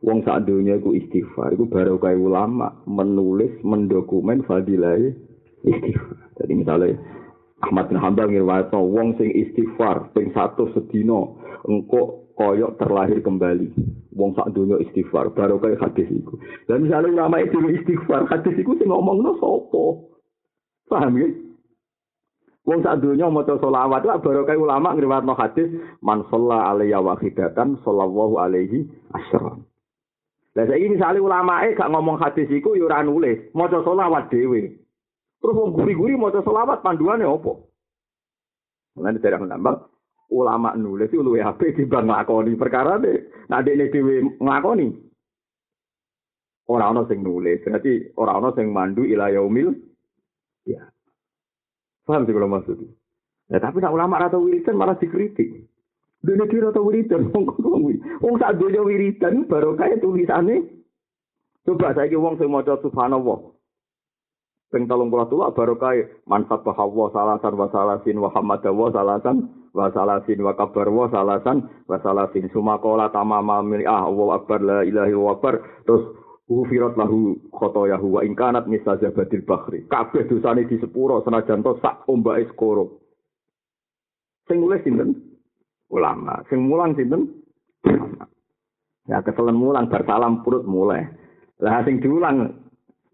Wong 0.06 0.22
sak 0.22 0.46
dunia 0.46 0.78
iku 0.78 0.94
istighfar, 0.94 1.58
iku 1.58 1.66
baru 1.66 1.98
kayak 1.98 2.22
ulama 2.22 2.86
menulis, 2.86 3.58
mendokumen 3.66 4.46
fadilah 4.46 5.00
istighfar. 5.66 6.22
Jadi 6.38 6.54
misalnya 6.54 7.00
Ahmad 7.66 7.90
bin 7.90 7.98
Hambal 7.98 8.30
ngirwato 8.30 8.78
wong 8.78 9.18
sing 9.18 9.34
istighfar 9.34 10.14
ping 10.14 10.30
satu 10.38 10.70
sedino 10.78 11.42
engko 11.66 12.30
koyok 12.38 12.78
terlahir 12.78 13.20
kembali. 13.26 13.74
Wong 14.16 14.32
sak 14.38 14.54
dunia 14.56 14.80
istighfar, 14.80 15.34
baru 15.36 15.60
kayak 15.60 15.82
hadis 15.82 16.08
iku. 16.08 16.40
Dan 16.70 16.88
misalnya 16.88 17.26
ulama 17.26 17.42
itu 17.44 17.58
istighfar, 17.68 18.30
hadis 18.32 18.56
iku 18.56 18.78
sing 18.80 18.88
ngomongno 18.88 19.36
sopo. 19.42 20.14
Paham 20.88 21.20
ya? 21.20 21.28
Wong 22.66 22.80
sak 22.82 23.02
donya 23.02 23.30
maca 23.30 23.62
selawat 23.62 24.02
lah 24.06 24.18
barokah 24.18 24.58
ulama 24.58 24.98
ngriwatno 24.98 25.38
hadis 25.38 25.70
man 26.02 26.26
shalla 26.34 26.74
alaiya 26.74 26.98
wahidatan 26.98 27.78
sallallahu 27.86 28.42
alaihi 28.42 28.90
asyra. 29.14 29.62
Lah 30.56 30.66
saiki 30.66 30.88
misale 30.90 31.20
ulamae 31.20 31.76
gak 31.76 31.92
ngomong 31.92 32.18
hadis 32.18 32.48
iku 32.50 32.74
ya 32.74 32.88
ora 32.88 33.04
nulis, 33.06 33.38
maca 33.54 33.84
selawat 33.86 34.32
dhewe. 34.32 34.85
Terus 35.46 35.62
wong 35.62 35.78
guri-guri 35.78 36.18
maca 36.18 36.42
selawat 36.42 36.82
panduane 36.82 37.22
opo? 37.22 37.70
Mulane 38.98 39.22
derek 39.22 39.46
nambah 39.46 39.78
ulama 40.34 40.74
nulis 40.74 41.14
itu 41.14 41.22
luwih 41.22 41.46
apik 41.46 41.78
timbang 41.78 42.10
nglakoni 42.10 42.58
perkara 42.58 42.98
ne. 42.98 43.30
Nek 43.46 43.62
dene 43.62 43.94
dhewe 43.94 44.42
nglakoni. 44.42 44.90
Ora 46.66 46.90
ana 46.90 47.06
sing 47.06 47.22
nulis, 47.22 47.62
berarti 47.62 48.18
ora 48.18 48.42
ana 48.42 48.50
sing 48.58 48.74
mandu 48.74 49.06
ila 49.06 49.30
yaumil 49.30 49.70
Ya. 50.66 50.82
Paham 52.10 52.26
sih 52.26 52.34
kalau 52.34 52.50
maksud 52.50 52.82
Ya, 53.54 53.62
tapi 53.62 53.78
nak 53.78 53.94
ulama 53.94 54.18
atau 54.26 54.42
wiridan 54.42 54.74
malah 54.74 54.98
dikritik. 54.98 55.70
Dene 56.26 56.50
kira 56.50 56.74
atau 56.74 56.90
wiridan, 56.90 57.30
wong 58.26 58.36
sak 58.42 58.58
donya 58.58 58.82
wiridan 58.82 59.46
baru 59.46 59.78
kaya 59.78 60.02
tulisane. 60.02 60.66
Coba 61.62 61.94
saya 61.94 62.18
wong 62.18 62.42
sing 62.42 62.50
maca 62.50 62.82
subhanallah. 62.82 63.55
Ping 64.74 64.90
tolong 64.90 65.14
puluh 65.14 65.30
tua 65.30 65.54
baru 65.54 65.78
kaya 65.78 66.10
mansab 66.26 66.66
bahwa 66.66 67.14
salasan 67.14 67.54
wa 67.54 67.68
salasin 67.70 68.18
wa 68.18 68.30
hamada 68.34 68.74
wa 68.74 68.90
salasan 68.90 69.46
wa 69.72 69.88
salasin 69.94 70.42
wa 70.42 70.58
kabar 70.58 70.90
wa 70.90 71.06
salasan 71.08 71.70
wa 71.86 71.98
salasin 72.02 72.50
sumakola 72.50 73.14
tamama 73.14 73.62
ah 73.86 74.10
wa 74.10 74.36
akbar 74.36 74.60
la 74.66 74.80
ilahi 74.82 75.14
wa 75.14 75.38
akbar 75.38 75.62
terus 75.86 76.26
Ufirat 76.46 76.94
lahu 76.94 77.42
khotoyahu 77.50 78.06
wa 78.06 78.22
ingkanat 78.22 78.70
misazabatil 78.70 79.42
bakhri. 79.50 79.82
Kabeh 79.90 80.30
dosane 80.30 80.70
di 80.70 80.78
sepuro 80.78 81.26
senajan 81.26 81.66
to 81.66 81.74
sak 81.82 82.06
ombake 82.06 82.54
skoro. 82.54 83.02
Sing 84.46 84.62
nulis 84.62 84.86
sinten? 84.86 85.42
Ulama. 85.90 86.46
Sing 86.46 86.62
mulang 86.62 86.94
sinten? 86.94 87.42
Ya 89.10 89.26
keselen 89.26 89.58
mulang 89.58 89.90
bar 89.90 90.06
salam 90.06 90.46
purut 90.46 90.70
mulai. 90.70 91.10
Lah 91.66 91.82
sing 91.82 91.98
diulang 91.98 92.65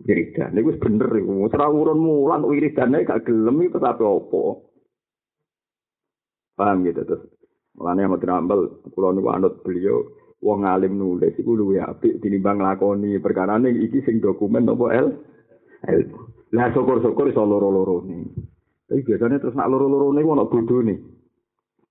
wiridan. 0.06 0.54
Niku 0.54 0.74
wis 0.74 0.82
bener 0.82 1.10
iku. 1.14 1.48
Ora 1.48 1.68
urun 1.70 2.00
mulang 2.02 2.44
wiridane 2.46 3.06
gak 3.06 3.26
gelem 3.26 3.62
iki 3.66 3.78
tapi 3.78 4.04
opo. 4.04 4.70
Paham 6.58 6.86
gitu 6.86 7.02
terus. 7.06 7.24
Mulane 7.72 8.04
Ahmad 8.04 8.22
Rambal, 8.22 8.84
kula 8.92 9.16
niku 9.16 9.30
anut 9.32 9.64
beliau 9.64 10.04
wong 10.42 10.66
alim 10.66 10.98
nulis 10.98 11.38
iku 11.38 11.54
luwih 11.54 11.86
apik 11.86 12.20
tinimbang 12.20 12.60
lakoni 12.60 13.22
perkara 13.22 13.62
ning 13.62 13.78
iki 13.78 14.02
sing 14.04 14.20
dokumen 14.20 14.68
apa 14.68 14.86
el? 14.92 15.08
El. 15.88 16.02
Lah 16.52 16.68
syukur-syukur 16.76 17.32
iso 17.32 17.48
loro-loro 17.48 18.04
tapi 18.92 19.08
biasanya 19.08 19.40
terus 19.40 19.56
nak 19.56 19.72
loro-loro 19.72 20.12
ni 20.12 20.20
ono 20.20 20.52
bodoh 20.52 20.84
nih 20.84 21.00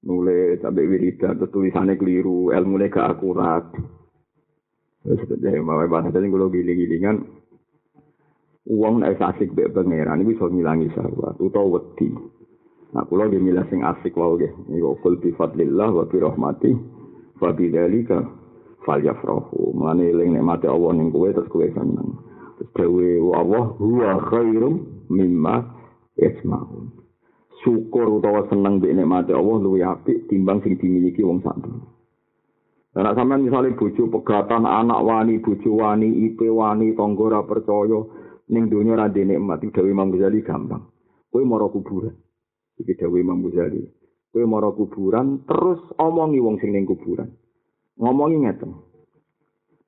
nulis 0.05 0.61
sampai 0.61 0.85
wiridan 0.85 1.41
terus 1.41 1.49
tulisannya 1.49 1.97
keliru. 1.97 2.53
Ilmu 2.53 2.77
gak 2.93 3.17
akurat. 3.17 3.65
Terus 5.01 5.25
jadi 5.41 5.65
mau 5.65 5.81
bahasa 5.89 6.13
tadi 6.13 6.29
kalau 6.29 6.53
giling-gilingan 6.53 7.40
uang 8.71 9.03
naik 9.03 9.19
asik 9.19 9.51
be 9.51 9.67
pangeran 9.67 10.23
bisa 10.23 10.47
ngilangi 10.47 10.95
sahabat 10.95 11.35
utawa 11.43 11.83
wedi. 11.83 12.15
Nah 12.95 13.03
kalau 13.11 13.27
dia 13.27 13.43
milah 13.43 13.67
sing 13.67 13.83
asik 13.83 14.15
wae 14.15 14.39
nggih. 14.39 14.53
Niku 14.71 14.95
kul 15.03 15.19
bi 15.19 15.35
fadlillah 15.35 15.91
wa 15.91 16.07
bi 16.07 16.17
rahmati 16.23 16.71
fa 17.43 17.51
bi 17.51 17.67
dzalika 17.67 18.23
fal 18.87 19.03
yafrahu 19.03 19.75
mane 19.75 20.07
eling 20.07 20.39
nikmate 20.39 20.71
Allah 20.71 20.95
ning 20.95 21.11
kowe 21.11 21.27
terus 21.35 21.51
kowe 21.51 21.67
seneng. 21.67 22.23
Terus 22.63 22.71
dewe 22.79 23.19
Allah 23.35 23.75
huwa 23.75 24.11
khairum 24.31 24.75
mimma 25.11 25.67
yasmaun 26.15 26.95
syukur 27.67 28.07
utawa 28.09 28.47
seneng 28.49 28.79
mbek 28.79 28.95
nikmate 28.95 29.35
Allah 29.35 29.57
luwih 29.59 29.85
apik 29.85 30.31
timbang 30.31 30.63
sing 30.63 30.79
dimiliki 30.79 31.27
wong 31.27 31.43
sak 31.43 31.59
Anak 32.91 33.15
sampean 33.15 33.47
misalnya 33.47 33.79
bojo 33.79 34.11
pegatan, 34.11 34.67
anak 34.67 34.99
wani, 35.07 35.39
bojo 35.39 35.79
wani, 35.79 36.11
ipe 36.27 36.51
wani, 36.51 36.91
tonggo 36.99 37.31
ra 37.31 37.47
percaya, 37.47 38.03
ning 38.51 38.67
dunia 38.67 38.99
ra 38.99 39.07
dene 39.07 39.39
nikmat, 39.39 39.63
Dewi 39.71 39.95
Imam 39.95 40.11
Ghazali 40.11 40.43
gampang. 40.43 40.91
Kowe 41.31 41.43
mara 41.47 41.71
kuburan. 41.71 42.19
Iki 42.83 42.99
Dewi 42.99 43.23
Imam 43.23 43.47
Ghazali. 43.47 43.87
Kowe 44.35 44.45
mara 44.51 44.75
kuburan, 44.75 45.47
terus 45.47 45.79
omongi 45.97 46.43
wong 46.43 46.59
sing 46.59 46.75
ning 46.75 46.85
kuburan. 46.85 47.31
ngomongi 48.01 48.41
ngeten. 48.41 48.73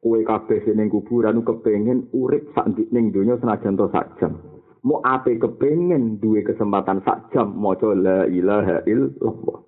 Kowe 0.03 0.21
kabeh 0.21 0.61
sing 0.67 0.91
kuburan 0.93 1.41
kepengin 1.47 2.13
urip 2.13 2.53
sak 2.53 2.69
ning 2.93 3.15
donya 3.15 3.41
senajan 3.41 3.79
to 3.81 3.89
sak 3.89 4.21
jam. 4.21 4.37
Mau 4.83 4.99
ape 5.07 5.39
kepengin 5.39 6.19
duwe 6.19 6.43
kesempatan 6.43 7.07
sak 7.07 7.31
jam 7.31 7.55
maca 7.55 7.95
la 7.95 8.27
ilaha 8.27 8.83
illallah. 8.83 9.63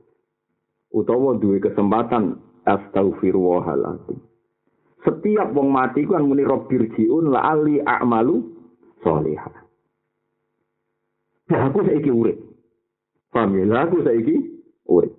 Utawa 0.91 1.39
duwe 1.39 1.63
kesempatan 1.63 2.35
astaghfirullahaladzim. 2.67 4.19
Setiap 5.07 5.55
wong 5.55 5.71
mati 5.71 6.03
kan 6.03 6.27
muni 6.27 6.43
rabbir 6.43 6.91
jiun 6.99 7.31
la 7.31 7.55
ali 7.55 7.79
a'malu 7.79 8.54
sholihah. 9.05 9.55
Ya 11.53 11.69
aku 11.69 11.85
saiki 11.85 12.09
urip. 12.09 12.41
Paham 13.29 13.61
ya? 13.61 13.85
Aku 13.85 14.01
saiki 14.01 14.65
urip. 14.89 15.13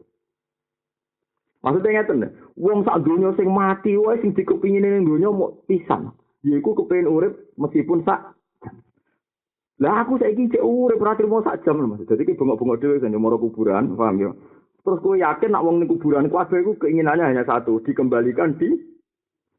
Maksudnya 1.61 2.01
ngeten, 2.01 2.29
wong 2.57 2.85
sak 2.85 3.01
donya 3.01 3.33
sing 3.37 3.49
mati 3.49 3.97
wae 3.97 4.21
sing 4.21 4.33
dikepingin 4.37 4.85
ning 4.85 5.05
donya 5.05 5.29
mau 5.33 5.53
pisan. 5.65 6.13
Yaiku 6.45 6.77
kepengin 6.77 7.09
urip 7.09 7.33
meskipun 7.57 8.05
sak 8.05 8.37
Lah 9.75 10.07
aku 10.07 10.15
saiki 10.15 10.47
cek 10.55 10.63
urip 10.63 11.03
ora 11.03 11.19
trimo 11.19 11.43
sak 11.43 11.67
jam 11.67 11.81
lho 11.81 11.89
Mas. 11.89 12.07
Dadi 12.07 12.23
ki 12.23 12.39
bengok-bengok 12.39 12.79
dhewe 12.79 12.95
kan 13.03 13.11
moro 13.19 13.35
kuburan, 13.35 13.91
paham 13.99 14.15
ya? 14.23 14.31
Terus 14.85 15.01
kowe 15.03 15.19
yakin 15.19 15.51
nak 15.51 15.65
wong 15.67 15.83
ning 15.83 15.89
kuburan 15.91 16.31
kabeh 16.31 16.63
iku 16.63 16.79
keinginannya 16.79 17.27
hanya 17.27 17.43
satu, 17.43 17.83
dikembalikan 17.83 18.55
di 18.55 18.71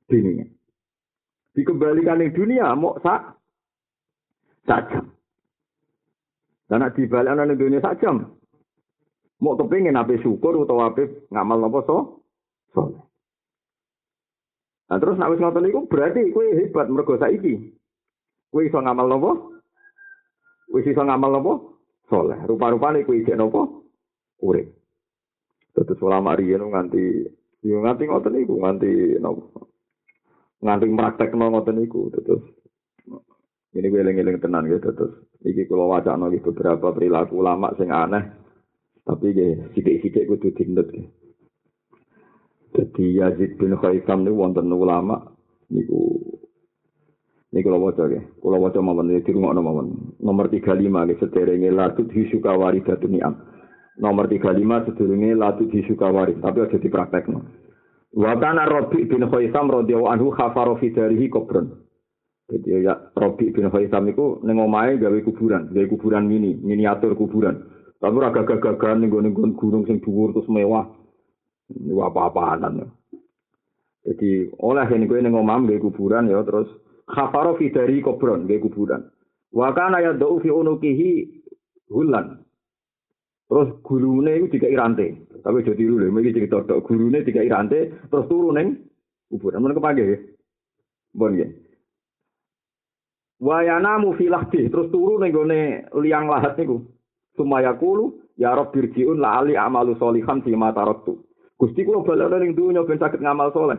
dunia. 0.08 0.46
Dikembalikan 1.52 2.22
ning 2.22 2.32
dunia 2.32 2.72
mau 2.78 2.96
sak 3.04 3.36
sak 4.66 4.92
jam. 4.92 5.04
Dan 6.66 6.82
nak 6.82 6.98
dibalik 6.98 7.30
ning 7.38 7.78
jam, 8.02 8.36
Mau 9.36 9.52
kepingin 9.52 10.00
apa 10.00 10.16
syukur 10.24 10.56
atau 10.64 10.80
apa 10.80 11.04
ngamal 11.28 11.60
nopo 11.60 11.78
so? 11.84 11.96
Soleh. 12.72 13.02
Nah 14.88 14.96
terus 14.96 15.20
nak 15.20 15.36
wis 15.36 15.40
ngoten 15.44 15.68
iku 15.68 15.84
berarti 15.84 16.32
kue 16.32 16.56
hebat 16.56 16.88
mergo 16.88 17.20
saiki. 17.20 17.68
Kue 18.48 18.64
iso 18.64 18.80
ngamal 18.80 19.12
nopo? 19.12 19.60
Wis 20.72 20.88
iso 20.88 21.04
ngamal 21.04 21.36
nopo? 21.36 21.52
Soleh. 22.08 22.40
Rupa-rupane 22.48 23.04
kue 23.04 23.20
isih 23.20 23.36
nopo? 23.36 23.84
Urip. 24.40 24.72
Terus 25.76 26.00
ulama 26.00 26.32
riyen 26.32 26.72
nganti 26.72 27.28
yo 27.60 27.84
nganti 27.84 28.08
ngoten 28.08 28.40
iku 28.40 28.56
nganti 28.56 29.20
nopo? 29.20 29.68
Nganti 30.64 30.84
praktekno 30.96 31.52
ngoten 31.52 31.84
iku 31.84 32.08
terus 32.08 32.55
ini 33.76 33.92
gue 33.92 34.00
eling-eling 34.00 34.40
tenan 34.40 34.64
gitu 34.66 34.88
terus 34.96 35.12
iki 35.44 35.68
kalau 35.68 35.92
wacana 35.92 36.32
gitu 36.32 36.50
beberapa 36.56 36.96
perilaku 36.96 37.36
ulama 37.38 37.76
sing 37.76 37.92
aneh 37.92 38.46
Tapi 39.06 39.26
ya, 39.38 39.70
sidik-sidik 39.70 40.26
kudu 40.26 40.50
dindut. 40.58 40.90
Jadi 42.74 43.04
Yazid 43.22 43.54
bin 43.54 43.78
Khaisam 43.78 44.26
ini 44.26 44.34
wonten 44.34 44.66
ulama 44.68 45.30
niku 45.70 46.18
Ini 47.54 47.62
kalau 47.62 47.88
waca 47.88 48.04
ya, 48.10 48.20
kalau 48.42 48.58
waca 48.58 48.82
mawon 48.82 49.16
ya 49.16 49.22
dirungokno 49.22 49.62
mawon. 49.62 49.86
Nomor 50.20 50.50
35 50.50 50.76
nggih 50.82 51.18
sederenge 51.22 51.70
latut 51.72 52.10
hisuka 52.12 52.52
waridatun 52.52 53.16
ni'am. 53.16 53.32
Nomor 54.02 54.28
35 54.28 54.92
sederenge 54.92 55.30
latut 55.32 55.70
hisuka 55.72 56.10
warid, 56.10 56.42
tapi 56.42 56.66
aja 56.66 56.76
dipraktekno. 56.76 57.46
Wa 58.12 58.36
kana 58.36 58.66
Rabi 58.66 59.08
bin 59.08 59.24
Khaisam 59.30 59.72
radhiyallahu 59.72 60.10
anhu 60.10 60.34
khafara 60.36 60.76
fi 60.82 60.90
darihi 60.92 61.32
kubron. 61.32 61.85
Jadi 62.46 62.86
ya 62.86 62.94
Rabi 63.18 63.50
bin 63.50 63.66
Khaisam 63.66 64.06
iku 64.06 64.38
ning 64.46 64.62
omahe 64.62 65.02
gawe 65.02 65.18
kuburan, 65.26 65.66
gawe 65.74 65.86
kuburan 65.90 66.30
mini, 66.30 66.54
miniatur 66.54 67.18
kuburan. 67.18 67.58
Tapi 67.98 68.14
ora 68.14 68.30
gagah-gagahan 68.30 69.02
ning 69.02 69.10
nggon 69.10 69.58
gunung 69.58 69.82
sing 69.82 69.98
dhuwur 69.98 70.30
terus 70.30 70.46
mewah. 70.46 70.86
Ini 71.66 71.90
apa-apaan. 71.90 72.86
Jadi 74.06 74.54
oleh 74.62 74.86
ini 74.94 75.10
gue 75.10 75.18
ngomam 75.26 75.66
di 75.66 75.82
kuburan 75.82 76.30
ya 76.30 76.38
terus 76.46 76.70
khafaro 77.10 77.58
dari 77.58 77.98
kubron 77.98 78.46
di 78.46 78.62
kuburan. 78.62 79.02
Wa 79.50 79.74
kana 79.74 79.98
yad'u 79.98 80.38
fi 80.38 80.46
unukihi 80.46 81.42
hulan. 81.90 82.38
Terus 83.50 83.74
gurune 83.82 84.30
itu 84.38 84.54
tiga 84.54 84.70
irante. 84.70 85.26
Tapi 85.42 85.66
jadi 85.66 85.82
dulu 85.82 86.06
lho, 86.06 86.18
iki 86.22 86.34
cerita 86.34 86.62
tok 86.62 86.86
gurune 86.86 87.26
tiga 87.26 87.42
irante 87.42 87.90
terus 88.06 88.30
turun 88.30 88.54
neng 88.54 88.68
kuburan. 89.34 89.66
Mun 89.66 89.74
kepake 89.74 90.02
ya. 90.06 90.18
Bon 91.10 91.34
ya. 91.34 91.50
Wa 93.36 93.60
yanamu 93.60 94.16
fi 94.16 94.32
lahdi 94.32 94.72
terus 94.72 94.88
turun 94.88 95.20
ning 95.20 95.32
gone 95.32 95.84
liang 96.00 96.28
lahat 96.28 96.56
niku. 96.56 96.80
Sumaya 97.36 97.76
kulu 97.76 98.32
ya 98.40 98.56
rabbirjiun 98.56 99.20
la 99.20 99.44
ali 99.44 99.56
amalu 99.56 99.92
solihan 100.00 100.40
fi 100.40 100.56
ma 100.56 100.72
taraktu. 100.72 101.20
Gusti 101.60 101.84
kula 101.84 102.04
balik 102.04 102.40
ning 102.40 102.52
dunya 102.56 102.84
ben 102.84 102.96
saged 102.96 103.20
ngamal 103.20 103.52
soleh. 103.52 103.76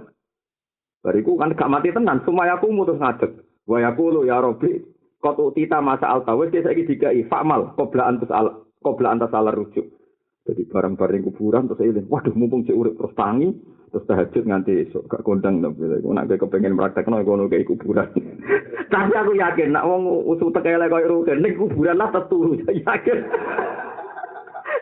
Bariku 1.02 1.38
kan 1.38 1.54
gak 1.54 1.70
mati 1.70 1.94
tenan, 1.94 2.26
semua 2.26 2.50
aku 2.52 2.74
mutus 2.74 2.98
ngadeg. 2.98 3.38
Wa 3.70 3.80
yaqulu 3.80 4.26
ya 4.26 4.42
Rabbi, 4.42 4.82
qad 5.22 5.38
utita 5.38 5.80
masa 5.80 6.10
al 6.10 6.26
tawis 6.26 6.54
ya 6.54 6.66
saiki 6.66 6.90
dikai 6.90 7.26
fakmal 7.30 7.74
qabla 7.78 8.04
antas 8.12 8.32
al 8.34 8.66
qabla 8.82 9.14
antas 9.14 9.34
al 9.34 9.50
rujuk. 9.54 9.97
Jadi 10.48 10.64
barang-barang 10.64 11.28
kuburan 11.28 11.68
terus 11.68 11.84
eling, 11.84 12.08
waduh 12.08 12.32
mumpung 12.32 12.64
cek 12.64 12.72
urip 12.72 12.96
terus 12.96 13.12
tangi, 13.20 13.52
terus 13.92 14.08
tahajud 14.08 14.48
nganti 14.48 14.88
esok 14.88 15.04
gak 15.12 15.28
kondang 15.28 15.60
tapi 15.60 15.92
aku 15.92 16.08
nak 16.16 16.32
kepengen 16.32 16.80
praktekno 16.80 17.20
kono 17.28 17.52
kayak 17.52 17.68
kuburan. 17.68 18.08
Tapi 18.88 19.12
aku 19.12 19.36
yakin 19.36 19.76
nak 19.76 19.84
wong 19.84 20.08
usul 20.32 20.48
tekele 20.56 20.88
koyo 20.88 21.20
rugen 21.20 21.44
ning 21.44 21.60
kuburan 21.60 22.00
lah 22.00 22.08
teturu 22.08 22.56
yakin. 22.88 23.20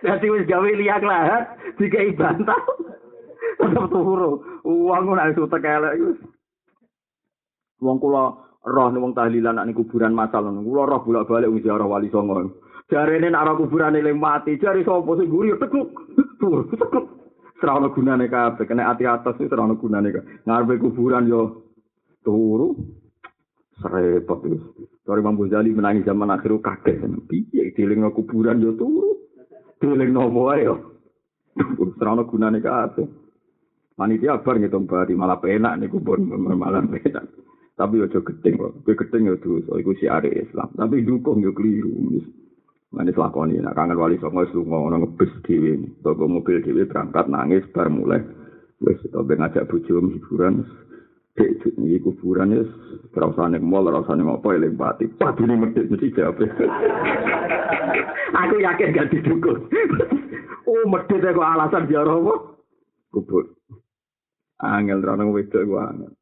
Dadi 0.05 0.27
wis 0.29 0.45
gawe 0.45 0.69
liak 0.69 1.01
lahat 1.01 1.49
dikai 1.81 2.13
bantal. 2.13 2.61
tetep 3.57 3.85
turu. 3.89 4.45
Wong 4.61 5.03
ora 5.09 5.33
iso 5.33 5.49
tekelek 5.49 5.97
iku. 5.97 6.09
Wong 7.81 7.97
kula 7.97 8.23
roh 8.61 8.87
wong 8.93 9.17
tahlilan 9.17 9.57
nek 9.57 9.73
kuburan 9.73 10.13
masal 10.13 10.45
ngono. 10.45 10.61
Kula 10.61 10.83
roh 10.85 11.01
bolak-balik 11.01 11.49
wis 11.49 11.65
ziarah 11.65 11.89
wali 11.89 12.13
songo. 12.13 12.61
Jarene 12.85 13.33
nek 13.33 13.41
ora 13.41 13.57
kuburan 13.57 13.97
eling 13.97 14.19
mati, 14.21 14.61
jare 14.61 14.85
sapa 14.85 15.17
sing 15.17 15.29
guri 15.29 15.57
tekuk. 15.57 15.89
Turu 16.37 16.69
tekuk. 16.69 17.05
Serana 17.57 17.89
gunane 17.89 18.29
kabeh, 18.29 18.67
kena 18.67 18.93
ati 18.93 19.09
atas 19.09 19.39
itu 19.41 19.49
serana 19.49 19.73
gunane. 19.73 20.13
Ngarepe 20.45 20.77
kuburan 20.77 21.25
yo 21.25 21.73
turu. 22.21 22.77
Serepot 23.81 24.45
itu. 24.45 24.85
Dari 25.05 25.21
Imam 25.21 25.37
Ghazali 25.37 25.73
menangi 25.73 26.05
zaman 26.05 26.29
akhir 26.29 26.61
kaget. 26.61 27.01
Piye 27.25 27.73
dieling 27.73 28.05
kuburan 28.13 28.61
yo 28.61 28.77
turu. 28.77 29.17
Dieling 29.81 30.13
nopo 30.13 30.53
ae 30.53 30.69
yo. 30.69 30.75
Serana 31.97 32.21
gunane 32.21 32.61
kabeh. 32.61 33.07
Panitia 33.95 34.43
bar 34.43 34.59
ngitung 34.59 34.85
bari 34.85 35.15
malah 35.15 35.39
penak 35.39 35.79
niku 35.79 36.03
pun 36.03 36.27
malah 36.27 36.83
penak. 36.85 37.31
Tapi 37.73 37.95
ojo 38.03 38.19
gedeng 38.21 38.55
kok. 38.61 38.73
Kowe 38.83 38.93
gedeng 38.93 39.31
ya 39.31 39.35
terus 39.41 39.65
iku 39.67 39.91
si 39.97 40.05
are 40.05 40.27
Islam. 40.27 40.69
Tapi 40.75 41.01
dukung 41.01 41.41
yo 41.41 41.55
keliru. 41.55 42.21
Mane 42.95 43.11
lakoni 43.11 43.59
nek 43.59 43.75
kangen 43.75 43.99
wali 43.99 44.15
songo 44.23 44.39
wis 44.39 44.55
lunga 44.55 44.79
ana 44.87 45.03
ngebis 45.03 45.27
dhewe, 45.43 45.83
bawa 45.99 46.31
mobil 46.31 46.63
dhewe 46.63 46.87
berangkat 46.87 47.27
nangis 47.27 47.67
bar 47.75 47.91
mulai. 47.91 48.23
Wis 48.79 49.03
to 49.11 49.19
ngajak 49.19 49.51
ajak 49.51 49.67
bojo 49.67 49.99
hiburan. 50.15 50.63
Dek 51.35 51.59
iki 51.59 51.99
kuburan 51.99 52.55
wis 52.55 52.71
rasane 53.11 53.59
mall 53.59 53.91
rasane 53.91 54.23
apa 54.23 54.47
eling 54.55 54.79
pati. 54.79 55.11
Padine 55.11 55.59
medit 55.59 55.91
mesti 55.91 56.15
jawab. 56.15 56.39
Aku 58.35 58.55
yakin 58.63 58.95
gak 58.95 59.11
didukung. 59.11 59.67
Oh, 60.63 60.83
medit 60.87 61.19
aku 61.19 61.41
alasan 61.43 61.91
biar 61.91 62.07
apa? 62.07 62.33
Kubur. 63.11 63.59
Angel 64.63 65.03
ra 65.03 65.19
nang 65.19 65.35
wedok 65.35 65.67
ku 65.67 65.75
angel. 65.83 66.15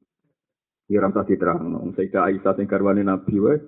Ya 0.90 1.06
ra 1.06 1.14
tau 1.14 1.22
diterangno, 1.22 1.94
sing 1.94 2.10
Aisyah 2.10 2.54
sing 2.58 2.66
garwane 2.66 3.06
Nabi 3.06 3.38
wae 3.38 3.62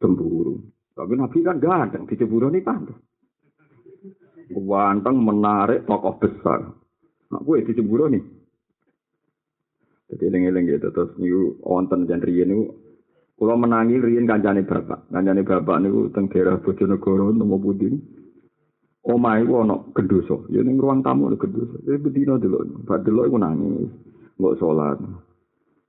cemburu. 0.00 0.75
Tapi 0.96 1.12
Nabi 1.12 1.38
kan 1.44 1.60
ganteng, 1.60 2.08
dicemburu 2.08 2.48
nih 2.48 2.64
pantas. 2.64 2.96
Ganteng 4.48 5.16
menarik 5.20 5.84
tokoh 5.84 6.16
besar. 6.16 6.72
Nah, 7.28 7.40
gue 7.44 7.66
dicemburu 7.68 8.08
nih. 8.08 8.24
Jadi 10.06 10.22
eling-eling 10.22 10.64
gitu 10.70 10.88
terus 10.94 11.12
niku 11.18 11.58
wonten 11.66 12.06
jan 12.06 12.22
riyen 12.22 12.54
niku 12.54 12.64
kula 13.36 13.58
menangi 13.58 14.00
riyen 14.00 14.24
kancane 14.24 14.64
bapak. 14.64 15.10
Kancane 15.12 15.42
bapak 15.44 15.76
niku 15.82 16.08
teng 16.14 16.30
daerah 16.30 16.56
Bojonegoro 16.62 17.34
nomo 17.34 17.58
pundi. 17.60 18.16
omahe 19.06 19.46
ku 19.46 19.62
ana 19.62 19.78
gendhoso 19.94 20.50
ya 20.50 20.60
ning 20.66 20.82
ruang 20.82 21.00
tamu 21.06 21.30
ana 21.30 21.38
gendhoso 21.38 21.78
ya 21.86 21.94
bedino 21.94 22.42
delok 22.42 22.66
bak 22.82 23.06
delok 23.06 23.30
iku 23.30 23.38
nangis 23.38 23.90
mbok 24.34 24.58
salat 24.58 24.98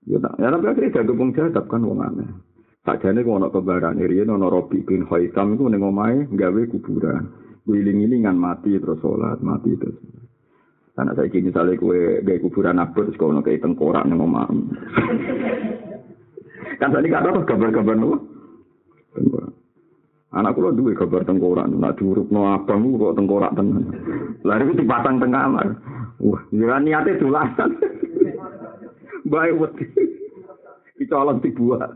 ya 0.06 0.22
tak 0.22 0.38
ya 0.38 0.54
tapi 0.54 0.66
akhirnya 0.70 0.94
gak 0.94 1.06
gembung 1.10 1.34
jadab 1.34 1.66
kan 1.66 1.82
wong 1.82 2.00
aneh 2.06 2.30
sakjane 2.88 3.20
ku 3.20 3.36
ana 3.36 3.52
kebaran 3.52 4.00
riyen 4.00 4.32
ana 4.32 4.48
Robi 4.48 4.80
bin 4.88 5.04
Khaitam 5.04 5.60
iku 5.60 5.68
ning 5.68 5.84
omahe 5.84 6.24
gawe 6.32 6.62
kuburan 6.72 7.28
wiling-wilingan 7.68 8.40
mati 8.40 8.80
terus 8.80 9.04
salat 9.04 9.44
mati 9.44 9.76
terus 9.76 10.00
Karena 10.98 11.14
saya 11.14 11.30
kini 11.30 11.54
misalnya 11.54 11.78
kue 11.78 12.26
gaya 12.26 12.42
kuburan 12.42 12.82
abad, 12.82 13.06
terus 13.06 13.22
kau 13.22 13.30
kayak 13.30 13.62
tengkorak 13.62 14.02
nih 14.10 14.18
ngomong. 14.18 14.74
kan 16.82 16.90
tadi 16.90 17.06
kata 17.06 17.38
tuh 17.38 17.46
gambar-gambar 17.46 17.96
nuh. 18.02 18.18
Tengkorak. 19.14 19.54
Anak 20.34 20.58
kula 20.58 20.74
duwe 20.74 20.98
kabar 20.98 21.22
tengkorak, 21.22 21.70
nak 21.70 22.02
diurupno 22.02 22.50
abang 22.50 22.98
kok 22.98 23.14
tengkorak 23.14 23.54
tenan. 23.54 23.94
Lah 24.42 24.58
iki 24.58 24.74
dipasang 24.74 25.22
teng 25.22 25.38
kamar. 25.38 25.68
Wah, 26.18 26.42
ya 26.50 26.82
niate 26.82 27.22
dolanan. 27.22 27.78
Bae 29.30 29.54
wedi. 29.54 29.86
Dicolong 30.98 31.46
dibuat. 31.46 31.94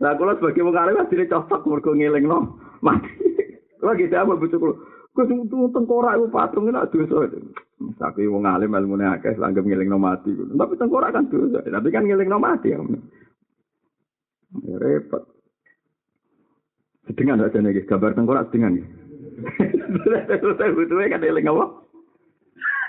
Lah 0.00 0.16
kula 0.16 0.40
sebagai 0.40 0.64
wong 0.64 0.80
alim 0.80 0.96
asline 0.96 1.28
cocok 1.28 1.68
mergo 1.68 1.92
ngelingno 1.92 2.56
mati. 2.80 3.12
Kula 3.76 3.92
gitu 4.00 4.16
apa 4.16 4.32
kula. 4.32 4.72
Kok 5.10 5.26
tengkorak 5.76 6.16
iku 6.16 6.26
patung 6.32 6.72
nek 6.72 6.88
dosa. 6.88 7.28
Tapi 8.00 8.24
wong 8.24 8.48
alim 8.48 8.72
ilmune 8.72 9.04
akeh 9.04 9.36
langgep 9.36 9.68
ngelingno 9.68 10.00
mati. 10.00 10.32
Tapi 10.32 10.80
tengkorak 10.80 11.12
kan 11.12 11.28
dosa. 11.28 11.60
Tapi 11.60 11.92
kan 11.92 12.08
ngelingno 12.08 12.40
mati. 12.40 12.72
Ya 12.72 12.80
repot. 14.80 15.22
Sedengan 17.06 17.42
aja 17.42 17.58
nih, 17.58 17.86
gambar 17.86 18.14
tengkorak 18.14 18.46
sedengan. 18.48 18.78
Butuhnya 20.74 21.12
kan 21.12 21.26
eling 21.26 21.50
apa? 21.50 21.64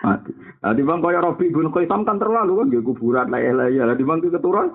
Mati. 0.01 0.31
Nah, 0.61 0.73
di 0.77 0.85
bang 0.85 1.01
kaya 1.01 1.25
Robi 1.25 1.49
bin 1.49 1.73
Qaisam 1.73 2.05
kan 2.05 2.21
terlalu 2.21 2.61
kan, 2.61 2.69
dia 2.69 2.85
kuburan 2.85 3.33
lah 3.33 3.41
lah 3.41 3.67
ya. 3.69 3.89
Di 3.97 4.05
bang 4.05 4.21
keturun. 4.21 4.69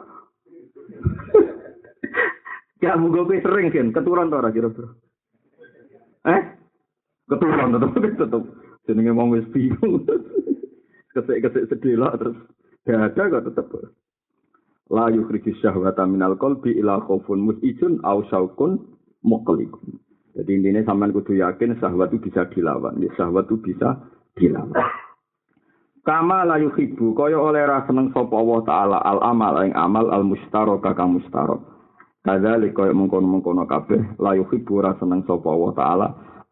Ya 2.83 2.97
mau 2.97 3.13
gue 3.13 3.41
sering 3.41 3.73
kan, 3.73 3.93
keturun 3.93 4.29
tuh 4.29 4.41
kira-kira. 4.53 4.89
Eh? 6.27 6.43
Keturun 7.27 7.75
tetep 7.75 7.91
tetep. 8.23 8.43
Jenenge 8.87 9.13
mau 9.15 9.31
wis 9.35 9.47
bingung. 9.51 10.07
Kesek-kesek 11.15 11.73
sedih 11.73 11.99
lah 11.99 12.15
terus. 12.15 12.39
Ya 12.87 13.11
ada 13.11 13.23
kok 13.27 13.45
tetep. 13.51 13.67
La 14.87 15.11
yukhriju 15.11 15.59
syahwata 15.59 16.07
minal 16.07 16.39
qalbi 16.39 16.79
ila 16.79 17.03
khaufun 17.03 17.43
musijun 17.43 17.99
au 18.07 18.23
syaukun 18.31 18.79
muklikum. 19.27 19.99
Jadi 20.37 20.51
intinya 20.53 20.85
sampean 20.87 21.17
kudu 21.17 21.41
yakin 21.41 21.81
syahwat 21.83 22.13
itu 22.15 22.31
bisa 22.31 22.47
dilawan. 22.53 23.01
Ya, 23.03 23.11
syahwat 23.19 23.51
itu 23.51 23.59
bisa 23.59 23.99
dilawan. 24.39 24.87
Kama 26.07 26.47
la 26.47 26.63
yuhibbu 26.63 27.19
kaya 27.19 27.35
oleh 27.35 27.67
ra 27.67 27.83
seneng 27.91 28.15
sapa 28.15 28.31
Allah 28.31 28.61
taala 28.63 28.99
al 29.03 29.19
amal 29.27 29.59
ing 29.67 29.75
amal 29.75 30.07
al 30.15 30.23
mustarok 30.23 30.87
kang 30.95 31.19
mustarok. 31.19 31.76
Kadzalik 32.27 32.75
kaya 32.75 32.91
mengkono-mengkono 32.91 33.71
kabeh 33.71 34.19
la 34.19 34.35
yuhibbu 34.35 34.83
ra 34.83 34.99
seneng 34.99 35.23
sapa 35.31 35.47
Allah 35.47 35.73
taala 35.79 36.09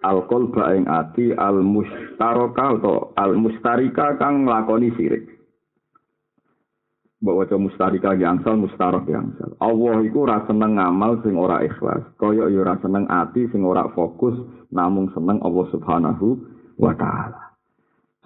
al 0.07 0.23
qalba 0.31 0.71
ing 0.79 0.87
ati 0.87 1.35
al 1.35 1.67
mustaraka 1.67 2.79
atau 2.79 3.11
al 3.19 3.35
mustarika 3.35 4.15
kang 4.15 4.47
nglakoni 4.47 4.95
sirik. 4.95 5.35
mbok 7.25 7.41
waca 7.41 7.57
mustarika 7.59 8.15
yangsal 8.15 8.55
mustarok 8.61 9.09
yangsal. 9.09 9.57
Allah 9.59 10.05
iku 10.05 10.29
ora 10.29 10.47
seneng 10.47 10.77
ngamal 10.77 11.25
sing 11.25 11.35
ora 11.41 11.65
ikhlas. 11.65 12.05
Kaya 12.21 12.53
ya 12.53 12.61
ora 12.61 12.77
seneng 12.85 13.09
ati 13.09 13.49
sing 13.49 13.65
ora 13.65 13.89
fokus 13.97 14.37
namung 14.71 15.11
seneng 15.11 15.41
Allah 15.43 15.67
Subhanahu 15.75 16.39
wa 16.79 16.93
taala. 16.95 17.57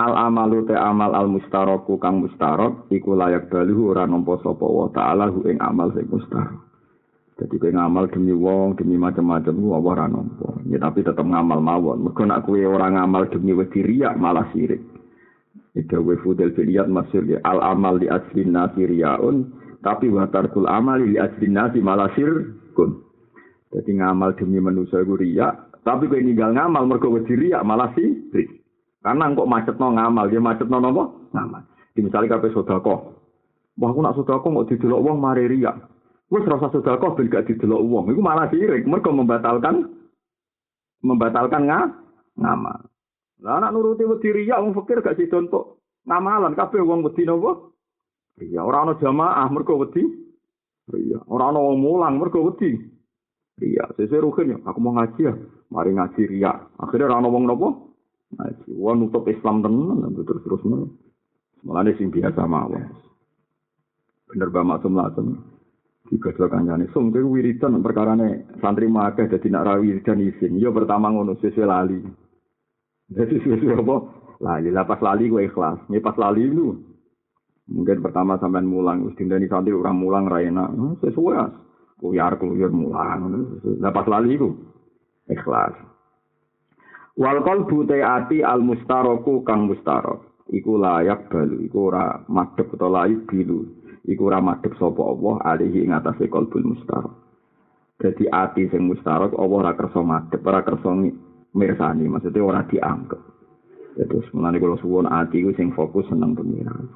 Al 0.03 0.14
amalu 0.18 0.66
te 0.68 0.74
amal 0.74 1.14
al 1.14 1.30
mustaroku 1.30 1.96
kang 2.03 2.26
mustarok 2.26 2.92
iku 2.92 3.16
layak 3.16 3.49
baluhu 3.49 3.94
ora 3.94 4.05
nampa 4.05 4.36
sapa 4.42 4.66
wa 4.66 4.90
taala 4.90 5.30
ing 5.49 5.62
amal 5.62 5.94
sing 5.94 6.11
mustarok. 6.11 6.67
Jadi 7.39 7.55
kowe 7.55 7.70
ngamal 7.70 8.11
demi 8.11 8.34
wong, 8.34 8.74
demi 8.74 8.99
macam-macam 8.99 9.55
ku 9.55 9.70
ora 9.70 10.11
nampa. 10.11 10.59
Ya 10.66 10.82
tapi 10.82 11.07
tetep 11.07 11.22
ngamal 11.22 11.62
mawon. 11.62 12.03
Mergo 12.03 12.26
nek 12.26 12.43
kowe 12.43 12.59
ora 12.59 12.91
ngamal 12.91 13.30
demi 13.30 13.55
wedi 13.55 13.78
malah 14.18 14.51
sirik. 14.51 14.82
Itu 15.78 16.03
wa 16.03 16.18
fudel 16.18 16.51
filiyat 16.59 16.91
masyhur 16.91 17.22
ya 17.30 17.39
al 17.47 17.62
amal 17.62 18.03
di 18.03 18.11
aslin 18.11 18.51
nasi 18.51 18.82
tapi 19.78 20.11
wa 20.11 20.26
tarkul 20.26 20.66
amali 20.66 21.14
li 21.14 21.16
aslin 21.22 21.55
nasi 21.55 21.78
malah 21.78 22.11
sirkun. 22.18 23.07
Jadi 23.70 24.03
ngamal 24.03 24.34
demi 24.34 24.59
manusia 24.59 24.99
iku 24.99 25.14
riya, 25.14 25.55
tapi 25.86 26.11
kowe 26.11 26.18
ninggal 26.18 26.51
ngamal 26.59 26.91
mergo 26.91 27.14
wedi 27.14 27.55
malah 27.62 27.95
sirik. 27.95 28.59
Karena 28.99 29.30
kok 29.30 29.47
macet 29.47 29.76
no 29.78 29.95
ngamal, 29.95 30.26
dia 30.26 30.43
macet 30.43 30.66
no 30.66 30.82
nopo 30.82 31.30
ngamal. 31.30 31.62
Di 31.95 32.03
misalnya 32.03 32.34
kape 32.34 32.51
sodako, 32.51 32.95
wah 33.78 33.89
aku 33.95 34.01
nak 34.03 34.18
sodako 34.18 34.47
mau 34.51 34.66
didelok 34.66 35.03
uang 35.07 35.18
mari 35.22 35.47
riak. 35.47 35.97
Wes 36.29 36.45
rasa 36.45 36.68
sodako 36.68 37.16
ben 37.16 37.33
gak 37.33 37.49
didelok 37.49 37.81
uang, 37.81 38.05
itu 38.12 38.20
malah 38.20 38.53
sirik. 38.53 38.85
Mereka 38.85 39.09
membatalkan 39.09 39.97
membatalkan 41.01 41.64
nga, 41.64 41.81
ngamal. 42.37 42.85
Lah 43.41 43.62
anak 43.62 43.72
nuruti 43.72 44.05
wedi 44.05 44.35
riak, 44.35 44.61
wong 44.61 44.76
fikir 44.76 45.01
gak 45.01 45.16
sih 45.16 45.31
contoh 45.31 45.81
ngamalan. 46.05 46.53
Kape 46.53 46.85
uang 46.85 47.01
wedi 47.07 47.24
nopo? 47.24 47.72
Iya, 48.39 48.61
orang 48.61 48.93
no 48.93 48.95
jamaah 49.01 49.49
mereka 49.49 49.72
wedi. 49.72 50.05
Iya, 50.93 51.24
orang 51.33 51.57
no 51.57 51.72
mulang 51.81 52.20
mereka 52.20 52.45
wedi. 52.45 52.76
Iya, 53.59 53.91
sesuai 53.97 54.22
rukin 54.22 54.53
ya. 54.55 54.59
Aku 54.68 54.79
mau 54.85 54.95
ngaji 54.95 55.20
ya, 55.26 55.35
mari 55.72 55.97
ngaji 55.97 56.22
riak. 56.29 56.76
Akhirnya 56.76 57.09
orang 57.09 57.20
no 57.24 57.29
wong 57.33 57.45
nopo? 57.49 57.68
Ngaji. 58.37 58.68
Wah 58.76 58.95
nutup 58.95 59.24
Islam 59.33 59.64
tenan 59.64 60.12
terus 60.12 60.45
terus. 60.45 60.61
Malah 61.64 61.89
sing 61.97 62.12
biasa 62.12 62.45
mawon. 62.45 62.85
Bener 64.29 64.53
ba 64.53 64.61
maksum 64.61 64.93
langsung. 64.93 65.57
Tiga 66.09 66.32
dua 66.32 66.48
kancane. 66.48 66.88
Sum 66.96 67.12
kowe 67.12 67.20
wiridan 67.20 67.84
perkarane 67.84 68.48
santri 68.64 68.88
makeh 68.88 69.28
dadi 69.28 69.52
nak 69.52 69.68
rawi 69.68 69.92
wiridan 69.92 70.24
isin. 70.24 70.56
Yo 70.56 70.72
pertama 70.72 71.12
ngono 71.12 71.36
sesuai 71.36 71.68
lali. 71.68 72.00
Jadi 73.12 73.36
sesuai 73.44 73.76
apa? 73.76 73.96
Lali. 74.40 74.68
Lah 74.72 74.88
pas 74.88 75.00
lali 75.04 75.28
gue 75.28 75.44
ikhlas. 75.44 75.84
Nih 75.92 76.00
pas 76.00 76.16
lali 76.16 76.48
lu. 76.48 76.72
Mungkin 77.68 78.00
pertama 78.00 78.40
sampean 78.40 78.64
mulang, 78.64 79.04
wis 79.04 79.12
dindani 79.20 79.44
santri 79.44 79.76
orang 79.76 80.00
mulang 80.00 80.24
ra 80.24 80.40
enak. 80.40 80.68
Hmm, 80.72 80.96
sesuai. 81.04 81.68
Kuyar 82.00 82.40
kuyar 82.40 82.72
mulang. 82.72 83.28
Lah 83.84 83.92
pas 83.92 84.09
lali 84.09 84.40
ku 84.40 84.56
ikhlas. 85.28 85.76
Wal 87.18 87.44
qalbu 87.44 87.84
ati 87.90 88.40
al 88.40 88.64
mustaroku 88.64 89.44
kang 89.44 89.68
mustarok. 89.68 90.24
Iku 90.48 90.80
layak 90.80 91.28
balu, 91.28 91.61
iku 91.68 91.92
ora 91.92 92.24
madhep 92.24 92.72
utawa 92.72 93.04
layak 93.04 93.28
bilu. 93.28 93.78
Iku 94.07 94.30
ora 94.30 94.38
madhep 94.38 94.76
sapa 94.78 95.03
Allah 95.03 95.34
alihi 95.57 95.88
ing 95.88 95.90
atase 95.96 96.30
qalbul 96.30 96.74
mustarok. 96.76 97.14
Jadi 97.99 98.30
ati 98.30 98.70
sing 98.70 98.86
mustarok 98.86 99.34
Allah 99.34 99.59
ora 99.66 99.72
kersa 99.74 99.99
madhep, 100.05 100.38
ora 100.46 100.62
kersa 100.62 100.90
mirsani, 101.57 102.07
maksudnya 102.07 102.46
ora 102.46 102.62
dianggap. 102.62 103.18
Terus 103.99 104.30
mulane 104.30 104.62
kula 104.62 104.78
suwun 104.78 105.11
ati 105.11 105.42
ku 105.42 105.51
sing 105.59 105.74
fokus 105.74 106.07
seneng 106.07 106.38
pengiran. 106.38 106.86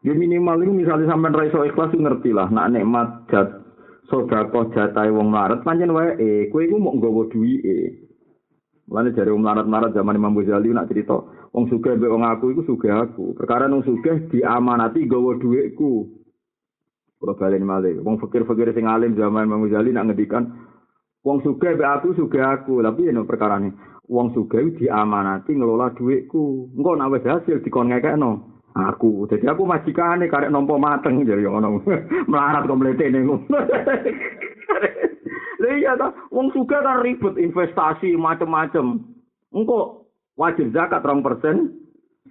Ya 0.00 0.16
minimal 0.16 0.64
itu 0.64 0.72
misalnya 0.72 1.12
sampean 1.12 1.36
ra 1.36 1.44
iso 1.44 1.60
ikhlas 1.60 1.92
ngerti 1.92 2.32
lah, 2.32 2.48
nak 2.48 2.72
nikmat 2.72 3.28
jat 3.28 3.60
sedekah 4.08 4.72
jatahe 4.72 5.12
wong 5.12 5.28
larat 5.28 5.60
pancen 5.60 5.92
wae 5.92 6.16
eh 6.16 6.48
kowe 6.48 6.64
iku 6.64 6.80
mok 6.80 6.96
nggawa 6.96 7.22
duwike. 7.28 8.08
Mulane 8.90 9.14
jare 9.14 9.30
wong 9.30 9.44
larat-larat 9.46 9.94
zaman 9.94 10.18
Imam 10.18 10.34
Ghazali 10.34 10.74
nak 10.74 10.90
cerita, 10.90 11.14
wong 11.54 11.70
sugih 11.70 11.94
mbek 11.94 12.10
wong 12.10 12.26
aku 12.26 12.50
iku 12.56 12.62
sugih 12.66 12.90
aku. 12.90 13.38
Perkara 13.38 13.70
wong 13.70 13.86
sugih 13.86 14.26
diamanati 14.32 15.06
gawa 15.06 15.38
dhuwitku. 15.38 16.19
Kulo 17.20 17.36
balen 17.36 17.68
malih. 17.68 18.00
Wong 18.00 18.16
fakir-fakir 18.16 18.72
sing 18.72 18.88
alim 18.88 19.12
zaman 19.12 19.44
Imam 19.44 19.68
Ghazali 19.68 19.92
nak 19.92 20.08
ngendikan 20.08 20.56
wong 21.20 21.44
sugih 21.44 21.76
mbek 21.76 22.00
aku 22.00 22.16
sugih 22.16 22.40
aku. 22.40 22.80
Tapi 22.80 23.12
yen 23.12 23.28
perkarane 23.28 23.76
wong 24.08 24.32
sugih 24.32 24.72
diamanati 24.80 25.52
ngelola 25.52 25.92
dhuwitku. 25.92 26.72
Engko 26.80 26.96
nek 26.96 27.12
wis 27.12 27.28
hasil 27.28 27.60
dikon 27.60 27.92
ngekekno. 27.92 28.48
Aku, 28.70 29.26
jadi 29.26 29.50
aku 29.50 29.66
majikane 29.66 30.30
karek 30.30 30.48
nompo 30.48 30.78
mateng 30.78 31.26
jadi 31.26 31.42
ngono. 31.42 31.82
Melarat 32.30 32.70
kok 32.70 32.78
ngono. 32.78 33.42
Lha 35.60 35.70
iya 35.76 35.92
ta, 35.98 36.14
wong 36.32 36.48
suka 36.56 36.80
kan 36.80 37.04
ribet 37.04 37.36
investasi 37.36 38.16
macam-macam. 38.16 39.04
Engko 39.52 40.08
wajib 40.40 40.72
zakat 40.72 41.04
rong 41.04 41.20
persen 41.20 41.76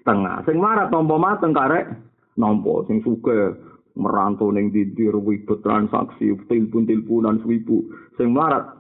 setengah. 0.02 0.42
Sing 0.48 0.58
marah 0.58 0.90
tompo 0.90 1.22
mateng 1.22 1.54
karek 1.54 1.92
nompo 2.40 2.88
sing 2.88 3.04
suka 3.04 3.54
merantau 3.98 4.54
ning 4.54 4.70
didir 4.70 5.16
ribet 5.18 5.60
transaksi 5.66 6.36
telepon 6.46 6.86
teleponan 6.86 7.42
swibu 7.42 7.90
sing 8.20 8.36
melarat 8.36 8.80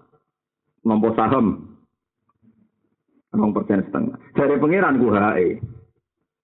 nompo 0.85 1.13
saham 1.17 1.69
rong 3.33 3.53
persen 3.53 3.85
setengah. 3.85 4.17
Dari 4.33 4.57
pangeran 4.57 4.97
ku 4.97 5.07
hae. 5.13 5.49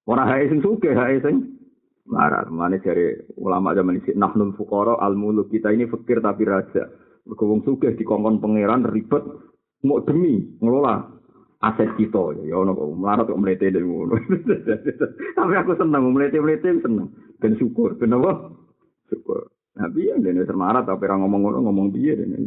Ora 0.05 0.23
hae 0.29 0.45
sing 0.53 0.61
suka 0.61 0.93
hae 0.93 1.17
sing 1.21 1.57
marah. 2.05 2.45
Mana 2.49 2.77
dari 2.77 3.17
ulama 3.41 3.73
zaman 3.73 3.97
ini 4.01 4.13
nahnul 4.13 4.53
fukara 4.53 5.01
al 5.01 5.17
muluk 5.17 5.49
kita 5.49 5.73
ini 5.73 5.89
fakir 5.89 6.21
tapi 6.21 6.45
raja. 6.45 6.85
Mergo 7.25 7.49
wong 7.49 7.65
sugih 7.65 7.97
dikongkon 7.97 8.37
pangeran 8.37 8.85
ribet 8.85 9.25
mau 9.81 10.01
demi 10.05 10.45
ngelola 10.61 11.14
aset 11.65 11.89
kita 11.97 12.45
ya 12.45 12.61
ono 12.61 12.77
kok 12.77 12.93
melarat 12.93 13.25
kok 13.25 13.41
mlete 13.41 13.73
ngono. 13.73 14.13
Tapi 15.37 15.53
aku 15.57 15.71
seneng 15.73 16.13
mlete-mlete 16.13 16.69
seneng 16.85 17.09
ben 17.41 17.57
syukur 17.57 17.97
ben 17.97 18.13
apa? 18.13 18.53
Syukur. 19.09 19.49
Tapi 19.75 20.07
ya 20.07 20.15
dene 20.15 20.47
semarat 20.47 20.87
tapi 20.87 21.03
ora 21.03 21.19
ngomong 21.19 21.41
ngono 21.43 21.57
ngomong 21.67 21.87
piye 21.91 22.15
dene. 22.15 22.37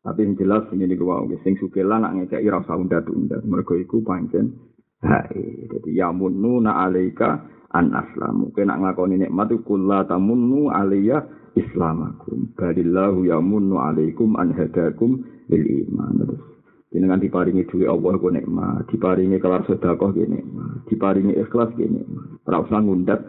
Tapi 0.00 0.22
yang 0.22 0.32
jelas 0.38 0.64
ini 0.72 0.86
nih 0.86 0.96
gua 0.96 1.26
sing 1.42 1.58
sugih 1.58 1.82
lah 1.82 1.98
nak 1.98 2.14
ngekeki 2.14 2.46
ora 2.46 2.62
usah 2.62 2.78
undat-undat. 2.78 3.42
Mergo 3.42 3.74
iku 3.74 4.00
pancen 4.06 4.54
hae. 5.02 5.66
Dadi 5.66 5.98
ya 5.98 6.14
munnu 6.14 6.62
na 6.62 6.86
alaika 6.86 7.42
an 7.74 7.90
aslamu. 7.90 8.54
Kena 8.54 8.78
ngakoni 8.78 9.18
nikmat 9.18 9.50
iku 9.50 9.74
kula 9.76 10.06
tamunnu 10.06 10.70
alayya 10.70 11.26
islamakum. 11.58 12.54
Badillahu 12.54 13.26
yamunnu 13.26 13.82
alaikum 13.82 14.38
an 14.38 14.54
hadakum 14.54 15.26
bil 15.50 15.66
iman. 15.90 16.22
Terus 16.22 16.49
jenengan 16.90 17.22
diparingi 17.22 17.66
duwe 17.70 17.86
Allah 17.86 18.12
ku 18.18 18.28
nikmat, 18.30 18.86
diparingi 18.90 19.38
kelar 19.38 19.62
sedekah 19.66 20.10
ki 20.10 20.26
nikmat, 20.26 20.84
diparingi 20.90 21.34
ikhlas 21.38 21.70
ki 21.78 21.86
nikmat. 21.86 22.26
Ora 22.46 22.66
usah 22.66 22.80
ngundat 22.82 23.20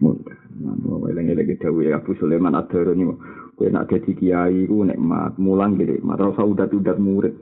ngundat. 0.00 0.38
Nah, 0.54 0.76
eling-eling 1.10 1.58
dawuh 1.58 1.82
Abu 1.90 2.14
Sulaiman 2.14 2.54
Ad-Darani 2.54 3.10
kowe 3.58 3.68
nak 3.72 3.90
dadi 3.90 4.14
kiai 4.14 4.70
ku 4.70 4.84
nikmat, 4.86 5.34
mulang 5.40 5.80
ki 5.80 5.84
nikmat. 5.88 6.20
Ora 6.20 6.36
usah 6.36 6.46
udat-udat 6.46 7.00
murid. 7.00 7.34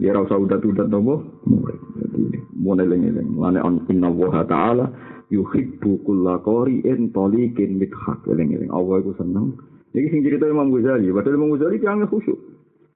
Ya 0.00 0.16
ora 0.16 0.24
usah 0.24 0.40
udat-udat 0.40 0.88
nopo 0.88 1.44
murid. 1.46 1.80
Jadi 2.00 2.22
mun 2.56 2.80
eling-eling, 2.80 3.36
lane 3.36 3.60
on 3.60 3.84
inna 3.86 4.08
wa 4.08 4.42
ta'ala 4.48 4.90
yuhibbu 5.30 6.02
kulla 6.02 6.42
qari'in 6.42 7.14
taliqin 7.14 7.78
mithaq 7.78 8.26
eling-eling 8.26 8.70
Allah 8.74 8.98
iku 8.98 9.14
seneng 9.14 9.54
iki 9.94 10.10
sing 10.10 10.20
cerita 10.26 10.50
Imam 10.50 10.74
Ghazali 10.74 11.06
padahal 11.14 11.38
Imam 11.38 11.54
Ghazali 11.54 11.78
kan 11.78 12.02
khusyuk 12.10 12.38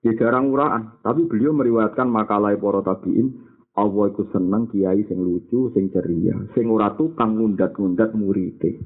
dia 0.05 0.12
jarang 0.20 0.52
uraan 0.52 1.00
tapi 1.00 1.24
beliau 1.24 1.57
meriwayatkan 1.57 2.05
makalah 2.05 2.52
para 2.61 2.84
tabiin 2.84 3.32
Allah 3.74 4.12
iku 4.12 4.28
seneng 4.30 4.68
kiai 4.68 5.02
sing 5.09 5.18
lucu 5.24 5.72
sing 5.72 5.88
ceria 5.88 6.36
sing 6.52 6.68
ora 6.68 6.92
tukang 6.92 7.40
ngundat-ngundat 7.40 8.12
murite 8.12 8.84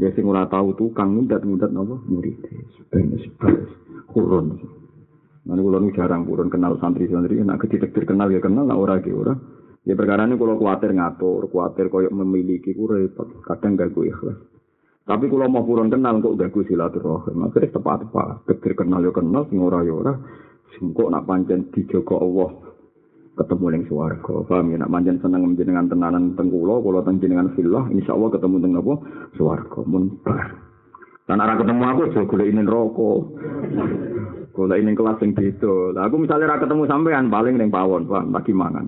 ya 0.00 0.08
sing 0.16 0.24
ora 0.24 0.48
tahu 0.48 0.72
tukang 0.80 1.12
ngundat-ngundat 1.12 1.68
napa 1.70 2.00
murite 2.08 2.48
sebenarnya 2.80 3.20
sebenarnya 3.20 3.68
kurun 4.08 4.46
Nanti 5.40 5.64
kalau 5.64 5.90
jarang 5.96 6.22
kurun 6.28 6.52
kenal 6.52 6.76
santri-santri, 6.76 7.40
nak 7.40 7.64
ketika 7.64 7.88
kenal 8.04 8.28
ya 8.28 8.44
kenal, 8.44 8.68
nak 8.68 8.76
ora 8.76 9.00
ge 9.00 9.08
ora. 9.08 9.32
Ya 9.88 9.96
perkara 9.96 10.28
ini 10.28 10.36
kalau 10.36 10.60
khawatir 10.60 10.92
ngatur, 10.92 11.48
khawatir 11.48 11.88
koyok 11.88 12.12
memiliki 12.12 12.76
ku 12.76 12.84
kadang 13.48 13.80
gak 13.80 13.96
gue 13.96 14.12
ikhlas. 14.12 14.36
Tapi 15.04 15.24
kalau 15.26 15.50
mau 15.50 15.64
purun 15.64 15.90
kenal 15.90 16.20
kok 16.20 16.36
gak 16.38 16.52
gue 16.54 16.64
silaturahim, 16.70 17.48
akhirnya 17.48 17.74
tepat-tepat. 17.74 18.46
Kekir 18.46 18.72
kenal 18.78 19.00
yo 19.02 19.10
kenal, 19.10 19.48
sing 19.48 19.58
ora 19.58 19.82
yo 19.82 20.04
ora. 20.04 20.14
Singkok 20.76 21.10
nak 21.10 21.26
pancen 21.26 21.72
dijogo 21.74 22.14
Allah 22.20 22.50
ketemu 23.40 23.66
ning 23.72 23.82
swarga. 23.88 24.34
Paham 24.44 24.70
ya 24.70 24.76
nak 24.84 24.92
pancen 24.92 25.16
seneng 25.18 25.42
dengan 25.56 25.88
tenanan 25.88 26.36
teng 26.36 26.52
kula, 26.52 26.78
kula 26.84 27.00
teng 27.02 27.18
jenengan 27.18 27.50
fillah, 27.56 27.88
insyaallah 27.88 28.30
ketemu 28.36 28.56
teng 28.60 28.72
apa? 28.76 28.94
Swarga. 29.34 29.80
Mun 29.88 30.04
bar. 30.20 30.46
Lan 31.26 31.42
ora 31.42 31.54
ketemu 31.56 31.82
aku 31.86 32.00
aja 32.10 32.20
golekine 32.26 32.62
neraka. 32.62 33.10
Golekine 34.50 34.92
kelas 34.94 35.16
sing 35.18 35.30
beda. 35.32 35.74
Lah 35.96 36.02
aku 36.06 36.16
misalnya 36.20 36.54
ora 36.54 36.62
ketemu 36.62 36.82
sampean 36.86 37.32
paling 37.32 37.54
ning 37.56 37.70
pawon, 37.72 38.06
Pak, 38.06 38.30
lagi 38.30 38.52
mangan. 38.52 38.86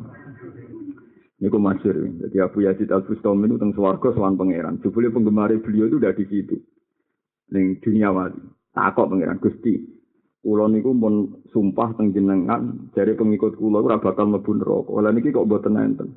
Niku 1.43 1.59
masyur. 1.59 2.07
Jadi 2.23 2.39
Abu 2.39 2.63
Yazid 2.63 2.95
Al 2.95 3.03
Bustami 3.03 3.51
itu 3.51 3.59
tentang 3.59 3.75
swarga 3.75 4.15
soal 4.15 4.39
pangeran. 4.39 4.79
Jubli 4.79 5.11
penggemar 5.11 5.51
beliau 5.59 5.91
itu 5.91 5.99
udah 5.99 6.15
di 6.15 6.25
situ. 6.31 6.55
Ning 7.51 7.83
dunia 7.83 8.15
wali. 8.15 8.39
Takok 8.71 9.11
pangeran 9.11 9.43
Gusti. 9.43 9.75
Kulo 10.43 10.71
niku 10.71 10.95
pun 10.95 11.43
sumpah 11.51 11.99
teng 11.99 12.15
jenengan 12.15 12.91
dari 12.95 13.19
pengikut 13.19 13.59
kulo 13.59 13.83
ora 13.83 13.99
bakal 13.99 14.31
mlebu 14.31 14.55
neraka. 14.55 14.95
Lah 15.03 15.11
niki 15.11 15.35
kok 15.35 15.47
mboten 15.51 15.79
enten. 15.79 16.09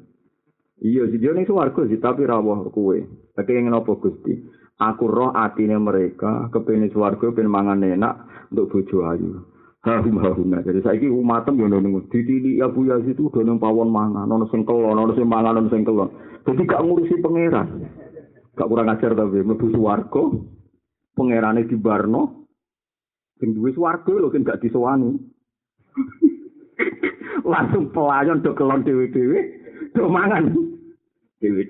Iya, 0.81 1.07
sih 1.09 1.17
dia 1.17 1.31
ning 1.31 1.47
swarga 1.47 1.87
sih, 1.87 1.97
tapi 1.97 2.27
rawuh 2.27 2.67
kowe. 2.69 2.97
Tapi 3.33 3.49
yang 3.55 3.71
nopo 3.71 3.97
Gusti? 3.97 4.33
Aku 4.75 5.07
roh 5.07 5.31
atine 5.31 5.79
mereka 5.79 6.51
kepene 6.51 6.91
swarga 6.91 7.31
ben 7.31 7.47
mangan 7.47 7.79
enak 7.79 8.49
untuk 8.51 8.75
bojo 8.75 9.07
ayu. 9.07 9.54
Hahuna. 9.85 10.65
Jadi 10.65 10.81
saiki 10.81 11.05
umatem 11.05 11.61
yo 11.61 11.69
nang 11.69 12.09
ditili 12.09 12.57
Abu 12.57 12.89
Yazid 12.89 13.13
itu 13.13 13.29
udah 13.29 13.45
nang 13.45 13.61
pawon 13.61 13.93
mangan, 13.93 14.25
ono 14.25 14.49
sing 14.49 14.65
kelon, 14.65 14.97
ono 14.97 15.13
sing 15.13 15.29
mangan, 15.29 15.61
ono 15.61 15.69
sing 15.69 15.85
kelon. 15.85 16.09
Jadi 16.41 16.61
gak 16.65 16.81
ngurusi 16.81 17.21
pangeran. 17.21 17.85
Gak 18.57 18.65
kurang 18.65 18.89
ajar 18.89 19.13
tapi 19.13 19.45
mlebu 19.45 19.69
swarga. 19.77 20.23
Pangerane 21.13 21.69
di 21.69 21.77
Barno. 21.77 22.49
Sing 23.37 23.53
duwe 23.53 23.77
swarga 23.77 24.09
lho 24.09 24.33
kan 24.33 24.41
gak 24.41 24.65
disowani. 24.65 25.13
Langsung 27.45 27.93
pelayan 27.93 28.41
do 28.41 28.57
kelon 28.57 28.81
dhewe-dhewe, 28.81 29.39
do 29.93 30.09
mangan. 30.09 30.49
Dhewe. 31.37 31.61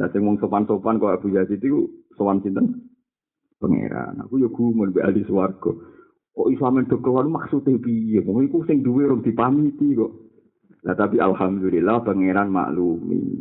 Lah 0.00 0.08
sing 0.08 0.24
wong 0.24 0.40
sopan-sopan 0.40 0.96
kok 0.96 1.20
Abu 1.20 1.36
Yazid 1.36 1.60
itu 1.60 1.84
sowan 2.16 2.40
sinten? 2.40 2.88
Pangeran. 3.60 4.24
Aku 4.24 4.40
yo 4.40 4.48
gumun 4.48 4.96
mbek 4.96 5.04
ahli 5.04 5.20
swarga. 5.28 5.95
Kok 6.36 6.52
iso 6.52 6.68
amen 6.68 6.84
do 6.84 7.00
kelon 7.00 7.32
maksude 7.32 7.80
piye? 7.80 8.20
Wong 8.20 8.44
iku 8.44 8.60
sing 8.68 8.84
duwe 8.84 9.08
rong 9.08 9.24
dipamiti 9.24 9.96
kok. 9.96 10.12
Nah 10.84 10.92
tapi 10.92 11.16
alhamdulillah 11.16 12.04
pangeran 12.04 12.52
maklumi. 12.52 13.40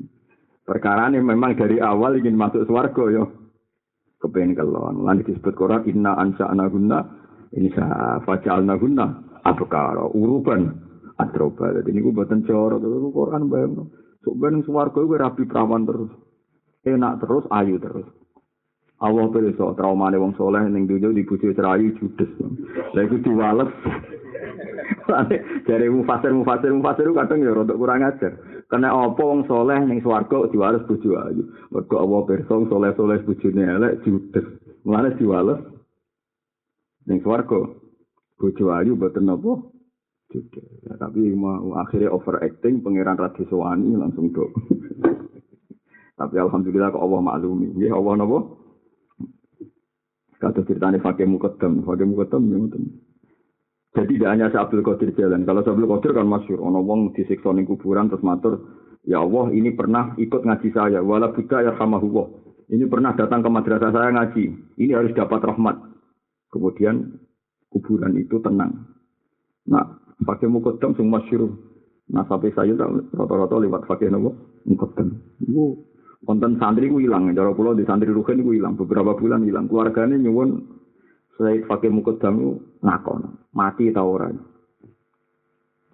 Perkara 0.63 1.11
ini 1.11 1.19
memang 1.19 1.59
dari 1.59 1.77
awal 1.83 2.15
ingin 2.15 2.39
masuk 2.39 2.63
swarga 2.63 3.03
ya. 3.11 3.23
Kepengen 4.23 4.55
kelon. 4.55 5.03
Lan 5.03 5.27
disebut 5.27 5.53
Quran 5.59 5.83
inna 5.91 6.15
ansa'na 6.15 6.71
guna 6.71 7.03
ini 7.51 7.67
sa 7.75 8.17
faja'alna 8.23 8.79
guna 8.79 9.05
abkara 9.43 10.07
uruban 10.15 10.71
atroba. 11.19 11.75
Jadi 11.75 11.99
gue 11.99 12.15
buatan 12.15 12.47
corot. 12.47 12.79
Itu 12.79 13.11
Quran 13.11 13.51
bayang. 13.51 13.91
Sebenarnya 14.23 14.65
swarga 14.65 14.99
gue 15.03 15.19
rapi 15.19 15.43
perawan 15.45 15.83
terus. 15.83 16.11
Enak 16.85 17.21
terus, 17.21 17.45
ayu 17.49 17.77
terus. 17.77 18.07
Allah 19.03 19.27
pirsa 19.27 19.75
traumane 19.75 20.15
wong 20.15 20.39
soleh 20.39 20.63
ning 20.71 20.87
dunya 20.87 21.11
dibujuk 21.11 21.51
cerayu 21.51 21.91
judes. 21.99 22.31
Lah 22.95 23.03
iku 23.03 23.19
diwales. 23.19 23.67
Jare 25.67 25.85
mufasir 25.91 26.31
mufasir 26.31 26.71
mufasir 26.71 27.11
kadang 27.11 27.43
ya 27.43 27.51
rada 27.51 27.75
kurang 27.75 28.07
ajar. 28.07 28.39
Kena 28.71 28.95
apa 28.95 29.19
wong 29.19 29.43
soleh 29.51 29.83
ning 29.83 29.99
swarga 29.99 30.47
diwales 30.47 30.87
bojo 30.87 31.11
ayu. 31.27 31.43
Mergo 31.75 31.95
Allah 31.99 32.19
pirsa 32.23 32.55
soleh-soleh 32.55 33.19
bojone 33.27 33.63
elek 33.67 33.93
judes. 34.07 34.47
Mulane 34.87 35.11
diwales 35.19 35.59
ning 37.11 37.19
swarga 37.19 37.67
bojo 38.39 38.65
ayu 38.79 38.95
boten 38.95 39.27
napa 39.27 39.59
judes. 40.31 40.65
Ya, 40.87 40.95
tapi 40.95 41.35
mau 41.35 41.75
akhirnya 41.83 42.15
overacting 42.15 42.79
pangeran 42.79 43.19
Radiswani 43.19 43.91
langsung 43.99 44.31
do. 44.31 44.55
Tapi 46.15 46.39
alhamdulillah 46.39 46.95
kok 46.95 47.03
Allah 47.03 47.19
maklumi. 47.19 47.75
Nggih 47.75 47.91
Allah 47.91 48.23
napa? 48.23 48.39
Kata 50.45 50.61
ceritanya 50.61 51.01
Fakih 51.01 51.25
Mukaddam, 51.25 51.81
Fakih 51.81 52.05
Mukaddam 52.05 52.45
ya. 52.53 52.61
Jadi 53.97 54.21
tidak 54.21 54.29
hanya 54.29 54.53
Abdul 54.53 54.85
Qadir 54.85 55.09
jalan. 55.17 55.41
Kalau 55.41 55.65
Abdul 55.65 55.89
Qadir 55.89 56.11
kan 56.13 56.29
masyur. 56.29 56.61
Ono 56.61 56.85
wong 56.85 57.17
disiksa 57.17 57.49
ning 57.49 57.65
kuburan 57.65 58.13
terus 58.13 58.21
matur, 58.21 58.61
ya 59.09 59.25
Allah 59.25 59.49
ini 59.57 59.73
pernah 59.73 60.13
ikut 60.21 60.45
ngaji 60.45 60.69
saya. 60.69 61.01
Wala 61.01 61.33
buddha 61.33 61.65
ya 61.65 61.73
sama 61.81 61.97
huwa. 61.97 62.29
Ini 62.69 62.85
pernah 62.85 63.17
datang 63.17 63.41
ke 63.41 63.49
madrasah 63.49 63.89
saya 63.89 64.13
ngaji. 64.13 64.45
Ini 64.77 64.91
harus 64.93 65.17
dapat 65.17 65.41
rahmat. 65.41 65.81
Kemudian 66.53 67.17
kuburan 67.73 68.13
itu 68.13 68.37
tenang. 68.45 68.85
Nah, 69.65 69.97
Fakih 70.29 70.45
Mukaddam 70.45 70.93
sing 70.93 71.09
masyur. 71.09 71.49
Nah, 72.05 72.21
sampai 72.29 72.53
saya 72.53 72.77
rata-rata 73.17 73.57
lewat 73.57 73.89
Fakih 73.89 74.13
Nopo 74.13 74.61
Mukaddam. 74.69 75.09
Itu 75.41 75.89
konten 76.25 76.57
santri 76.57 76.89
ku 76.89 76.97
hilang 76.97 77.31
cara 77.31 77.53
pulau 77.53 77.77
di 77.77 77.85
santri 77.85 78.09
rugen 78.09 78.41
ku 78.41 78.51
hilang 78.51 78.73
beberapa 78.73 79.13
bulan 79.13 79.45
hilang 79.45 79.69
keluarganya 79.69 80.17
nyuwun 80.17 80.65
saya 81.37 81.61
pakai 81.67 81.93
mukaddam 81.93 82.33
itu 82.41 82.51
ngakon 82.81 83.37
mati 83.53 83.93
tau 83.93 84.17
ora 84.17 84.31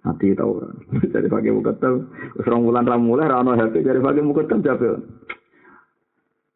mati 0.02 0.32
tau 0.32 0.58
ora 0.58 0.68
jadi 1.12 1.28
pakai 1.28 1.52
mukaddam 1.52 2.08
serong 2.40 2.64
bulan 2.64 2.88
ramu 2.88 3.14
mulai 3.14 3.28
rano 3.28 3.52
happy 3.54 3.84
jadi 3.84 4.00
pakai 4.00 4.24
mukaddam 4.24 4.64
jabe 4.64 4.88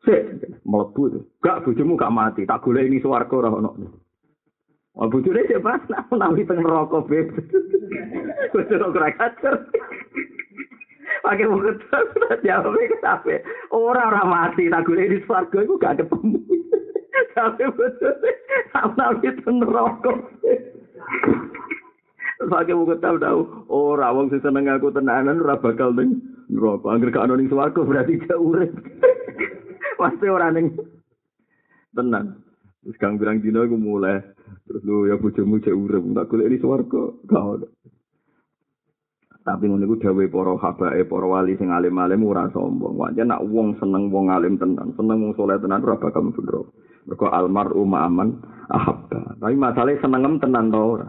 sik 0.06 0.22
melebu 0.64 1.02
tuh 1.12 1.22
gak 1.42 1.62
bujumu 1.66 1.98
gak 1.98 2.14
mati 2.14 2.42
tak 2.48 2.62
gula 2.62 2.80
ini 2.80 3.02
suwargo 3.02 3.42
ora 3.44 3.50
ono 3.52 3.72
Wah, 4.96 5.12
bujurnya 5.12 5.44
siapa? 5.44 5.76
Nah, 5.92 6.08
nabi 6.08 6.40
pengen 6.48 6.64
rokok, 6.64 7.04
beb. 7.04 7.28
Bujur 8.48 8.80
rokok 8.80 9.12
kacer. 9.20 9.54
Pakai 11.24 11.48
buku 11.48 11.70
terus 11.80 12.40
jawabnya 12.44 12.90
ke 12.90 12.96
tapi 13.00 13.34
orang 13.72 14.12
orang 14.12 14.28
mati. 14.28 14.68
Tak 14.68 14.84
gue 14.84 15.06
di 15.06 15.18
swargo 15.24 15.62
itu 15.62 15.78
gak 15.80 16.02
ketemu 16.02 16.40
tapi 17.36 17.68
betul 17.76 18.16
sama 18.72 19.12
itu 19.20 19.44
nerokok 19.44 20.16
pakai 22.52 22.76
buku 22.76 22.94
tahu 23.00 23.16
tahu. 23.20 23.40
Orang 23.68 24.12
wong 24.16 24.26
sing 24.28 24.40
seneng 24.44 24.68
aku 24.68 24.92
tenanan 24.92 25.40
ora 25.40 25.56
bakal 25.56 25.92
ning 25.92 26.20
neraka. 26.52 26.92
Angger 26.92 27.10
gak 27.12 27.24
ono 27.28 27.34
ning 27.36 27.48
swarga 27.48 27.80
berarti 27.80 28.20
jauh 28.28 28.52
urip. 28.52 28.72
Pasti 30.00 30.26
orang 30.28 30.52
ning 30.56 30.66
tenan. 31.96 32.44
Terus 32.84 32.96
kang 33.00 33.18
bilang 33.18 33.42
dino 33.42 33.64
aku 33.64 33.76
mulai 33.80 34.22
terus 34.66 34.82
lu 34.86 35.10
ya 35.10 35.18
bojomu 35.18 35.58
cek 35.58 35.74
urip 35.74 36.02
tak 36.12 36.28
golek 36.28 36.50
di 36.52 36.58
swarga. 36.60 37.02
Gak 37.24 37.42
ono 37.42 37.66
Tapi 39.47 39.70
ngono 39.70 39.86
iku 39.86 40.03
dawuhe 40.03 40.26
para 40.26 40.59
habae, 40.59 41.07
para 41.07 41.26
wali 41.30 41.55
sing 41.55 41.70
alim-alim 41.70 42.18
ora 42.26 42.51
sombong. 42.51 42.99
Wae 42.99 43.22
nak 43.22 43.47
wong 43.47 43.78
seneng 43.78 44.11
wong 44.11 44.26
alim 44.26 44.59
tenan, 44.59 44.90
seneng 44.99 45.22
wong 45.22 45.38
saleh 45.38 45.62
tenan 45.62 45.86
ora 45.86 46.03
bakal 46.03 46.26
neraka. 46.26 46.66
Mergo 47.07 47.26
almaru 47.30 47.86
ma'aman 47.86 48.42
ahabba. 48.66 49.38
Tapi 49.38 49.55
masalahnya 49.55 50.03
senengem 50.03 50.42
tenan 50.42 50.74
to 50.74 50.82
ora. 50.82 51.07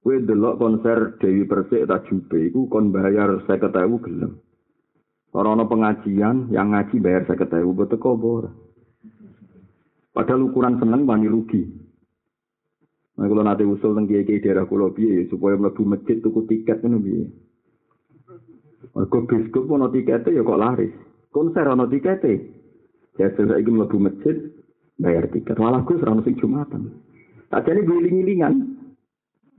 Kowe 0.00 0.16
delok 0.16 0.56
konser 0.56 1.20
Dewi 1.20 1.44
Persik 1.44 1.84
ta 1.84 2.00
Jube 2.08 2.48
iku 2.48 2.72
kon 2.72 2.88
bayar 2.88 3.44
50.000 3.44 3.68
gelem. 4.00 4.40
Ora 5.36 5.52
ana 5.52 5.68
pengajian 5.68 6.48
yang 6.48 6.72
ngaji 6.72 7.04
bayar 7.04 7.28
50.000 7.28 7.68
betul 7.68 8.00
kok 8.00 8.16
ora. 8.24 8.52
Padahal 10.16 10.48
ukuran 10.48 10.80
seneng 10.80 11.04
wani 11.04 11.28
rugi. 11.28 11.84
Nah, 13.14 13.28
kalau 13.30 13.44
nanti 13.46 13.62
usul 13.62 13.94
tentang 13.94 14.24
daerah 14.40 14.64
kulo 14.66 14.90
piye 14.90 15.28
supaya 15.30 15.54
mlebu 15.54 15.84
masjid 15.84 16.18
tuku 16.18 16.48
tiket 16.48 16.80
ngono 16.80 16.98
piye. 16.98 17.24
Mergo 18.92 19.24
biskup 19.24 19.64
ana 19.72 19.88
tiket 19.88 20.28
ya 20.28 20.44
kok 20.44 20.60
laris. 20.60 20.92
Konser 21.32 21.64
ana 21.64 21.88
tiket. 21.88 22.20
Ya 23.16 23.30
sesuk 23.32 23.56
iki 23.56 23.70
mlebu 23.70 23.96
masjid 23.96 24.36
bayar 25.00 25.30
tiket. 25.32 25.56
Malah 25.56 25.86
Gus 25.88 26.02
ora 26.02 26.18
mesti 26.18 26.36
Jumatan. 26.36 26.92
Tak 27.48 27.64
jane 27.64 27.86
giling-gilingan. 27.86 28.54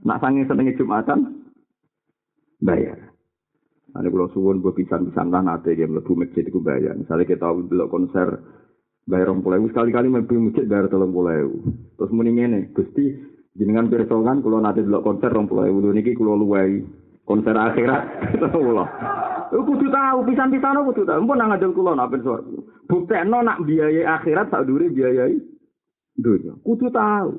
Nak 0.04 0.20
sange 0.22 0.46
senenge 0.46 0.76
Jumatan 0.76 1.42
bayar. 2.60 3.10
Ane 3.96 4.12
kula 4.12 4.28
suwon 4.36 4.60
mbok 4.60 4.76
pisan-pisan 4.76 5.32
lan 5.32 5.48
ate 5.48 5.72
yen 5.72 5.96
mlebu 5.96 6.12
masjid 6.20 6.44
iku 6.44 6.60
bayar. 6.60 6.94
Misale 6.94 7.24
kita 7.24 7.48
delok 7.48 7.88
konser 7.88 8.28
bayar 9.08 9.32
rong 9.32 9.40
puluh 9.40 9.64
sekali 9.72 9.90
kali 9.90 10.12
mlebu 10.12 10.52
masjid 10.52 10.68
bayar 10.68 10.92
telung 10.92 11.16
puluh 11.16 11.64
Terus 11.96 12.12
muni 12.12 12.36
ngene, 12.36 12.76
Gusti 12.76 13.08
jenengan 13.56 13.88
pirsa 13.88 14.12
kan 14.12 14.44
kula 14.44 14.60
nate 14.60 14.84
delok 14.84 15.00
konser 15.00 15.32
rong 15.32 15.48
puluh 15.48 15.64
ewu 15.72 15.80
niki 15.96 16.12
kula 16.12 16.36
luwai 16.36 16.84
konser 17.26 17.58
akhirat 17.58 18.02
kula. 18.54 18.86
Kudu 19.50 19.86
tahu 19.90 20.18
pisan-pisan 20.26 20.80
kudu 20.86 21.02
tahu. 21.02 21.18
Mpun 21.26 21.36
nang 21.38 21.50
ngajeng 21.52 21.74
kula 21.74 21.92
nak 21.98 22.14
pirsa. 22.14 22.40
Buktekno 22.86 23.42
nak 23.42 23.62
biayai 23.66 24.06
akhirat 24.06 24.48
sak 24.48 24.64
dure 24.66 24.86
biayai 24.90 25.36
dunya. 26.14 26.54
Kudu 26.62 26.88
tahu. 26.90 27.30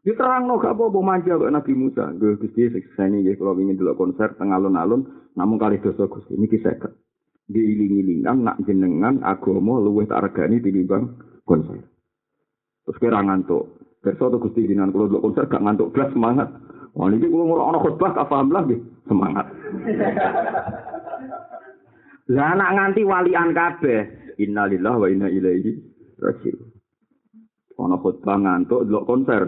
Diterangno 0.00 0.56
gak 0.56 0.80
apa-apa 0.80 1.00
manja 1.04 1.36
kok 1.36 1.52
Nabi 1.52 1.72
Musa. 1.76 2.08
Nggih 2.08 2.40
Gusti 2.40 2.72
sekseni 2.72 3.20
nggih 3.20 3.36
kula 3.36 3.52
ingin 3.60 3.76
delok 3.76 4.00
konser 4.00 4.32
teng 4.40 4.48
alun-alun 4.48 5.04
namung 5.36 5.60
kali 5.60 5.76
dosa 5.76 6.08
Gusti 6.08 6.40
niki 6.40 6.56
seket. 6.64 6.96
Diiling-ilingan 7.50 8.46
nak 8.46 8.62
jenengan 8.64 9.20
agama 9.20 9.76
luwih 9.76 10.08
tak 10.08 10.24
regani 10.24 10.64
tinimbang 10.64 11.20
konser. 11.44 11.84
Terus 12.88 12.96
kira 12.96 13.20
ngantuk. 13.20 13.76
Besok 14.00 14.32
tuh 14.32 14.40
Gusti 14.48 14.64
jinan 14.64 14.88
kula 14.88 15.12
delok 15.12 15.24
konser 15.28 15.44
gak 15.52 15.60
ngantuk 15.60 15.92
blas 15.92 16.08
semangat. 16.16 16.48
Wah, 16.98 17.06
ini 17.06 17.26
kalau 17.30 17.46
ngurang 17.46 17.68
anak 17.70 17.82
khutbah, 17.86 18.10
tak 18.12 18.26
paham 18.26 18.50
lah, 18.50 18.66
semangat. 19.06 19.46
Lah 22.30 22.46
anak 22.54 22.70
nganti 22.78 23.02
walian 23.02 23.50
kabeh. 23.50 24.00
Innalillah 24.38 24.94
wa 24.94 25.06
inna 25.10 25.26
ilaihi 25.26 25.74
rajiun. 26.22 26.62
Ana 27.80 27.96
khutbah 27.98 28.38
ngantuk 28.38 28.86
delok 28.86 29.06
konser. 29.10 29.42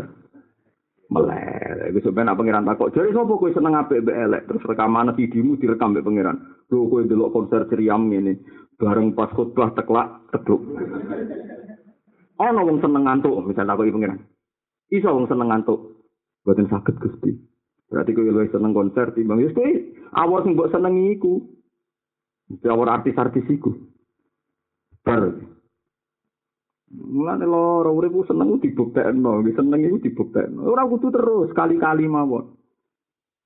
Melek. 1.13 1.93
Iku 1.93 1.99
sampeyan 2.09 2.33
apa 2.33 2.41
pengiran 2.41 2.65
takok. 2.65 2.91
Jadi 2.97 3.13
sapa 3.13 3.33
kowe 3.37 3.53
seneng 3.53 3.77
apik 3.77 4.01
mbek 4.01 4.17
elek 4.17 4.43
terus 4.49 4.65
rekaman 4.65 5.13
videomu 5.13 5.61
direkam 5.61 5.93
mbek 5.93 6.05
pengiran. 6.09 6.37
Lho 6.73 6.89
kowe 6.89 7.05
delok 7.05 7.33
konser 7.37 7.69
ceriam 7.69 8.09
ngene. 8.09 8.41
Bareng 8.81 9.13
pas 9.13 9.29
khutbah 9.31 9.77
teklak 9.77 10.25
teduk. 10.33 10.65
Ana 12.41 12.65
wong 12.65 12.81
seneng 12.81 13.05
ngantuk, 13.07 13.45
misal 13.45 13.69
takoki 13.69 13.93
pengiran. 13.93 14.19
Iso 14.89 15.13
wong 15.13 15.29
seneng 15.29 15.53
ngantuk. 15.53 15.92
Buatan 16.43 16.67
sakit 16.67 16.95
gusti. 16.99 17.31
Berarti 17.87 18.11
kowe 18.17 18.25
luwih 18.25 18.51
seneng 18.51 18.73
konser 18.75 19.15
timbang 19.15 19.39
wis 19.43 19.55
kowe 19.55 19.69
awor 20.19 20.43
sing 20.43 20.59
mbok 20.59 20.71
senengi 20.75 21.15
iku. 21.15 21.39
Awor 22.67 22.89
artis-artis 22.91 23.47
iku. 23.47 23.71
Bar. 25.07 25.29
Mulane 26.93 27.47
loro 27.49 27.95
urip 27.97 28.13
seneng 28.29 28.61
dibuktekno, 28.61 29.41
seneng 29.55 29.81
iku 29.87 29.97
dibuktekno. 30.03 30.67
Ora 30.67 30.85
kudu 30.89 31.09
terus 31.15 31.49
kali-kali 31.55 32.05
mawon. 32.11 32.59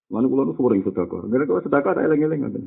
Mana 0.06 0.30
kulo 0.30 0.54
sering 0.54 0.86
sedekah. 0.86 1.26
Gara 1.26 1.42
kok 1.42 1.66
sedekah 1.66 1.92
tak 1.98 2.06
eling-eling 2.06 2.40
ngoten. 2.46 2.64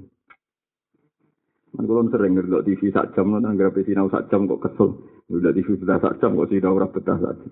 Mana 1.72 1.86
kulo 1.88 2.02
sering 2.12 2.32
ndelok 2.36 2.66
TV 2.68 2.92
sak 2.92 3.16
jam 3.16 3.32
nang 3.32 3.56
gara 3.56 3.72
sinau 3.80 4.12
sak 4.12 4.28
jam 4.28 4.44
kok 4.52 4.68
kesel. 4.68 5.00
Ndelok 5.32 5.56
TV 5.56 5.68
sudah 5.80 5.98
sak 6.04 6.20
jam 6.20 6.36
kok 6.36 6.52
sinau 6.52 6.76
ora 6.76 6.92
betah 6.92 7.16
sak 7.16 7.34
jam. 7.40 7.52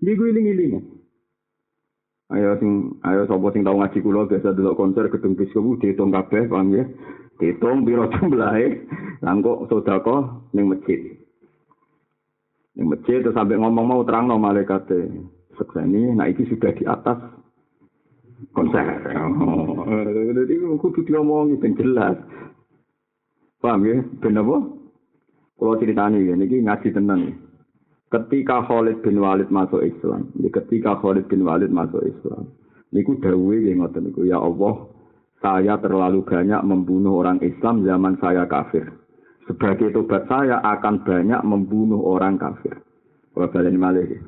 Niku 0.00 0.32
iling-iling. 0.32 1.04
Ayo 2.28 2.60
sing 2.60 3.00
ayo 3.08 3.24
sapa 3.24 3.48
sing 3.56 3.64
tau 3.64 3.80
ngaji 3.80 4.04
kula 4.04 4.28
biasa 4.28 4.52
delok 4.52 4.76
konser 4.76 5.08
gedung 5.08 5.32
biskop 5.32 5.80
diitung 5.80 6.12
kabeh 6.12 6.44
paham 6.44 6.76
ya. 6.76 6.84
Diitung 7.40 7.88
piro 7.88 8.04
jumlahe. 8.12 8.84
Lah 9.24 9.32
kok 9.40 9.72
sedekah 9.72 10.22
ning 10.52 10.68
masjid. 10.68 11.16
Ning 12.76 12.86
masjid 12.92 13.24
terus 13.24 13.32
sampai 13.32 13.56
ngomong 13.56 13.86
mau 13.88 14.02
terang 14.04 14.28
no 14.28 14.36
malaikat 14.36 14.84
sekseni, 15.56 16.14
nah 16.14 16.30
iki 16.30 16.46
sudah 16.46 16.70
di 16.76 16.84
atas 16.84 17.18
konser. 18.52 18.84
Jadi 20.36 20.54
kudu 20.78 21.00
diomongi 21.08 21.58
ben 21.58 21.74
jelas. 21.74 22.14
Paham 23.58 23.82
ya? 23.88 23.98
Ben 24.22 24.38
apa? 24.38 24.56
Kalau 25.58 25.74
ceritanya 25.82 26.22
ya, 26.22 26.38
ini 26.38 26.62
ngaji 26.62 26.94
tenang. 26.94 27.47
Ketika 28.08 28.64
Khalid 28.64 29.04
bin 29.04 29.20
Walid 29.20 29.52
masuk 29.52 29.84
Islam, 29.84 30.32
ya 30.40 30.48
ketika 30.48 30.96
Khalid 31.00 31.28
bin 31.28 31.44
Walid 31.44 31.68
masuk 31.68 32.00
Islam, 32.04 32.48
niku 32.92 33.20
dawe 33.20 33.56
yang 33.60 33.84
ngoten 33.84 34.08
niku 34.08 34.24
ya 34.24 34.40
Allah, 34.40 34.88
saya 35.44 35.76
terlalu 35.78 36.24
banyak 36.24 36.60
membunuh 36.64 37.20
orang 37.20 37.38
Islam 37.44 37.84
zaman 37.84 38.16
saya 38.18 38.48
kafir. 38.48 38.88
Sebagai 39.46 39.96
tobat 39.96 40.28
saya 40.28 40.60
akan 40.60 41.04
banyak 41.04 41.40
membunuh 41.44 42.04
orang 42.04 42.36
kafir. 42.36 42.84
Kalau 43.32 43.48
balen 43.48 43.80
malih. 43.80 44.18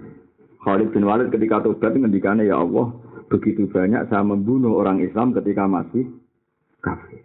Khalid 0.60 0.92
bin 0.92 1.04
Walid 1.08 1.32
ketika 1.32 1.64
tobat 1.64 1.92
ngendikane 1.96 2.48
ya 2.48 2.60
Allah, 2.60 2.94
begitu 3.28 3.68
banyak 3.68 4.08
saya 4.08 4.24
membunuh 4.24 4.76
orang 4.76 5.00
Islam 5.00 5.32
ketika 5.36 5.64
masih 5.68 6.08
kafir. 6.80 7.20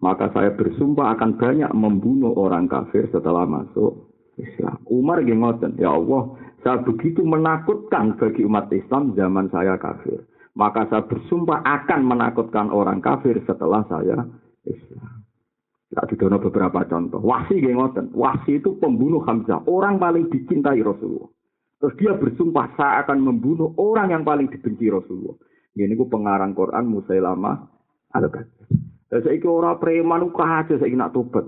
Maka 0.00 0.32
saya 0.32 0.56
bersumpah 0.56 1.12
akan 1.12 1.36
banyak 1.36 1.70
membunuh 1.76 2.32
orang 2.32 2.66
kafir 2.72 3.04
setelah 3.12 3.44
masuk 3.44 4.09
Islam. 4.40 4.80
Umar 4.88 5.20
ngoten, 5.20 5.76
ya 5.76 5.92
Allah, 5.92 6.34
saya 6.64 6.80
begitu 6.80 7.20
menakutkan 7.24 8.16
bagi 8.16 8.44
umat 8.48 8.72
Islam 8.72 9.12
zaman 9.16 9.52
saya 9.52 9.76
kafir. 9.76 10.24
Maka 10.56 10.88
saya 10.90 11.06
bersumpah 11.06 11.62
akan 11.62 12.00
menakutkan 12.04 12.68
orang 12.74 12.98
kafir 13.00 13.38
setelah 13.46 13.86
saya 13.86 14.26
Islam. 14.66 15.20
Tak 15.90 16.06
didono 16.14 16.38
beberapa 16.38 16.86
contoh. 16.86 17.18
Wasi 17.18 17.58
ngoten. 17.58 18.14
Wasi 18.14 18.62
itu 18.62 18.78
pembunuh 18.78 19.26
Hamzah. 19.26 19.66
Orang 19.66 19.98
paling 19.98 20.30
dicintai 20.30 20.78
Rasulullah. 20.86 21.30
Terus 21.80 21.94
dia 21.96 22.12
bersumpah 22.14 22.76
saya 22.76 23.02
akan 23.02 23.18
membunuh 23.24 23.74
orang 23.80 24.14
yang 24.14 24.22
paling 24.22 24.46
dibenci 24.52 24.86
Rasulullah. 24.86 25.34
Ini 25.74 25.96
ku 25.96 26.06
pengarang 26.12 26.52
Quran 26.52 26.92
Musailamah 26.92 27.56
al-Kadzab. 28.12 28.68
Saya 29.10 29.34
iki 29.34 29.48
ora 29.48 29.74
preman 29.80 30.22
ukah 30.30 30.62
aja 30.62 30.78
saya 30.78 30.94
nak 30.94 31.10
tobat. 31.10 31.42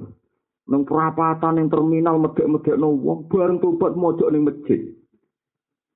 Nang 0.71 0.87
perapatan 0.87 1.59
ning 1.59 1.67
terminal 1.67 2.23
medek-medekno 2.23 2.95
wong 2.95 3.27
bareng 3.27 3.59
tobat 3.59 3.99
mojok 3.99 4.31
ning 4.31 4.47
masjid. 4.47 4.81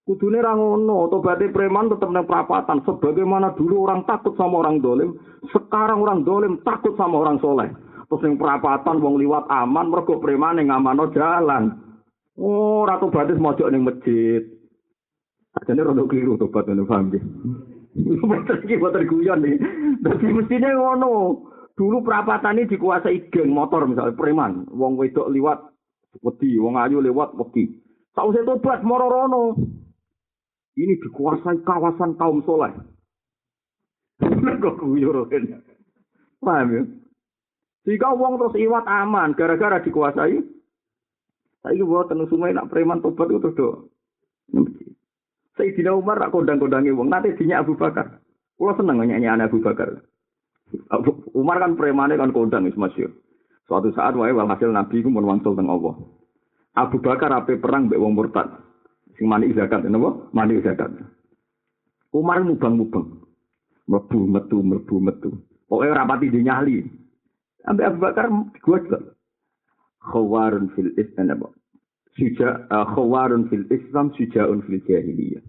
Kudune 0.07 0.39
ra 0.39 0.55
ngono, 0.55 1.11
tobaté 1.11 1.51
preman 1.51 1.91
tetep 1.91 2.07
nang 2.15 2.31
perapatan 2.31 2.79
sebagaimana 2.87 3.59
dulu 3.59 3.91
orang 3.91 4.07
takut 4.07 4.39
sama 4.39 4.63
orang 4.63 4.79
dolim, 4.79 5.19
sekarang 5.51 5.99
orang 5.99 6.23
dolim 6.23 6.63
takut 6.63 6.95
sama 6.95 7.27
orang 7.27 7.43
soleh. 7.43 7.71
Terus 8.07 8.23
ning 8.23 8.39
perapatan 8.39 9.03
wong 9.03 9.19
liwat 9.19 9.51
aman 9.51 9.91
mergo 9.91 10.23
preman 10.23 10.63
ning 10.63 10.71
amano 10.71 11.11
jalan. 11.11 11.75
Oh, 12.39 12.87
ra 12.87 13.03
tobaté 13.03 13.35
mojok 13.35 13.71
ning 13.71 13.83
masjid. 13.83 14.47
Ajane 15.59 15.83
rada 15.83 16.03
keliru 16.07 16.39
tobat 16.39 16.71
ngono 16.71 16.87
paham 16.87 17.11
ge. 17.11 17.21
Betul 17.97 18.57
iki 18.63 18.77
boten 18.77 19.09
guyon 19.09 19.43
iki. 19.43 19.59
Dadi 20.05 20.27
mestine 20.31 20.71
ngono. 20.71 21.11
Dulu 21.77 22.01
perapatan 22.01 22.57
ini 22.57 22.73
dikuasai 22.73 23.29
geng 23.29 23.53
motor 23.53 23.85
misalnya 23.85 24.17
preman, 24.17 24.65
wong 24.73 24.97
wedok 24.97 25.29
liwat 25.29 25.61
wedi, 26.25 26.57
wong 26.57 26.81
ayu 26.81 27.05
lewat 27.05 27.37
wedi. 27.37 27.69
Tahu 28.17 28.33
saya 28.33 28.49
tobat 28.49 28.81
mororono. 28.81 29.61
Ini 30.73 30.97
dikuasai 31.05 31.61
kawasan 31.69 32.17
kaum 32.17 32.41
soleh. 32.49 32.73
Kok 34.65 34.77
kuyurin. 34.81 35.53
Paham 36.41 36.69
ya? 36.73 36.83
Jika 37.85 38.09
wong 38.17 38.41
terus 38.41 38.57
iwat 38.57 38.89
aman, 38.89 39.37
gara-gara 39.37 39.77
dikuasai. 39.85 40.41
Saya 41.61 41.83
buat 41.85 42.09
tenung 42.09 42.31
sungai 42.33 42.57
nak 42.57 42.73
preman 42.73 43.05
tobat 43.05 43.29
itu 43.29 43.41
terus 43.43 43.57
do. 43.59 43.69
Sayyidina 45.61 45.93
Umar 45.93 46.21
rak 46.21 46.33
kondang-kondangi 46.33 46.93
wong, 46.93 47.13
nanti 47.13 47.37
dinya 47.37 47.61
Abu 47.61 47.77
Bakar. 47.77 48.21
Kulo 48.57 48.73
seneng 48.77 49.05
nyanyi 49.05 49.29
Abu 49.29 49.61
Bakar. 49.61 50.01
Umar 51.37 51.63
kan 51.63 51.79
premane 51.79 52.19
kan 52.19 52.35
kondang 52.35 52.67
wis 52.67 52.75
masyhur. 52.75 53.15
Suatu 53.67 53.91
saat 53.95 54.15
wae 54.15 54.31
walhasil 54.31 54.71
Nabi 54.71 55.03
ku 55.03 55.11
mun 55.11 55.27
wangsul 55.27 55.59
Allah. 55.59 55.95
Abu 56.77 57.01
Bakar 57.03 57.33
ape 57.33 57.59
perang 57.59 57.91
mbek 57.91 57.99
wong 57.99 58.15
murtad. 58.15 58.51
Sing 59.17 59.27
mani 59.27 59.51
zakat 59.57 59.83
napa? 59.89 60.31
Mani 60.37 60.61
zakat. 60.61 60.93
Umar 62.13 62.45
mubang-mubang. 62.45 63.25
Mlebu 63.89 64.19
metu 64.29 64.59
mlebu 64.61 64.97
metu. 65.01 65.31
Pokoke 65.67 65.91
ora 65.91 66.07
pati 66.07 66.31
dinyali. 66.31 66.85
Ambe 67.67 67.83
Abu 67.83 67.99
Bakar 68.03 68.31
gua 68.63 68.79
Khawarun 70.07 70.71
fil 70.79 70.95
Islam? 70.95 71.51
Suja 72.15 72.71
uh, 72.71 72.87
khawarun 72.95 73.51
fil 73.51 73.67
Islam 73.75 74.15
sujaun 74.15 74.63
fil 74.63 74.79
jahiliyah. 74.87 75.43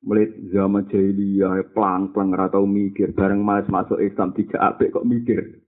Mulai 0.00 0.32
zaman 0.48 0.88
jahiliyah 0.88 1.60
pelang-pelang 1.76 2.32
ora 2.32 2.48
tau 2.48 2.64
mikir. 2.64 3.12
Bareng 3.12 3.44
mas 3.44 3.68
masuk 3.68 4.00
Islam 4.00 4.32
tidak 4.32 4.60
apik 4.60 4.96
kok 4.96 5.04
mikir? 5.04 5.60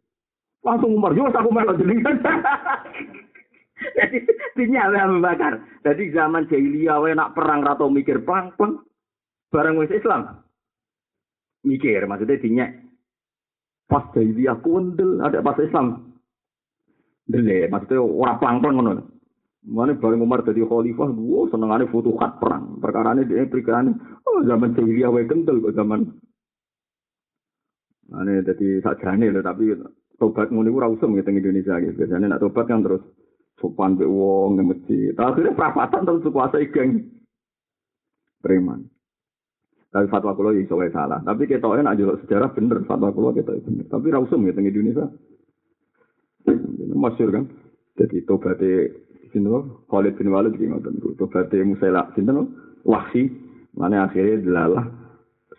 Langsung 0.64 0.96
umur 0.96 1.12
yo 1.12 1.26
aku 1.28 1.50
melok 1.50 1.82
jenengan 1.82 2.22
jadi 3.98 4.18
sinyal 4.54 4.94
Abu 4.94 5.18
Bakar. 5.20 5.58
Jadi 5.82 6.14
zaman 6.14 6.46
jahiliyah 6.48 7.02
nak 7.12 7.34
perang 7.36 7.66
ora 7.66 7.76
tau 7.76 7.92
mikir 7.92 8.24
pelang-pelang 8.24 8.80
bareng 9.52 9.76
wis 9.76 9.92
Islam. 9.92 10.40
Mikir 11.62 12.08
maksudnya 12.08 12.40
dinyak 12.40 12.70
pas 13.90 14.08
jahiliyah 14.16 14.56
kundel 14.64 15.20
ada 15.20 15.44
pas 15.44 15.60
Islam. 15.60 16.16
Dele 17.28 17.68
maksudnya 17.68 18.00
ora 18.00 18.40
pelang-pelang 18.40 18.76
ngono 18.80 19.11
Mana 19.62 19.94
bareng 19.94 20.26
Umar 20.26 20.42
jadi 20.42 20.66
khalifah, 20.66 21.14
dua 21.14 21.46
senengannya 21.46 21.86
futuhat 21.94 22.42
perang. 22.42 22.82
Perkara 22.82 23.14
ini 23.14 23.30
dia 23.30 23.46
berikan, 23.46 23.94
oh 24.26 24.42
zaman 24.42 24.74
jahiliyah 24.74 25.14
wae 25.14 25.30
kental 25.30 25.62
kok 25.62 25.78
zaman. 25.78 26.18
Mana 28.10 28.42
jadi 28.42 28.82
sajane 28.82 29.30
loh, 29.30 29.38
tapi 29.46 29.70
tobat 30.18 30.50
muni 30.50 30.70
ora 30.70 30.90
usum 30.90 31.14
gitu 31.14 31.30
Indonesia 31.30 31.78
gitu. 31.78 31.94
Biasanya 31.94 32.34
nak 32.34 32.42
tobat 32.42 32.66
kan 32.66 32.82
terus 32.82 33.06
sopan 33.62 33.94
be 33.94 34.02
wong 34.02 34.58
nang 34.58 34.74
masjid. 34.74 35.14
Akhirnya 35.14 35.54
perapatan 35.54 36.06
terus 36.10 36.26
kuasai 36.26 36.70
geng 36.74 37.06
preman. 38.42 38.90
Tapi 39.92 40.10
fatwa 40.10 40.34
kulo 40.34 40.56
iso 40.58 40.74
wae 40.74 40.90
salah. 40.90 41.22
Tapi 41.22 41.46
ketoknya 41.46 41.86
nak 41.86 41.96
jelok 42.02 42.18
sejarah 42.26 42.50
bener 42.50 42.82
fatwa 42.82 43.14
kulo 43.14 43.30
kita 43.30 43.54
bener. 43.62 43.86
Tapi 43.86 44.10
ra 44.10 44.18
usum 44.18 44.42
gitu 44.42 44.58
Indonesia. 44.58 45.06
Masyur 46.98 47.30
kan. 47.30 47.44
Jadi 47.94 48.24
tobatnya 48.26 48.88
sinten 49.32 49.82
Khalid 49.88 50.14
bin 50.20 50.30
Walid 50.30 50.54
ki 50.60 50.68
ngoten 50.68 51.00
niku. 51.00 51.16
Tobaté 51.18 51.64
Musaila 51.64 52.12
sinten 52.14 52.52
Wahsi 52.82 53.30
mane 53.78 53.96
akhirnya 53.98 54.42
delalah 54.42 54.86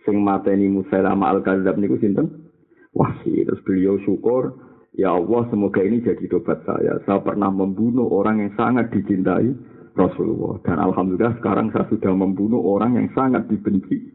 sing 0.03 0.19
mateni 0.21 0.69
Musaila 0.69 1.15
al 1.17 1.41
kadzab 1.41 1.75
niku 1.79 1.97
sinten? 1.99 2.51
Wahsi 2.93 3.43
terus 3.43 3.59
beliau 3.65 3.97
syukur 4.05 4.53
ya 4.93 5.17
Allah 5.17 5.49
semoga 5.49 5.81
ini 5.81 6.05
jadi 6.05 6.29
tobat 6.29 6.61
saya. 6.67 7.01
Saya 7.09 7.19
pernah 7.25 7.49
membunuh 7.49 8.05
orang 8.13 8.45
yang 8.45 8.51
sangat 8.53 8.93
dicintai 8.93 9.49
Rasulullah. 9.97 10.61
Dan 10.61 10.77
alhamdulillah 10.77 11.37
sekarang 11.41 11.73
saya 11.73 11.89
sudah 11.89 12.13
membunuh 12.13 12.61
orang 12.61 12.97
yang 12.97 13.07
sangat 13.17 13.49
dibenci 13.49 14.13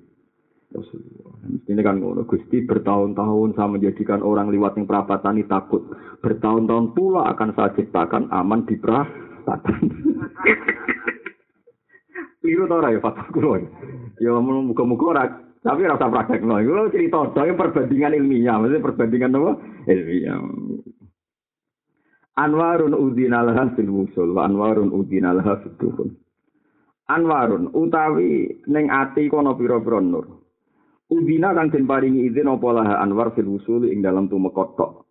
Rasulullah. 0.70 1.34
Ini 1.48 1.80
kan 1.80 1.96
ngono 2.02 2.28
Gusti 2.28 2.60
bertahun-tahun 2.66 3.56
saya 3.56 3.68
menjadikan 3.72 4.20
orang 4.20 4.52
liwat 4.52 4.76
yang 4.76 4.84
perapatan 4.84 5.40
ini 5.40 5.48
takut. 5.48 5.80
Bertahun-tahun 6.20 6.92
pula 6.92 7.30
akan 7.32 7.56
saya 7.56 7.72
ciptakan 7.72 8.28
aman 8.30 8.68
di 8.68 8.76
perapatan. 8.76 9.27
Satan. 9.48 9.76
Liru 12.44 12.68
tau 12.68 12.84
ora 12.84 12.92
ya 12.92 13.00
fatwa 13.00 13.24
kulo. 13.32 13.56
Ya 14.20 14.36
muga-muga 14.36 15.04
ora 15.08 15.24
tapi 15.64 15.88
rasa 15.88 16.12
praktek 16.12 16.44
no. 16.44 16.60
Itu 16.60 16.92
cerita 16.92 17.24
yang 17.42 17.56
perbandingan 17.56 18.14
ilmiah, 18.14 18.60
maksudnya 18.60 18.84
perbandingan 18.84 19.36
apa? 19.40 19.52
Ilmiah. 19.88 20.38
Anwarun 22.38 22.94
udina 22.94 23.42
laha 23.42 23.74
fil 23.74 23.90
wusul, 23.90 24.38
anwarun 24.38 24.94
udina 24.94 25.34
laha 25.34 25.58
fil 25.64 26.14
Anwarun 27.08 27.72
utawi 27.72 28.62
ning 28.68 28.92
ati 28.92 29.32
kono 29.32 29.56
pira-pira 29.56 29.98
nur. 29.98 30.44
Udina 31.08 31.56
kang 31.56 31.72
den 31.72 31.88
paringi 31.88 32.28
izin 32.28 32.52
apa 32.52 33.00
Anwar 33.00 33.32
fil 33.32 33.48
usul 33.48 33.88
ing 33.88 34.04
dalam 34.04 34.28
tumekot 34.28 34.76
tok. 34.76 35.07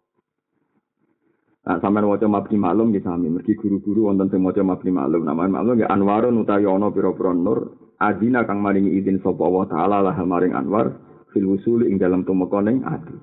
Nah, 1.68 1.84
sampean 1.84 2.08
waca 2.08 2.24
mabni 2.32 2.56
maklum 2.56 2.96
nggih 2.96 3.04
sami, 3.04 3.28
mergi 3.28 3.60
guru-guru 3.60 4.08
wonten 4.08 4.32
sing 4.32 4.40
maca 4.40 4.64
mabni 4.64 4.88
maklum. 4.88 5.28
Nama 5.28 5.52
maklum 5.52 5.84
ya 5.84 5.92
Anwarun 5.92 6.40
utawi 6.40 6.64
ana 6.64 6.88
pira-pira 6.88 7.36
nur, 7.36 7.76
adina 8.00 8.48
kang 8.48 8.64
maringi 8.64 8.96
izin 8.96 9.20
sapa 9.20 9.44
Allah 9.44 9.66
taala 9.68 9.98
lah 10.00 10.16
maring 10.16 10.56
Anwar 10.56 10.96
fil 11.36 11.44
usul 11.44 11.84
ing 11.84 12.00
dalam 12.00 12.24
tumekoning 12.24 12.88
ati. 12.88 13.20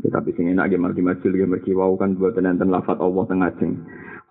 Ya, 0.00 0.08
tapi 0.08 0.32
sing 0.40 0.56
enak 0.56 0.72
ge 0.72 0.80
margi 0.80 1.04
majul 1.04 1.36
ge 1.36 1.44
mergi 1.44 1.76
wau 1.76 2.00
kan 2.00 2.16
boten 2.16 2.48
enten 2.48 2.72
lafat 2.72 2.96
Allah 2.96 3.24
teng 3.28 3.44
ajeng. 3.44 3.72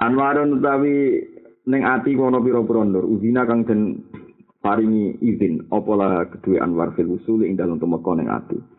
Anwarun 0.02 0.58
utawi 0.58 1.22
ning 1.70 1.86
ati 1.86 2.18
kono 2.18 2.42
pira-pira 2.42 2.82
nur, 2.82 3.06
udina 3.06 3.46
kang 3.46 3.62
den 3.62 4.10
paringi 4.58 5.22
izin 5.22 5.70
apa 5.70 5.92
lah 5.94 6.12
kedua 6.34 6.66
Anwar 6.66 6.98
fil 6.98 7.14
usul 7.14 7.46
ing 7.46 7.62
dalam 7.62 7.78
tumekoning 7.78 8.26
ati. 8.26 8.73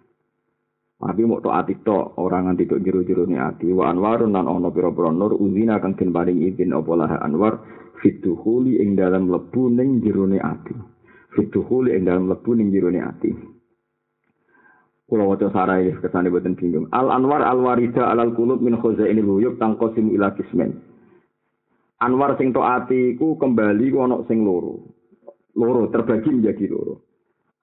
Tapi 1.05 1.21
mau 1.29 1.37
to 1.45 1.53
ati 1.53 1.85
to 1.85 2.17
orang 2.17 2.49
nganti 2.49 2.65
tok 2.65 2.81
jero-jero 2.81 3.29
ni 3.29 3.37
ati 3.37 3.69
wa 3.69 3.93
anwarun 3.93 4.33
nan 4.33 4.49
ono 4.49 4.73
pira-pira 4.73 5.13
nur 5.13 5.37
uzina 5.37 5.77
kang 5.77 5.93
den 6.01 6.09
paring 6.17 6.41
izin 6.41 6.73
apa 6.73 7.21
anwar 7.21 7.61
fituhuli 8.01 8.81
ing 8.81 8.97
dalam 8.97 9.29
lebu 9.29 9.69
ning 9.69 10.01
jero 10.01 10.25
ni 10.25 10.41
ati. 10.41 10.73
Fituhuli 11.37 11.93
ing 11.93 12.09
dalam 12.09 12.33
lebu 12.33 12.57
ning 12.57 12.73
jero 12.73 12.89
ni 12.89 13.05
ati. 13.05 13.37
Kula 15.05 15.29
waca 15.29 15.53
sarai 15.53 15.93
kesane 16.01 16.33
boten 16.33 16.57
bingung. 16.57 16.89
Al 16.89 17.13
anwar 17.13 17.45
al 17.45 17.61
warida 17.61 18.09
alal 18.09 18.33
qulub 18.33 18.65
min 18.65 18.81
khazainil 18.81 19.29
huyub 19.29 19.61
tangqasim 19.61 20.09
ila 20.09 20.33
kismen. 20.33 20.73
Anwar 22.01 22.41
sing 22.41 22.57
to 22.57 22.65
ati 22.65 23.13
ku 23.21 23.37
kembali 23.37 23.93
ku 23.93 24.01
ono 24.01 24.25
sing 24.25 24.41
loro. 24.41 24.81
Loro 25.53 25.85
terbagi 25.93 26.33
menjadi 26.33 26.65
loro. 26.73 27.14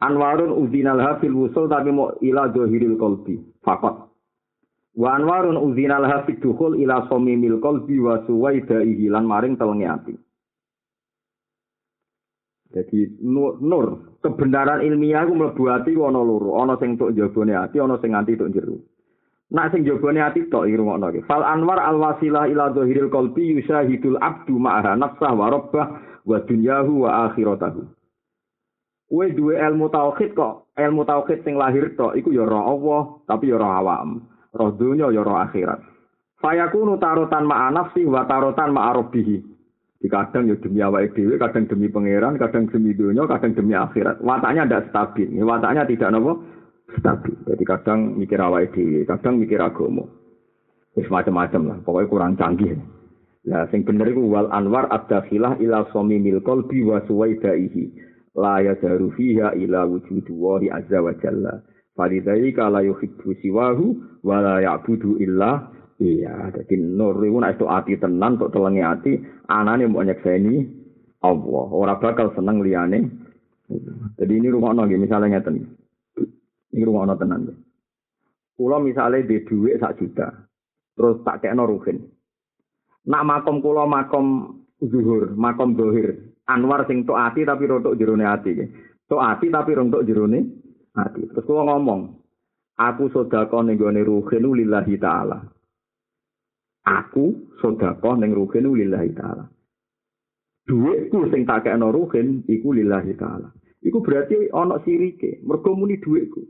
Anwarun 0.02 0.58
uzinal 0.58 0.98
hafil 0.98 1.38
wusul 1.38 1.70
tapi 1.70 1.94
mau 1.94 2.10
ila 2.26 2.50
dohiril 2.50 2.98
kolbi. 2.98 3.38
Fakot. 3.62 4.10
Wa 4.98 5.14
anwarun 5.14 5.62
uzinal 5.62 6.10
hafil 6.10 6.42
dukhul 6.42 6.74
ila 6.82 7.06
somimil 7.06 7.62
kolbi 7.62 8.02
wa 8.02 8.26
suwaida 8.26 8.82
ihilan 8.82 9.30
maring 9.30 9.56
telengi 9.62 9.86
hati. 9.86 10.14
Jadi 12.72 13.20
nur, 13.20 13.60
nur 13.60 14.16
kebenaran 14.24 14.80
ilmiah 14.80 15.28
ku 15.28 15.36
mlebu 15.36 15.64
ati 15.68 15.92
ana 15.92 16.24
loro, 16.24 16.56
ana 16.64 16.80
sing 16.80 16.96
tok 16.96 17.12
jabone 17.12 17.52
ati, 17.52 17.84
ana 17.84 18.00
sing 18.00 18.16
nganti 18.16 18.40
tok 18.40 18.52
jero. 18.56 18.80
Nak 19.52 19.76
sing 19.76 19.84
jabone 19.84 20.24
ati 20.24 20.48
tok 20.48 20.72
iki 20.72 20.80
rungokno 20.80 21.12
iki. 21.12 21.28
Fal 21.28 21.44
anwar 21.44 21.84
al 21.84 22.00
wasilah 22.00 22.48
ila 22.48 22.72
dhahiril 22.72 23.12
qalbi 23.12 23.60
yusyahidul 23.60 24.16
abdu 24.24 24.56
ma'aha 24.56 24.96
nafsah 24.96 25.36
wa 25.36 25.52
rabbah 25.52 25.86
wa 26.24 26.38
dunyahu 26.48 27.04
wa 27.04 27.28
akhiratahu. 27.28 27.84
Kue 29.12 29.28
duwe 29.36 29.60
ilmu 29.60 29.92
tauhid 29.92 30.32
kok, 30.32 30.72
ilmu 30.80 31.04
tauhid 31.04 31.44
sing 31.44 31.60
lahir 31.60 31.92
tok 32.00 32.16
iku 32.16 32.32
ya 32.32 32.48
roh 32.48 32.64
Allah, 32.64 33.02
tapi 33.28 33.52
ya 33.52 33.60
roh 33.60 33.68
awam. 33.68 34.24
Roh 34.56 34.72
dunya 34.80 35.12
ya 35.12 35.20
roh 35.20 35.36
akhirat. 35.36 35.84
Fayakunu 36.40 36.96
tarutan 36.96 37.44
ma'a 37.44 37.76
nafsi 37.76 38.08
wa 38.08 38.24
tarutan 38.24 38.72
ma'a 38.72 38.96
rabbihi. 38.96 39.38
Di 40.00 40.08
kadang 40.08 40.48
ya 40.48 40.56
demi 40.58 40.80
awake 40.80 41.12
dhewe, 41.12 41.36
kadang 41.36 41.68
demi 41.68 41.92
pangeran, 41.92 42.40
kadang 42.40 42.72
demi 42.72 42.96
dunia, 42.96 43.28
kadang 43.28 43.52
demi 43.52 43.76
akhirat. 43.76 44.24
Wataknya 44.24 44.64
tidak 44.66 44.84
stabil. 44.90 45.30
Wataknya 45.44 45.84
tidak 45.86 46.10
nopo 46.16 46.32
stabil. 46.96 47.36
Jadi 47.52 47.64
kadang 47.68 48.00
mikir 48.16 48.40
awake 48.40 48.72
dhewe, 48.74 49.04
kadang 49.04 49.44
mikir 49.44 49.60
agama. 49.60 50.08
Wis 50.96 51.12
macam-macam 51.12 51.62
lah, 51.68 51.78
pokoknya 51.84 52.08
kurang 52.08 52.34
canggih. 52.40 52.80
Ya, 53.44 53.68
sing 53.76 53.84
bener 53.84 54.08
iku 54.08 54.24
wal 54.26 54.48
anwar 54.56 54.88
ad-dakhilah 54.88 55.60
ila 55.60 55.84
somimil 55.92 56.40
qalbi 56.42 56.80
wa 56.82 57.04
suwaidaihi. 57.06 58.11
La 58.36 58.64
yadaru 58.64 59.12
fiha 59.16 59.56
ila 59.56 59.88
wujudu 59.88 60.32
wari 60.36 60.68
azza 60.72 61.04
wa 61.04 61.14
jalla. 61.20 61.64
Falidai 61.96 62.56
kala 62.56 62.82
yuhibbu 62.82 63.36
siwahu 63.44 63.86
wa 64.24 64.38
la 64.40 64.56
ya'budu 64.64 65.20
illa 65.20 65.68
iya. 66.00 66.50
Dadi 66.56 66.80
nur 66.80 67.20
iku 67.20 67.38
nek 67.44 67.60
ati 67.60 68.00
tenan 68.00 68.40
tok 68.40 68.56
telengi 68.56 68.82
ati 68.82 69.12
anane 69.52 69.92
mbok 69.92 70.06
nyekseni 70.08 70.56
Allah. 71.22 71.68
Ora 71.76 72.00
bakal 72.00 72.32
seneng 72.34 72.64
liyane. 72.64 73.00
Jadi 74.20 74.34
ini 74.36 74.48
rumah 74.52 74.76
nonggi 74.76 75.00
misalnya 75.00 75.40
ngeten. 75.40 75.64
Ini 76.76 76.84
rumah 76.84 77.08
nonggi 77.08 77.22
tenan 77.24 77.42
Kulo 78.62 78.78
misalnya 78.78 79.26
di 79.26 79.42
duit 79.42 79.82
sak 79.82 79.98
juta, 79.98 80.28
terus 80.94 81.24
tak 81.26 81.42
kayak 81.42 81.58
ruhin. 81.58 82.14
Nak 83.10 83.26
makom 83.26 83.58
kulo 83.58 83.90
makom 83.90 84.60
zuhur, 84.78 85.34
makom 85.34 85.74
dohir, 85.74 86.31
Anwar 86.50 86.90
sing 86.90 87.06
tok 87.06 87.20
ati 87.20 87.46
tapi 87.46 87.70
rontok 87.70 87.98
jerone 88.00 88.26
ati. 88.26 88.52
Tok 89.06 89.22
ati 89.22 89.48
tapi 89.54 89.72
rontok 89.78 90.06
jerone 90.08 90.40
ati. 90.98 91.22
Terus 91.30 91.46
kula 91.46 91.70
ngomong, 91.70 92.02
aku 92.82 93.14
sedekah 93.14 93.62
ning 93.62 93.78
gone 93.78 94.02
ruhin 94.02 94.44
lillahi 94.50 94.96
taala. 94.98 95.38
Aku 96.82 97.54
sedekah 97.62 98.16
ning 98.18 98.34
ruhin 98.34 98.66
lillahi 98.66 99.12
taala. 99.14 99.46
Duitku 100.66 101.30
sing 101.30 101.46
tak 101.46 101.66
kena 101.70 101.90
ruhin 101.94 102.42
iku 102.50 102.74
lillahi 102.74 103.14
taala. 103.18 103.54
Iku 103.82 104.02
berarti 104.06 104.54
ana 104.54 104.78
sirike, 104.86 105.42
mergo 105.42 105.74
muni 105.74 105.98
duitku. 105.98 106.42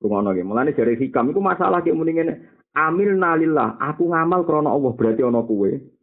Rumono 0.00 0.32
ge, 0.32 0.46
mulane 0.46 0.72
jare 0.72 0.96
hikam 0.96 1.28
iku 1.34 1.42
masalah 1.42 1.84
kek 1.84 1.92
muni 1.92 2.16
ngene. 2.16 2.34
Amil 2.72 3.18
nalillah, 3.18 3.76
aku 3.82 4.08
ngamal 4.08 4.46
krana 4.46 4.70
Allah 4.70 4.92
berarti 4.94 5.26
ana 5.26 5.42
kuwe. 5.42 5.97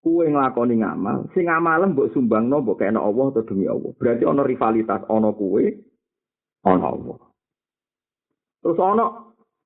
Kue 0.00 0.24
nglakoni 0.32 0.80
ngamal, 0.80 1.28
sing 1.36 1.44
ngamal 1.44 1.92
mbok 1.92 2.10
sumbangno 2.16 2.64
mbok 2.64 2.80
kena 2.80 3.04
Allah 3.04 3.36
atau 3.36 3.44
demi 3.44 3.68
Allah. 3.68 3.92
Berarti 4.00 4.24
ana 4.24 4.42
rivalitas 4.44 5.04
ana 5.12 5.30
kue 5.36 5.76
ana 6.64 6.86
Allah. 6.88 7.18
Terus 8.64 8.80
ana 8.80 9.04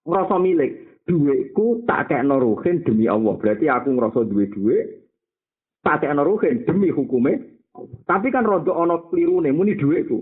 ngrasa 0.02 0.36
milik, 0.43 0.73
dhuwitku 1.06 1.86
tak 1.86 2.11
kena 2.11 2.39
ruhin 2.43 2.82
demi 2.82 3.06
Allah. 3.06 3.35
Berarti 3.39 3.70
aku 3.70 3.89
ngrasa 3.94 4.27
duwe 4.27 4.51
dhuwit 4.51 4.86
tak 5.86 6.02
kena 6.02 6.27
ruhin 6.27 6.66
demi 6.66 6.90
hukume. 6.90 7.55
Tapi 8.06 8.31
kan 8.31 8.47
rada 8.47 8.70
ana 8.74 9.02
klirune 9.11 9.51
muni 9.55 9.78
dhuwitku. 9.78 10.19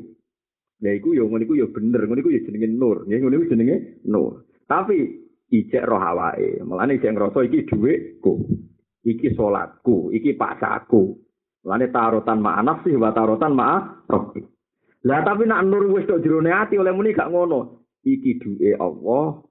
Lah 0.83 0.93
iku 0.99 1.15
ya 1.15 1.23
ngono 1.23 1.47
iku 1.47 1.55
ya 1.55 1.67
bener, 1.71 2.03
ngono 2.05 2.21
iku 2.21 2.35
ya 2.35 2.43
jenenge 2.43 2.69
nur, 2.75 3.07
ya 3.07 3.17
ngono 3.17 3.39
iku 3.39 3.55
jenenge 3.55 4.03
nur. 4.09 4.45
Tapi 4.67 4.99
ijek 5.53 5.85
roh 5.87 6.01
awake, 6.01 6.65
mulane 6.67 6.99
ijek 6.99 7.13
ngrasa 7.15 7.47
iki 7.47 7.71
dhuwitku. 7.71 8.33
Iki 9.03 9.35
salatku, 9.35 10.11
iki 10.15 10.35
paksaku. 10.39 11.19
Lane 11.63 11.95
tarutan 11.95 12.43
ma 12.43 12.59
nafsi 12.59 12.95
wa 12.99 13.15
tarutan 13.15 13.55
ma 13.55 14.03
rabbi. 14.11 14.43
Lah 15.07 15.23
tapi 15.27 15.47
nak 15.47 15.67
nur 15.67 15.91
wis 15.95 16.07
tok 16.07 16.23
jerone 16.23 16.51
ati 16.51 16.79
oleh 16.79 16.95
muni 16.95 17.15
gak 17.15 17.31
ngono. 17.31 17.87
Iki 18.03 18.43
duwe 18.43 18.71
Allah. 18.79 19.43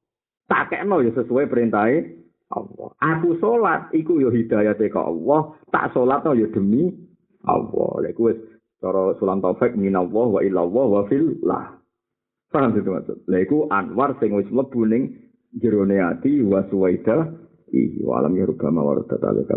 Tak 0.47 0.75
kekno 0.75 0.99
ya 0.99 1.11
sesuai 1.15 1.47
perintahe 1.47 2.03
Allah. 2.51 2.91
Aku 2.99 3.39
salat 3.39 3.91
iku 3.95 4.19
ya 4.19 4.27
hidayate 4.31 4.91
ka 4.91 5.07
Allah. 5.07 5.55
Tak 5.71 5.95
salat 5.95 6.23
ya 6.35 6.47
demi 6.51 6.91
Allah. 7.47 7.91
Lek 8.03 8.19
wis 8.19 8.39
cara 8.83 9.15
sulam 9.19 9.39
taufik 9.39 9.75
minallah 9.79 10.27
wa 10.35 10.39
illallah 10.43 10.85
wa 10.87 11.01
fillah. 11.07 11.79
Paham 12.51 12.75
itu 12.75 12.91
maksud? 12.91 13.17
Iku 13.31 13.71
anwar 13.71 14.19
sing 14.19 14.35
wis 14.35 14.51
mlebu 14.51 14.83
ning 14.83 15.15
jerone 15.55 15.95
ati 15.99 16.43
wa 16.43 16.67
suwaida 16.67 17.40
ihi 17.71 18.03
wa 18.03 18.19
alam 18.19 18.35
ya 18.37 18.45
rubama 18.45 18.83
warada 18.83 19.17
talika 19.17 19.55